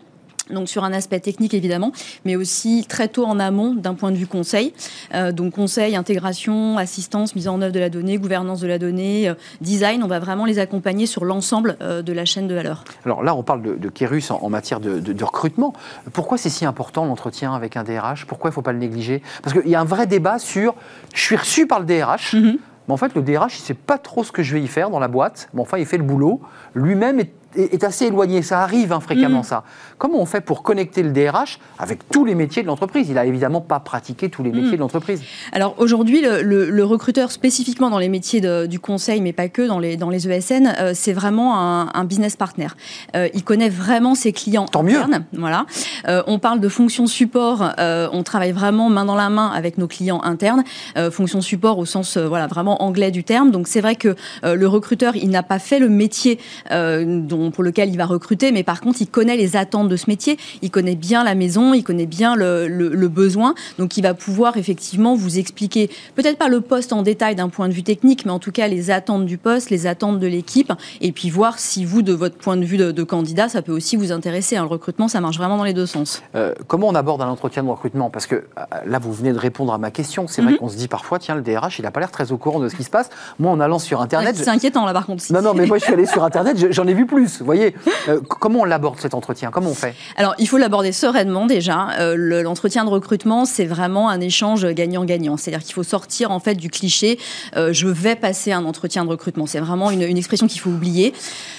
Donc 0.52 0.70
sur 0.70 0.84
un 0.84 0.94
aspect 0.94 1.20
technique 1.20 1.56
évidemment, 1.56 1.92
mais 2.24 2.36
aussi 2.36 2.86
très 2.88 3.08
tôt 3.08 3.26
en 3.26 3.40
amont 3.40 3.74
d'un 3.74 3.96
point 3.96 4.12
de 4.12 4.16
vue 4.16 4.28
conseil. 4.28 4.74
Euh, 5.16 5.32
donc 5.32 5.54
conseil, 5.56 5.96
intégration, 5.96 6.78
assistance, 6.78 7.36
mise 7.36 7.48
en 7.48 7.60
œuvre 7.64 7.74
de 7.74 7.80
la 7.80 7.90
donnée, 7.90 8.20
gouvernance 8.20 8.60
de 8.60 8.68
la 8.68 8.78
donnée, 8.78 9.28
euh, 9.28 9.34
design. 9.62 10.04
On 10.04 10.08
va 10.08 10.20
vraiment 10.20 10.46
les 10.46 10.60
accompagner 10.60 11.08
sur 11.08 11.26
l'ensemble 11.26 11.78
euh, 11.82 12.04
de 12.04 12.14
la 12.14 12.26
chaîne 12.26 12.48
de 12.48 12.54
valeur. 12.54 12.84
Alors 13.06 13.24
là, 13.24 13.34
on 13.36 13.42
parle 13.42 13.64
de, 13.64 13.74
de 13.74 13.90
Kerus 13.90 14.30
en, 14.30 14.38
en 14.44 14.50
matière 14.52 14.80
de, 14.80 15.00
de- 15.00 15.14
de 15.14 15.24
recrutement. 15.24 15.74
Pourquoi 16.14 16.38
c'est 16.38 16.52
si 16.52 16.64
important 16.64 17.06
l'entretien 17.06 17.56
avec 17.56 17.76
un 17.76 17.84
DRH 17.84 18.26
Pourquoi 18.28 18.50
il 18.50 18.52
ne 18.52 18.54
faut 18.56 18.62
pas 18.62 18.74
le 18.74 18.78
négliger? 18.78 19.24
Parce 19.42 19.60
qu'il 19.60 19.72
y 19.72 19.74
a 19.74 19.82
un 19.82 19.86
vrai 19.86 20.06
débat 20.06 20.38
sur 20.38 20.76
je 21.16 21.22
suis 21.22 21.36
reçu 21.38 21.66
par 21.66 21.80
le 21.80 21.88
DRH, 21.88 22.34
Mhm. 22.36 22.58
Mais 22.88 22.94
en 22.94 22.98
fait, 22.98 23.16
le 23.16 23.22
DRH, 23.22 23.58
il 23.58 23.62
ne 23.62 23.66
sait 23.66 23.74
pas 23.74 23.98
trop 23.98 24.24
ce 24.24 24.32
que 24.32 24.44
je 24.44 24.54
vais 24.54 24.62
y 24.62 24.68
faire 24.68 24.90
dans 24.90 25.00
la 25.00 25.08
boîte, 25.08 25.50
mais 25.54 25.62
enfin, 25.62 25.78
il 25.78 25.86
fait 25.86 25.98
le 25.98 26.04
boulot. 26.04 26.42
Lui-même 26.74 27.20
est, 27.20 27.32
est- 27.58 27.84
assez 27.84 28.06
éloigné. 28.06 28.42
Ça 28.42 28.62
arrive 28.62 28.92
hein, 28.94 29.00
fréquemment, 29.00 29.40
Mhm. 29.40 29.44
ça. 29.44 29.64
Comment 29.98 30.20
on 30.20 30.26
fait 30.26 30.42
pour 30.42 30.64
connecter 30.64 31.04
le 31.04 31.12
DRH 31.12 31.60
avec 31.80 32.10
tous 32.10 32.26
les 32.26 32.36
métiers 32.36 32.62
de 32.64 32.68
l'entreprise? 32.68 33.08
Il 33.10 33.16
n'a 33.16 33.26
évidemment 33.26 33.62
pas 33.62 33.80
pratiqué 33.80 34.30
tous 34.30 34.44
les 34.44 34.50
métiers 34.52 34.70
Mhm. 34.72 34.76
de 34.76 34.80
l'entreprise. 34.82 35.22
Alors 35.52 35.76
aujourd'hui, 35.78 36.22
le, 36.22 36.42
le- 36.42 36.70
le 36.70 36.84
recruteur 36.84 37.32
spécifiquement 37.32 37.90
dans 37.90 38.00
les 38.00 38.10
métiers 38.10 38.42
de- 38.42 38.66
du 38.66 38.80
conseil, 38.80 39.22
mais 39.22 39.34
pas 39.34 39.48
que 39.50 39.62
dans 39.68 39.80
les, 39.80 39.98
dans 39.98 40.10
les 40.10 40.28
ESN, 40.28 40.74
euh, 40.80 40.92
c'est 40.96 41.14
vraiment 41.14 41.58
un, 41.60 41.90
un 41.94 42.04
business 42.06 42.36
partner. 42.36 42.68
Euh, 43.16 43.28
il 43.34 43.44
connaît 43.44 43.70
vraiment 43.70 44.16
ses 44.16 44.34
clients 44.34 44.66
Tant 44.66 44.84
mieux. 44.84 44.98
internes. 44.98 45.26
Voilà. 45.34 45.66
Euh, 46.08 46.24
on 46.28 46.40
parle 46.40 46.60
de 46.60 46.70
fonction 46.70 47.08
support. 47.08 47.74
on 47.78 48.24
travaille 48.24 48.52
vraiment 48.52 48.90
main 48.90 49.06
dans 49.06 49.16
la 49.16 49.30
main 49.30 49.52
avec 49.54 49.78
nos 49.78 49.88
clients 49.88 50.22
internes. 50.24 50.64
Fonction 51.12 51.42
support 51.42 51.78
au 51.78 51.86
sens 51.86 52.18
voilà 52.18 52.48
vraiment 52.48 52.82
anglais 52.84 53.12
du 53.12 53.24
terme. 53.24 53.52
Donc 53.52 53.68
c'est 53.68 53.82
vrai 53.82 53.96
que 53.96 54.16
le 54.44 54.66
recruteur, 54.68 55.16
il 55.16 55.30
n'a 55.30 55.44
pas 55.44 55.60
fait 55.60 55.80
le 55.80 55.90
métier 55.90 56.40
euh, 56.72 57.04
pour 57.52 57.64
lequel 57.64 57.90
il 57.90 57.98
va 57.98 58.06
recruter, 58.06 58.52
mais 58.52 58.64
par 58.64 58.82
contre, 58.82 59.02
il 59.02 59.08
connaît 59.08 59.38
les 59.38 59.56
attentes 59.56 59.90
de 59.90 59.96
ce 59.96 60.06
métier. 60.10 60.38
Il 60.62 60.72
connaît 60.72 60.96
bien 60.96 61.24
la 61.24 61.36
maison, 61.36 61.74
il 61.74 61.84
connaît 61.84 62.06
bien 62.06 62.36
le, 62.36 62.68
le- 62.68 62.90
le 62.90 63.08
besoin. 63.08 63.54
Donc 63.80 63.98
il 63.98 64.02
va 64.02 64.14
pouvoir 64.14 64.58
effectivement 64.58 65.16
vous 65.16 65.38
expliquer 65.40 65.90
peut-être 66.16 66.38
pas 66.38 66.48
le 66.50 66.62
poste 66.62 66.94
en 66.94 67.02
détail 67.02 67.36
d'un 67.36 67.50
point 67.50 67.68
de 67.68 67.74
vue 67.74 67.84
technique, 67.84 68.26
mais 68.26 68.32
en 68.32 68.40
tout 68.40 68.52
cas 68.52 68.68
les 68.68 68.92
attentes 68.92 69.26
du 69.26 69.38
poste, 69.38 69.70
les 69.70 69.88
attentes 69.88 70.20
de 70.20 70.28
l'équipe, 70.28 70.72
et 71.02 71.12
puis 71.12 71.30
voir 71.30 71.60
si 71.60 71.86
vous, 71.86 72.02
de 72.02 72.14
votre 72.14 72.36
point 72.38 72.58
de 72.58 72.66
vue 72.66 72.78
de, 72.78 72.92
de 72.92 73.04
candidat, 73.04 73.50
ça 73.50 73.62
peut 73.62 73.72
aussi 73.74 73.96
vous 73.96 74.12
intéresser. 74.12 74.58
hein. 74.58 74.64
Le 74.64 74.70
recrutement, 74.70 75.08
ça 75.08 75.22
marche 75.22 75.38
vraiment 75.38 75.58
dans 75.58 75.64
les 75.64 75.74
deux 75.74 75.86
sens. 75.86 76.22
Euh, 76.36 76.54
comment 76.68 76.88
on 76.88 76.96
aborde 76.96 77.22
un 77.22 77.28
entretien 77.28 77.64
de 77.64 77.70
recrutement? 77.70 78.10
Parce 78.10 78.26
que 78.28 78.36
euh, 78.36 78.42
là, 78.86 79.00
vous 79.00 79.14
venez 79.14 79.34
de 79.34 79.38
répondre 79.38 79.74
à 79.74 79.78
ma 79.78 79.92
question. 79.92 80.28
C'est 80.28 80.42
vrai 80.42 80.54
Mhm. 80.54 80.58
qu'on 80.58 80.70
se 80.70 80.78
dit 80.78 80.88
parfois, 80.88 81.20
tiens, 81.20 81.36
le 81.36 81.42
DRH, 81.42 81.80
il 81.80 81.84
n'a 81.84 81.92
pas 81.92 82.00
l'air 82.00 82.12
très 82.12 82.32
au 82.32 82.38
courant 82.38 82.60
de 82.60 82.70
ce 82.70 82.76
qui 82.76 82.84
se 82.84 82.90
passe. 82.90 83.10
Moi, 83.40 83.52
en 83.52 83.60
allant 83.60 83.80
sur 83.80 84.02
Internet, 84.02 84.36
C'est 84.36 84.50
inquiétant 84.50 84.86
là 84.86 84.94
par 84.94 85.06
contre. 85.06 85.24
Non, 85.32 85.42
non, 85.42 85.54
mais 85.54 85.66
moi 85.66 85.78
je 85.78 85.84
suis 85.84 85.94
allé 85.94 86.06
sur 86.06 86.24
Internet, 86.24 86.58
je- 86.58 86.72
j'en 86.72 86.86
ai 86.88 86.94
vu 86.94 87.06
plus. 87.06 87.35
Vous 87.40 87.46
voyez, 87.46 87.76
Euh, 88.08 88.20
comment 88.28 88.60
on 88.62 88.66
l'aborde 88.66 89.00
cet 89.00 89.14
entretien? 89.14 89.50
Comment 89.52 89.70
on 89.72 89.74
fait? 89.76 89.96
Alors, 90.18 90.36
il 90.38 90.48
faut 90.48 90.58
l'aborder 90.58 90.92
sereinement 90.92 91.46
déjà. 91.46 91.90
Euh, 92.00 92.16
le- 92.16 92.42
L'entretien 92.44 92.86
de 92.86 92.90
recrutement, 92.90 93.46
c'est 93.46 93.66
vraiment 93.66 94.10
un 94.10 94.20
échange 94.22 94.66
gagnant-gagnant. 94.66 95.38
C'est-à-dire 95.38 95.64
qu'il 95.66 95.74
faut 95.74 95.84
sortir 95.84 96.32
en 96.32 96.40
fait 96.40 96.56
du 96.56 96.70
cliché 96.70 97.18
euh, 97.58 97.74
je 97.74 97.88
vais 97.88 98.16
passer 98.16 98.52
un 98.52 98.66
entretien 98.66 99.04
de 99.06 99.10
recrutement. 99.10 99.46
C'est 99.48 99.60
vraiment 99.60 99.90
une, 99.92 100.02
une 100.04 100.18
expression 100.18 100.48
qu'il 100.48 100.60
faut 100.62 100.70
oublier. 100.70 101.14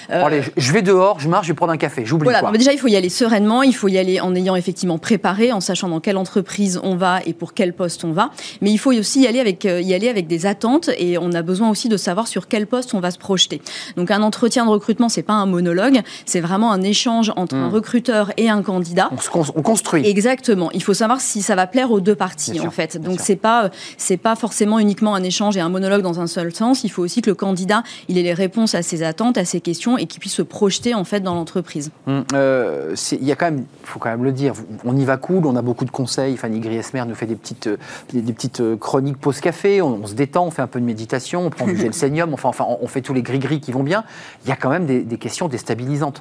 Allez, 0.09 0.41
je- 0.55 0.71
vais 0.71 0.81
dehors, 0.81 1.19
je 1.19 1.27
marche, 1.27 1.47
je 1.47 1.51
vais 1.51 1.55
prendre 1.55 1.73
un 1.73 1.77
café, 1.77 2.05
j'oublie 2.05 2.23
Voilà, 2.25 2.39
quoi. 2.39 2.47
non, 2.49 2.51
mais 2.53 2.57
déjà 2.59 2.71
il 2.73 2.79
faut 2.79 2.87
y 2.87 2.95
aller 2.95 3.09
sereinement, 3.09 3.63
il 3.63 3.75
faut 3.75 3.87
y 3.89 3.97
aller 3.97 4.19
en 4.21 4.33
ayant 4.35 4.55
effectivement 4.55 4.97
préparé, 4.97 5.51
en 5.51 5.59
sachant 5.59 5.89
dans 5.89 5.99
quelle 5.99 6.17
entreprise 6.17 6.79
on 6.83 6.95
va 6.95 7.19
et 7.25 7.33
pour 7.33 7.53
quel 7.53 7.73
poste 7.73 8.03
on 8.05 8.11
va. 8.13 8.29
Mais 8.61 8.71
il 8.71 8.77
faut 8.77 8.93
aussi 8.93 9.21
y 9.21 9.27
aller 9.27 9.39
avec, 9.39 9.65
y 9.65 9.93
aller 9.93 10.07
avec 10.09 10.27
des 10.27 10.45
attentes 10.45 10.89
et 10.97 11.17
on 11.17 11.31
a 11.33 11.41
besoin 11.41 11.69
aussi 11.69 11.89
de 11.89 11.97
savoir 11.97 12.27
sur 12.27 12.47
quel 12.47 12.67
poste 12.67 12.93
on 12.93 12.99
va 12.99 13.11
se 13.11 13.17
projeter. 13.17 13.61
Donc 13.97 14.11
un 14.11 14.21
entretien 14.21 14.65
de 14.65 14.69
recrutement, 14.69 15.09
c'est 15.09 15.23
pas 15.23 15.33
un 15.33 15.45
monologue, 15.61 16.01
c'est 16.25 16.39
vraiment 16.41 16.71
un 16.71 16.81
échange 16.83 17.31
entre 17.35 17.55
un 17.55 17.69
Hmm. 17.69 17.73
recruteur 17.73 18.31
et 18.37 18.49
un 18.49 18.61
candidat. 18.61 19.09
On, 19.11 19.19
se 19.19 19.29
con- 19.29 19.45
on 19.55 19.61
construit. 19.61 20.05
Exactement. 20.07 20.69
Il 20.71 20.83
faut 20.83 20.93
savoir 20.93 21.19
si 21.21 21.41
ça 21.41 21.55
va 21.55 21.65
plaire 21.67 21.89
aux 21.91 21.99
deux 21.99 22.15
parties 22.15 22.51
Bien 22.51 22.61
en 22.61 22.65
sûr, 22.65 22.73
fait. 22.73 22.97
Donc 23.01 23.19
c'est 23.21 23.35
pas 23.35 23.69
c'est 23.97 24.17
pas 24.17 24.35
forcément 24.35 24.77
uniquement 24.79 25.13
un 25.15 25.23
échange 25.23 25.57
et 25.57 25.61
un 25.61 25.69
monologue 25.69 26.01
dans 26.03 26.19
un 26.19 26.27
seul 26.27 26.53
sens. 26.53 26.83
Il 26.83 26.89
faut 26.89 27.03
aussi 27.03 27.21
que 27.21 27.29
le 27.29 27.35
candidat 27.35 27.81
il 28.09 28.17
ait 28.17 28.23
les 28.23 28.33
réponses 28.45 28.75
à 28.75 28.81
ses 28.83 29.01
attentes, 29.03 29.37
à 29.37 29.45
ses 29.45 29.61
questions 29.61 29.97
et 29.97 30.05
qu'il 30.05 30.19
puisse 30.19 30.33
se 30.35 30.41
projeter 30.43 30.93
en 30.93 31.03
fait 31.03 31.21
dans 31.21 31.33
l'entreprise. 31.33 31.89
Hum, 32.07 32.23
euh, 32.33 32.95
Il 33.11 33.25
y 33.25 33.31
a 33.31 33.35
quand 33.35 33.49
même, 33.51 33.65
faut 33.87 33.99
quand 33.99 34.09
même 34.09 34.23
le 34.23 34.31
dire, 34.31 34.53
on 34.83 34.95
y 34.95 35.05
va 35.05 35.17
cool, 35.17 35.45
on 35.45 35.55
a 35.55 35.61
beaucoup 35.61 35.85
de 35.85 35.91
conseils. 35.91 36.37
Fanny 36.37 36.59
Griesmer 36.59 37.03
nous 37.07 37.15
fait 37.15 37.25
des 37.25 37.35
petites, 37.35 37.69
des, 38.11 38.33
petites 38.33 38.61
chroniques 38.79 39.17
pause-café, 39.17 39.81
on, 39.81 39.99
on 40.03 40.07
se 40.07 40.13
détend, 40.13 40.45
on 40.45 40.51
fait 40.51 40.61
un 40.61 40.67
peu 40.67 40.79
de 40.79 40.85
méditation, 40.85 41.45
on 41.45 41.49
prend 41.49 41.65
du 41.65 41.77
gel 41.77 41.93
sénium, 41.93 42.33
enfin, 42.33 42.49
enfin 42.49 42.65
on, 42.81 42.87
fait 42.87 43.01
tous 43.01 43.13
les 43.13 43.21
gris-gris 43.21 43.59
qui 43.59 43.71
vont 43.71 43.83
bien. 43.83 44.03
Il 44.45 44.49
y 44.49 44.51
a 44.51 44.55
quand 44.55 44.69
même 44.69 44.85
des, 44.85 45.01
des 45.01 45.17
questions 45.17 45.47
déstabilisantes. 45.47 46.19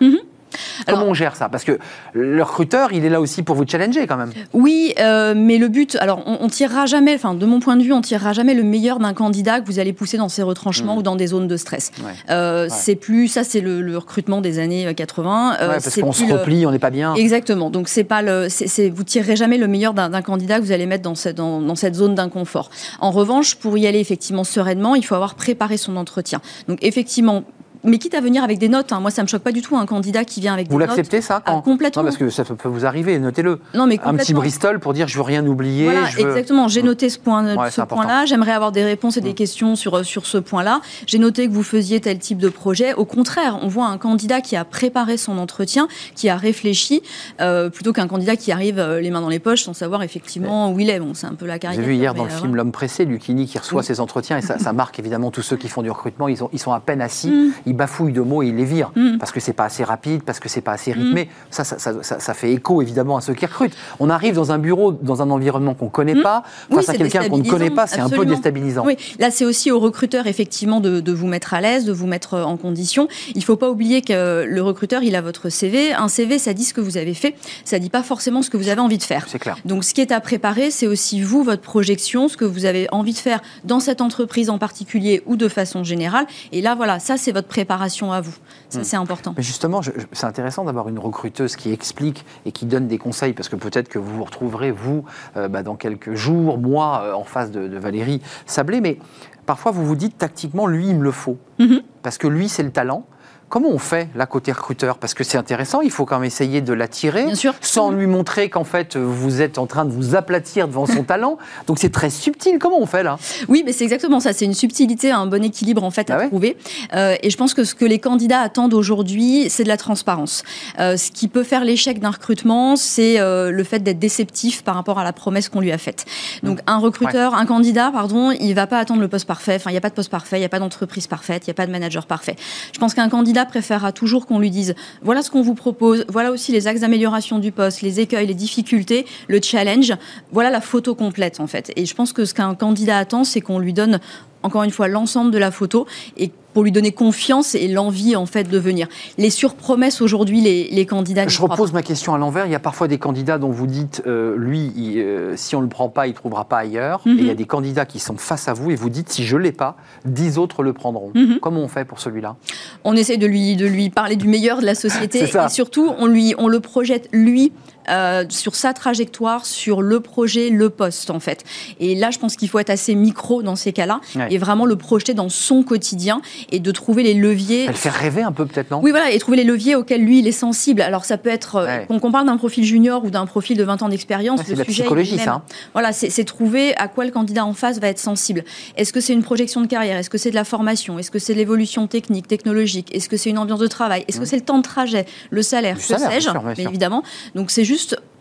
Comment 0.87 1.07
on 1.07 1.15
gère 1.15 1.37
ça? 1.37 1.49
Parce 1.49 1.65
que 1.65 1.79
le 2.13 2.43
recruteur, 2.43 2.93
il 2.93 3.05
est 3.05 3.09
là 3.09 3.21
aussi 3.21 3.43
pour 3.43 3.57
vous 3.57 3.65
challenger 3.67 4.07
quand 4.07 4.17
même. 4.17 4.33
Oui, 4.53 4.95
euh, 5.01 5.35
mais 5.37 5.59
le 5.59 5.69
but, 5.69 5.97
alors 6.01 6.23
on, 6.27 6.39
on 6.41 6.49
tirera 6.49 6.87
jamais, 6.87 7.15
enfin 7.15 7.35
de 7.35 7.47
mon 7.47 7.61
point 7.61 7.77
de 7.77 7.83
vue, 7.83 7.93
on 7.93 8.01
tirera 8.01 8.33
jamais 8.33 8.55
le 8.55 8.63
meilleur 8.63 8.99
d'un 8.99 9.15
candidat 9.15 9.61
que 9.61 9.67
vous 9.67 9.79
allez 9.79 9.93
pousser 9.93 10.17
dans 10.17 10.29
ses 10.29 10.43
retranchements 10.43 10.95
Mmh. 10.95 10.99
ou 10.99 11.03
dans 11.03 11.17
des 11.17 11.27
zones 11.29 11.49
de 11.49 11.57
stress. 11.57 11.91
Ouais. 12.05 12.13
Euh, 12.31 12.69
C'est 12.71 12.95
plus 12.97 13.29
ça, 13.29 13.45
c'est 13.45 13.61
le, 13.61 13.81
le 13.83 13.99
recrutement 13.99 14.41
des 14.41 14.59
années 14.59 14.93
80. 14.95 15.57
euh, 15.61 15.69
Ouais, 15.69 15.75
parce 15.75 16.01
qu'on 16.01 16.13
se 16.13 16.25
le- 16.25 16.35
replie, 16.35 16.67
on 16.67 16.71
n'est 16.71 16.79
pas 16.79 16.91
bien. 16.91 17.15
Exactement. 17.15 17.71
Donc 17.71 17.89
c'est 17.89 18.05
pas 18.05 18.23
le, 18.23 18.49
vous 18.91 19.05
tirerez 19.05 19.37
jamais 19.37 19.59
le 19.59 19.67
meilleur 19.67 19.95
d'un, 19.95 20.11
d'un 20.11 20.23
candidat 20.23 20.59
que 20.59 20.65
vous 20.65 20.73
allez 20.73 20.87
mettre 20.87 21.03
dans 21.03 21.15
cette, 21.15 21.37
dans, 21.37 21.61
dans 21.61 21.75
cette 21.75 21.95
zone 21.95 22.15
d'inconfort. 22.15 22.71
En 23.01 23.11
revanche, 23.11 23.55
pour 23.57 23.77
y 23.79 23.87
aller 23.87 23.99
effectivement 24.01 24.45
sereinement, 24.45 24.95
il 24.95 25.05
faut 25.05 25.15
avoir 25.15 25.35
préparé 25.35 25.77
son 25.77 25.97
entretien. 25.97 26.41
Donc 26.69 26.79
effectivement. 26.83 27.43
Mais 27.87 27.99
quitte 27.99 28.15
à 28.15 28.21
venir 28.21 28.43
avec 28.45 28.59
des 28.59 28.69
notes, 28.69 28.93
hein, 28.93 29.01
moi 29.01 29.11
ça 29.11 29.23
me 29.23 29.29
choque 29.29 29.43
pas 29.43 29.53
du 29.53 29.63
tout 29.63 29.77
un 29.77 29.87
candidat 29.87 30.25
qui 30.25 30.41
vient 30.41 30.53
avec 30.55 30.67
Vous 30.69 30.75
des 30.75 30.79
notes. 30.87 30.89
l'acceptez 30.97 31.21
ça 31.21 31.37
Ah, 31.45 31.53
quand 31.53 31.63
complètement. 31.63 32.03
Non, 32.03 32.07
parce 32.07 32.17
que 32.17 32.29
ça 32.31 32.45
peut 32.45 32.69
vous 32.69 32.85
arriver, 32.85 33.19
notez-le. 33.19 33.61
Non, 33.75 33.87
mais 33.87 33.99
Un 34.05 34.15
petit. 34.15 34.35
Bristol 34.35 34.81
pour 34.81 34.93
dire 34.93 35.09
je 35.09 35.17
veux 35.17 35.23
rien 35.23 35.47
oublier. 35.47 35.85
Voilà, 35.85 36.07
je 36.07 36.17
veux- 36.19 36.29
exactement. 36.29 36.69
J'ai 36.69 36.83
noté 36.83 37.09
ce 37.09 37.19
point, 37.19 37.57
Ouais, 37.57 37.71
ce 37.71 37.81
point-là. 37.83 38.27
J'aimerais 38.27 38.53
avoir 38.53 38.73
des 38.73 38.85
réponses 38.85 39.17
et 39.17 39.21
des 39.21 39.31
Mm. 39.31 39.35
questions 39.35 39.77
sur, 39.77 40.05
sur 40.05 40.27
ce 40.27 40.39
point-là. 40.39 40.81
J'ai 41.07 41.19
noté 41.19 41.47
que 41.49 41.53
vous 41.53 41.63
faisiez 41.63 42.01
tel 42.01 42.19
type 42.19 42.39
de 42.39 42.49
projet. 42.49 42.93
Au 42.95 43.05
contraire, 43.05 43.59
on 43.63 43.69
voit 43.69 43.87
un 43.87 43.99
candidat 43.99 44.41
qui 44.41 44.57
a 44.57 44.65
préparé 44.65 45.17
son 45.17 45.39
entretien, 45.39 45.89
qui 46.15 46.29
a 46.29 46.37
réfléchi, 46.37 47.03
euh, 47.41 47.71
plutôt 47.71 47.93
qu'un 47.93 48.07
candidat 48.09 48.37
qui 48.37 48.53
arrive 48.53 48.79
euh, 48.79 49.01
les 49.01 49.11
mains 49.11 49.21
dans 49.21 49.29
les 49.29 49.39
poches 49.39 49.63
sans 49.63 49.75
savoir 49.75 50.03
effectivement 50.03 50.73
où 50.73 50.81
il 50.81 50.91
est. 50.91 50.99
Bon, 51.01 51.15
c'est 51.15 51.27
un 51.27 51.35
peu 51.35 51.47
la 51.47 51.55
J'ai 51.55 51.61
caricature. 51.61 51.89
vu 51.89 51.95
hier 51.95 52.15
dans 52.15 52.25
le 52.25 52.31
euh, 52.31 52.37
film 52.37 52.57
L'homme 52.57 52.73
pressé, 52.73 53.05
Lucchini 53.05 53.47
qui 53.47 53.59
reçoit 53.59 53.81
Oui. 53.81 53.87
ses 53.87 54.01
entretiens 54.01 54.39
et 54.39 54.43
ça, 54.43 54.59
ça 54.59 54.73
marque 54.73 54.99
évidemment 54.99 55.31
tous 55.31 55.43
ceux 55.43 55.57
qui 55.57 55.69
font 55.69 55.83
du 55.83 55.91
recrutement. 55.91 56.29
Ils, 56.29 56.43
ont, 56.43 56.51
ils 56.53 56.59
sont 56.59 56.73
à 56.73 56.81
peine 56.81 57.01
assis, 57.01 57.31
Mm. 57.31 57.53
ils 57.67 57.76
bafouillent 57.77 58.13
de 58.13 58.21
mots 58.21 58.43
et 58.43 58.49
ils 58.49 58.57
les 58.57 58.65
virent 58.65 58.91
Mm. 58.97 59.19
parce 59.19 59.31
que 59.33 59.41
c'est 59.41 59.53
pas 59.53 59.65
assez 59.65 59.85
rapide, 59.85 60.23
parce 60.25 60.41
que 60.41 60.49
c'est 60.49 60.61
pas 60.61 60.73
assez 60.73 60.93
rythmé. 60.93 61.29
Ça, 61.51 61.65
ça, 61.65 61.79
ça- 61.79 62.03
ça- 62.03 62.19
ça 62.19 62.35
fait 62.35 62.53
écho 62.53 62.83
évidemment 62.83 63.17
à 63.17 63.21
ceux 63.21 63.35
qui 63.35 63.47
recrutent. 63.47 63.77
On 64.01 64.11
arrive 64.11 64.35
dans 64.35 64.51
un 64.53 64.59
bureau, 64.59 64.93
dans 64.93 65.23
un 65.23 65.31
environnement 65.31 65.75
qu'on 65.75 65.89
connaît 65.89 66.15
Mm. 66.15 66.23
pas, 66.23 66.43
Oui, 66.71 66.77
face 66.77 66.89
à 66.89 66.93
c'est 66.93 66.99
quelqu'un 66.99 67.29
qu'on 67.29 67.39
ne 67.39 67.49
connaît 67.49 67.71
pas, 67.71 67.87
c'est 67.87 68.01
un 68.01 68.09
peu 68.09 68.25
déstabilisant, 68.25 68.85
déstabilisant. 68.85 68.87
Oui, 68.87 68.97
là 69.19 69.31
c'est 69.31 69.45
aussi 69.45 69.71
au 69.71 69.79
recruteur 69.79 70.27
effectivement 70.27 70.81
de, 70.81 71.01
de 71.01 71.13
vous 71.13 71.27
mettre 71.27 71.55
à 71.55 71.61
l'aise, 71.61 71.85
de 71.85 71.93
vous 71.93 72.07
mettre 72.07 72.35
euh, 72.35 72.45
en 72.45 72.57
condition. 72.57 73.07
Il 73.35 73.45
faut 73.45 73.57
pas 73.57 73.71
oublier 73.71 74.03
que 74.03 74.45
le 74.49 74.63
recruteur 74.63 75.03
il 75.03 75.15
a 75.15 75.21
votre 75.21 75.49
CV. 75.51 75.93
Un 75.93 76.09
CV 76.09 76.39
ça 76.39 76.55
dit 76.55 76.65
ce 76.65 76.73
que 76.75 76.81
vous 76.81 76.97
avez 76.97 77.15
fait, 77.15 77.35
ça 77.65 77.79
dit 77.79 77.91
pas 77.91 78.03
forcément 78.03 78.43
ce 78.43 78.51
que 78.51 78.57
vous 78.57 78.69
avez 78.69 78.81
envie 78.81 78.99
de 78.99 79.03
faire. 79.03 79.27
C'est 79.29 79.39
clair. 79.39 79.57
Donc 79.65 79.85
ce 79.85 79.93
qui 79.95 80.01
est 80.01 80.13
à 80.13 80.21
préparer, 80.21 80.71
c'est 80.71 80.87
aussi 80.87 81.21
vous, 81.21 81.43
votre 81.43 81.63
projection, 81.63 82.29
ce 82.29 82.37
que 82.37 82.45
vous 82.45 82.65
avez 82.65 82.89
envie 82.93 83.13
de 83.13 83.19
faire 83.19 83.41
dans 83.65 83.81
cette 83.81 84.01
entreprise 84.01 84.49
en 84.51 84.59
particulier 84.59 85.23
ou 85.27 85.37
de 85.37 85.49
façon 85.49 85.85
générale. 85.85 86.27
Et 86.53 86.63
là 86.63 86.75
voilà, 86.75 86.99
ça 86.99 87.17
c'est 87.17 87.33
votre 87.33 87.49
préparation 87.49 87.66
à 87.71 88.21
vous. 88.21 88.35
Ça 88.69 88.81
Mm. 88.81 88.85
c'est 88.85 88.97
important. 88.97 89.35
Mais 89.37 89.43
justement, 89.43 89.83
je- 89.83 89.91
je- 89.97 90.07
c'est 90.13 90.27
intéressant 90.27 90.65
d'avoir 90.65 90.89
une 90.89 90.99
recruteuse 90.99 91.57
qui 91.57 91.73
explique 91.73 92.25
et 92.45 92.53
qui 92.53 92.67
donne 92.67 92.87
des 92.89 92.99
conseils, 92.99 93.33
parce 93.33 93.49
que 93.49 93.57
peut-être 93.57 93.89
que 93.89 93.99
vous 93.99 94.17
vous 94.17 94.25
retrouverez, 94.25 94.71
vous, 94.71 95.05
euh, 95.37 95.49
bah, 95.49 95.63
dans 95.63 95.77
quelques 95.77 96.15
jours, 96.15 96.59
mois, 96.59 97.03
euh, 97.03 97.13
en 97.15 97.25
face 97.25 97.51
de, 97.51 97.69
de 97.69 97.79
Valérie 97.79 98.23
Sablé, 98.47 98.81
mais 98.81 98.99
parfois 99.47 99.73
vous 99.73 99.85
vous 99.87 99.97
dites 99.97 100.19
tactiquement, 100.19 100.67
lui, 100.67 100.89
il 100.89 100.97
me 100.99 101.05
le 101.05 101.11
faut, 101.13 101.39
Mhm. 101.59 101.81
parce 102.03 102.19
que 102.19 102.27
lui, 102.27 102.49
c'est 102.49 102.63
le 102.63 102.71
talent. 102.73 103.05
Comment 103.49 103.69
on 103.69 103.79
fait, 103.79 104.09
là, 104.17 104.27
côté 104.27 104.51
recruteur? 104.51 104.99
Parce 104.99 105.15
que 105.15 105.23
c'est 105.23 105.39
intéressant, 105.39 105.81
il 105.81 105.93
faut 105.93 106.05
quand 106.05 106.19
même 106.19 106.27
essayer 106.27 106.61
de 106.61 106.73
l'attirer, 106.73 107.27
sans 107.61 107.93
lui 107.93 108.07
montrer 108.07 108.51
qu'en 108.51 108.65
fait, 108.65 108.97
vous 108.97 109.41
êtes 109.41 109.59
en 109.59 109.67
train 109.67 109.85
de 109.85 109.93
vous 109.93 110.17
aplatir 110.17 110.67
devant 110.67 110.87
son 110.87 111.05
talent. 111.05 111.39
Donc 111.69 111.79
c'est 111.79 111.93
très 111.93 112.11
subtil. 112.11 112.59
Comment 112.59 112.81
on 112.81 112.87
fait, 112.87 113.05
là? 113.05 113.19
Oui, 113.49 113.63
mais 113.65 113.73
c'est 113.73 113.85
exactement 113.85 114.19
ça. 114.19 114.33
C'est 114.33 114.47
une 114.47 114.55
subtilité, 114.55 115.13
un 115.13 115.27
bon 115.27 115.45
équilibre 115.45 115.85
en 115.85 115.93
fait 115.93 116.11
à 116.11 116.17
Ah 116.17 116.19
ouais 116.19 116.29
trouver. 116.29 116.57
Euh, 116.95 117.15
et 117.23 117.31
je 117.31 117.37
pense 117.37 117.55
que 117.55 117.63
ce 117.63 117.77
que 117.77 117.85
les 117.85 118.01
candidats 118.01 118.41
attendent 118.41 118.75
aujourd'hui, 118.75 119.49
c'est 119.49 119.63
de 119.63 119.69
la 119.69 119.77
transparence. 119.77 120.43
Euh, 120.81 120.97
ce 120.97 121.13
qui 121.13 121.29
peut 121.29 121.45
faire 121.45 121.65
l'échec 121.65 122.01
d'un 122.01 122.11
recrutement, 122.11 122.75
c'est 122.75 123.21
euh, 123.21 123.53
le 123.53 123.63
fait 123.63 123.79
d'être 123.79 124.01
déceptif 124.01 124.65
par 124.65 124.75
rapport 124.75 124.99
à 124.99 125.05
la 125.05 125.13
promesse 125.13 125.49
qu'on 125.49 125.61
lui 125.61 125.71
a 125.71 125.79
faite. 125.79 126.05
Donc 126.43 126.61
un 126.67 126.79
recruteur, 126.79 127.35
un 127.35 127.47
candidat, 127.47 127.93
pardon, 127.93 128.33
il 128.33 128.55
va 128.55 128.67
pas 128.67 128.79
attendre 128.79 129.01
le 129.01 129.09
poste 129.09 129.27
parfait. 129.27 129.55
Enfin, 129.55 129.71
il 129.71 129.75
n'y 129.75 129.79
a 129.79 129.83
pas 129.83 129.91
de 129.91 129.95
poste 129.95 130.11
parfait, 130.11 130.37
il 130.37 130.41
n'y 130.41 130.47
a 130.47 130.49
pas 130.49 130.59
d'entreprise 130.59 131.07
parfaite, 131.07 131.45
il 131.47 131.51
n'y 131.51 131.53
a 131.53 131.55
pas 131.55 131.67
de 131.67 131.73
manager 131.73 132.07
parfait. 132.07 132.35
Je 132.73 132.79
pense 132.81 132.95
qu'un 132.95 133.09
candidat 133.09 133.36
préférera 133.45 133.93
toujours 133.93 134.27
qu'on 134.27 134.39
lui 134.39 134.51
dise 134.51 134.75
voilà 135.03 135.23
ce 135.23 135.31
qu'on 135.31 135.43
vous 135.43 135.55
propose, 135.55 136.05
voilà 136.09 136.31
aussi 136.33 136.53
les 136.53 136.67
axes 136.67 136.81
d'amélioration 136.81 137.39
du 137.39 137.53
poste, 137.53 137.83
les 137.83 138.01
écueils, 138.01 138.27
les 138.27 138.35
difficultés, 138.35 139.07
le 139.29 139.41
challenge. 139.43 139.93
Voilà 140.33 140.51
la 140.51 140.61
photo 140.61 140.95
complète 140.95 141.41
en 141.41 141.47
fait. 141.47 141.73
Et 141.77 141.87
je 141.87 141.95
pense 141.95 142.13
que 142.13 142.25
ce 142.25 142.35
qu'un 142.35 142.55
candidat 142.55 142.99
attend, 142.99 143.25
c'est 143.25 143.41
qu'on 143.41 143.59
lui 143.59 143.73
donne 143.73 144.01
encore 144.43 144.63
une 144.63 144.71
fois 144.71 144.89
l'ensemble 144.89 145.31
de 145.31 145.39
la 145.39 145.51
photo 145.51 145.87
et 146.17 146.31
pour 146.57 146.65
lui 146.65 146.73
donner 146.73 146.93
confiance 146.93 147.55
et 147.55 147.69
l'envie 147.69 148.17
en 148.17 148.25
fait 148.25 148.45
de 148.45 148.59
venir. 148.59 148.89
Les 149.19 149.29
surpromesses 149.29 150.01
aujourd'hui, 150.01 150.41
les, 150.41 150.71
les 150.71 150.87
candidats. 150.87 151.29
Je 151.29 151.43
repose 151.43 151.75
ma 151.75 151.83
question 151.83 152.15
à 152.15 152.19
l'envers. 152.19 152.47
Il 152.47 152.53
y 152.53 152.55
a 152.55 152.59
parfois 152.59 152.89
des 152.89 152.97
candidats 152.97 153.37
dont 153.37 153.51
vous 153.51 153.67
dites, 153.67 154.03
euh, 154.07 154.35
lui, 154.39 154.73
il, 154.75 154.99
euh, 154.99 155.37
si 155.37 155.55
on 155.55 155.59
ne 155.59 155.65
le 155.65 155.69
prend 155.69 155.91
pas, 155.91 156.07
il 156.07 156.13
ne 156.13 156.15
trouvera 156.15 156.47
pas 156.47 156.57
ailleurs. 156.57 157.03
Mhm. 157.05 157.19
Et 157.19 157.21
il 157.21 157.27
y 157.27 157.31
a 157.31 157.35
des 157.35 157.45
candidats 157.45 157.85
qui 157.85 157.99
sont 157.99 158.17
face 158.17 158.49
à 158.49 158.55
vous 158.55 158.71
et 158.71 158.75
vous 158.75 158.89
dites, 158.89 159.11
si 159.11 159.27
je 159.27 159.37
ne 159.37 159.43
l'ai 159.43 159.53
pas, 159.53 159.77
dix 160.07 160.39
autres 160.39 160.63
le 160.63 160.73
prendront. 160.73 161.11
Mhm. 161.15 161.41
Comment 161.43 161.61
on 161.61 161.69
fait 161.69 161.85
pour 161.85 162.01
celui-là? 162.01 162.37
On 162.85 162.97
essaie 162.97 163.19
de 163.19 163.27
lui, 163.27 163.55
de 163.57 163.67
lui 163.67 163.91
parler 163.91 164.17
du 164.17 164.27
meilleur 164.27 164.63
de 164.63 164.65
la 164.65 164.75
société 164.75 165.25
et 165.45 165.49
surtout 165.51 165.93
on, 165.99 166.07
lui, 166.07 166.35
on 166.39 166.49
le 166.49 166.61
projette 166.61 167.11
lui 167.13 167.53
euh, 167.91 168.25
sur 168.29 168.55
sa 168.55 168.73
trajectoire, 168.73 169.47
sur 169.47 169.83
le 169.83 170.01
projet, 170.01 170.51
le 170.51 170.71
poste 170.71 171.11
en 171.11 171.21
fait. 171.21 171.45
Et 171.81 171.95
là 171.95 172.11
je 172.11 172.19
pense 172.19 172.37
qu'il 172.37 172.49
faut 172.49 172.59
être 172.59 172.71
assez 172.71 172.95
micro 172.95 173.43
dans 173.43 173.57
ces 173.57 173.73
cas-là 173.73 174.01
Ouais. 174.15 174.29
et 174.31 174.39
vraiment 174.39 174.67
le 174.67 174.77
projeter 174.77 175.15
dans 175.15 175.29
son 175.29 175.63
quotidien 175.63 176.21
et 176.51 176.61
de 176.61 176.71
trouver 176.71 177.03
les 177.03 177.15
leviers. 177.15 177.65
Elle 177.69 177.75
fait 177.75 177.91
rêver 177.91 178.23
un 178.23 178.33
peu 178.33 178.47
peut-être, 178.47 178.71
non? 178.71 178.81
Oui, 178.83 178.91
voilà, 178.91 179.11
et 179.11 179.19
trouver 179.19 179.37
les 179.37 179.45
leviers 179.45 179.75
auxquels 179.75 180.03
lui, 180.05 180.21
il 180.21 180.27
est 180.27 180.33
sensible. 180.33 180.81
Alors, 180.81 181.05
ça 181.05 181.19
peut 181.19 181.29
être, 181.29 181.57
euh, 181.57 181.67
Ouais. 181.67 181.87
qu'on 182.01 182.13
parle 182.13 182.27
d'un 182.27 182.37
profil 182.37 182.65
junior 182.65 183.05
ou 183.05 183.11
d'un 183.11 183.27
profil 183.27 183.57
de 183.57 183.65
20 183.65 183.83
ans 183.83 183.89
d'expérience, 183.89 184.39
Ouais, 184.41 184.45
c'est 184.47 184.53
le 184.53 184.57
de 184.57 184.61
la 184.61 184.65
sujet, 184.67 184.83
psychologie, 184.85 185.19
ça, 185.19 185.33
hein. 185.35 185.43
Voilà, 185.73 185.93
c'est 185.93 186.25
trouver 186.25 186.75
à 186.77 186.89
quoi 186.89 187.05
le 187.05 187.11
candidat 187.11 187.45
en 187.45 187.53
face 187.53 187.79
va 187.81 187.89
être 187.89 187.99
sensible. 187.99 188.45
Est-ce 188.77 188.93
que 188.93 189.01
c'est 189.01 189.13
une 189.13 189.23
projection 189.23 189.61
de 189.61 189.67
carrière? 189.67 189.97
Est-ce 189.99 190.11
que 190.11 190.19
c'est 190.19 190.31
de 190.31 190.35
la 190.35 190.45
formation? 190.45 190.99
Est-ce 190.99 191.11
que 191.11 191.19
c'est 191.19 191.33
de 191.35 191.39
l'évolution 191.39 191.87
technique, 191.87 192.27
technologique? 192.29 192.95
Est-ce 192.95 193.09
que 193.09 193.17
c'est 193.17 193.31
une 193.31 193.39
ambiance 193.39 193.61
de 193.61 193.67
travail? 193.67 194.05
Est-ce 194.09 194.19
que 194.21 194.25
c'est 194.27 194.37
le 194.37 194.43
temps 194.45 194.59
de 194.59 194.63
trajet? 194.63 195.05
Le 195.31 195.43
salaire 195.43 195.77
Le 195.77 195.81
Que 195.81 196.01
sais-je? 196.01 196.55
bien 196.55 196.69
évidemment. 196.69 197.03
Donc, 197.35 197.51
c'est 197.51 197.65
juste, 197.65 197.76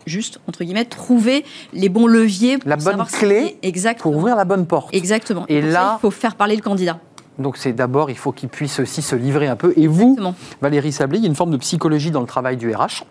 juste, 0.06 0.38
entre 0.48 0.62
guillemets, 0.64 0.84
trouver 0.84 1.44
les 1.72 1.88
bons 1.88 2.06
leviers 2.06 2.58
pour 2.58 2.68
La 2.68 2.76
bonne 2.76 3.04
clé 3.06 3.58
Exactement. 3.62 4.12
Pour 4.12 4.16
ouvrir 4.20 4.36
la 4.36 4.44
bonne 4.44 4.66
porte. 4.66 4.94
Exactement. 4.94 5.44
Et 5.48 5.60
ça, 5.62 5.68
là- 5.68 5.92
il 5.98 6.00
faut 6.00 6.10
faire 6.10 6.36
parler 6.36 6.56
le 6.56 6.62
candidat. 6.62 6.98
Donc 7.38 7.56
c'est 7.58 7.72
d'abord, 7.72 8.08
il 8.08 8.16
faut 8.16 8.32
qu'il 8.32 8.48
puisse 8.48 8.78
aussi 8.80 9.02
se 9.02 9.14
livrer 9.16 9.46
un 9.46 9.56
peu. 9.56 9.74
Et 9.76 9.86
vous. 9.88 10.16
Valérie 10.62 10.92
Sablé, 10.92 11.18
il 11.18 11.22
y 11.24 11.26
a 11.26 11.28
une 11.28 11.34
forme 11.36 11.50
de 11.50 11.56
psychologie 11.58 12.10
dans 12.10 12.20
le 12.22 12.26
travail 12.26 12.56
du 12.56 12.72
RH 12.74 13.04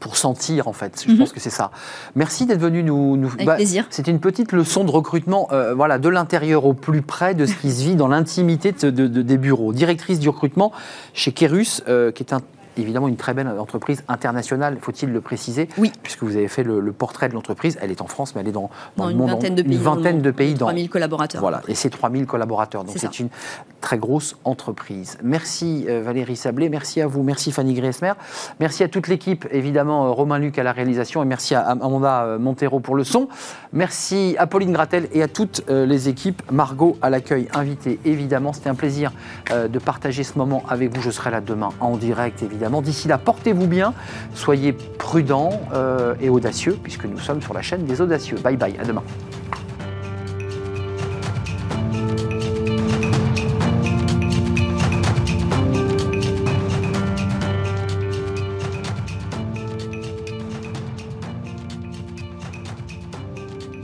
pour 0.00 0.16
sentir 0.16 0.66
en 0.66 0.72
fait. 0.72 1.04
Je 1.06 1.12
Mhm. 1.12 1.18
pense 1.18 1.32
que 1.32 1.38
c'est 1.38 1.50
ça. 1.50 1.70
Merci 2.16 2.46
d'être 2.46 2.58
venu 2.60 2.82
nous. 2.82 3.16
nous 3.16 3.30
Avec 3.34 3.46
plaisir. 3.54 3.86
C'était 3.90 4.10
une 4.10 4.18
petite 4.18 4.50
leçon 4.50 4.82
de 4.82 4.90
recrutement, 4.90 5.46
euh, 5.52 5.74
voilà, 5.74 5.98
de 5.98 6.08
l'intérieur 6.08 6.64
au 6.64 6.74
plus 6.74 7.02
près 7.02 7.34
de 7.34 7.46
ce 7.46 7.54
qui 7.54 7.70
se 7.70 7.84
vit 7.84 7.94
dans 7.94 8.08
l'intimité 8.08 8.72
de, 8.72 8.90
de- 8.90 9.06
de- 9.06 9.22
des 9.22 9.38
bureaux. 9.38 9.72
Directrice 9.72 10.18
du 10.18 10.28
recrutement 10.28 10.72
chez 11.14 11.30
Kerus, 11.30 11.82
euh, 11.88 12.10
qui 12.10 12.24
est 12.24 12.32
un- 12.32 12.40
évidemment 12.76 13.08
une 13.08 13.16
très 13.16 13.34
belle 13.34 13.48
entreprise 13.48 14.02
internationale, 14.08 14.78
faut-il 14.80 15.12
le 15.12 15.20
préciser, 15.20 15.68
Oui. 15.78 15.92
puisque 16.02 16.22
vous 16.22 16.36
avez 16.36 16.48
fait 16.48 16.62
le, 16.62 16.80
le 16.80 16.92
portrait 16.92 17.28
de 17.28 17.34
l'entreprise. 17.34 17.78
Elle 17.80 17.90
est 17.90 18.00
en 18.02 18.06
France, 18.06 18.34
mais 18.34 18.40
elle 18.42 18.48
est 18.48 18.52
dans, 18.52 18.70
dans 18.96 19.04
Dans 19.04 19.06
le 19.06 19.12
une 19.12 19.18
monde, 19.18 19.30
vingtaine 19.30 19.54
de 19.54 19.62
pays. 19.62 19.76
une 19.76 19.82
vingtaine 19.82 20.22
de 20.22 20.30
pays 20.30 20.54
dans, 20.54 20.66
3000 20.66 20.88
collaborateurs. 20.90 21.40
voilà, 21.40 21.62
et 21.68 21.74
c'est 21.74 21.90
3000 21.90 22.26
collaborateurs. 22.26 22.84
Donc 22.84 22.96
C'est 22.98 23.18
une 23.20 23.28
très 23.80 23.98
grosse 23.98 24.36
entreprise. 24.44 25.18
Merci 25.22 25.86
euh, 25.88 26.02
Valérie 26.04 26.36
Sablé, 26.36 26.68
merci 26.68 27.00
à 27.00 27.06
vous, 27.06 27.22
merci 27.22 27.52
Fanny 27.52 27.74
Griesmer, 27.74 28.12
merci 28.60 28.82
à 28.82 28.88
toute 28.88 29.06
l'équipe, 29.08 29.46
évidemment 29.52 30.06
euh, 30.06 30.10
Romain 30.10 30.38
Luc 30.38 30.58
à 30.58 30.62
la 30.62 30.72
réalisation 30.72 31.22
et 31.22 31.26
merci 31.26 31.54
à 31.54 31.60
Amanda 31.60 32.24
euh, 32.24 32.38
Montero 32.38 32.80
pour 32.80 32.96
le 32.96 33.04
son. 33.04 33.28
Merci 33.72 34.34
à 34.38 34.46
Pauline 34.46 34.72
Gratel 34.72 35.08
et 35.12 35.22
à 35.22 35.28
toutes 35.28 35.62
les 35.68 36.08
équipes. 36.08 36.42
Margot 36.50 36.96
à 37.02 37.10
l'accueil, 37.10 37.48
invitée 37.54 37.98
évidemment. 38.04 38.52
C'était 38.52 38.70
un 38.70 38.74
plaisir 38.74 39.12
de 39.52 39.78
partager 39.78 40.24
ce 40.24 40.38
moment 40.38 40.62
avec 40.68 40.94
vous. 40.94 41.02
Je 41.02 41.10
serai 41.10 41.30
là 41.30 41.40
demain 41.40 41.70
en 41.80 41.96
direct 41.96 42.42
D'ici 42.82 43.08
là, 43.08 43.18
portez-vous 43.18 43.66
bien, 43.66 43.94
soyez 44.34 44.72
prudents 44.72 45.60
euh, 45.72 46.14
et 46.20 46.28
audacieux 46.28 46.76
puisque 46.82 47.04
nous 47.04 47.18
sommes 47.18 47.42
sur 47.42 47.54
la 47.54 47.62
chaîne 47.62 47.84
des 47.86 48.00
audacieux. 48.00 48.38
Bye 48.42 48.56
bye, 48.56 48.76
à 48.78 48.84
demain. 48.84 49.02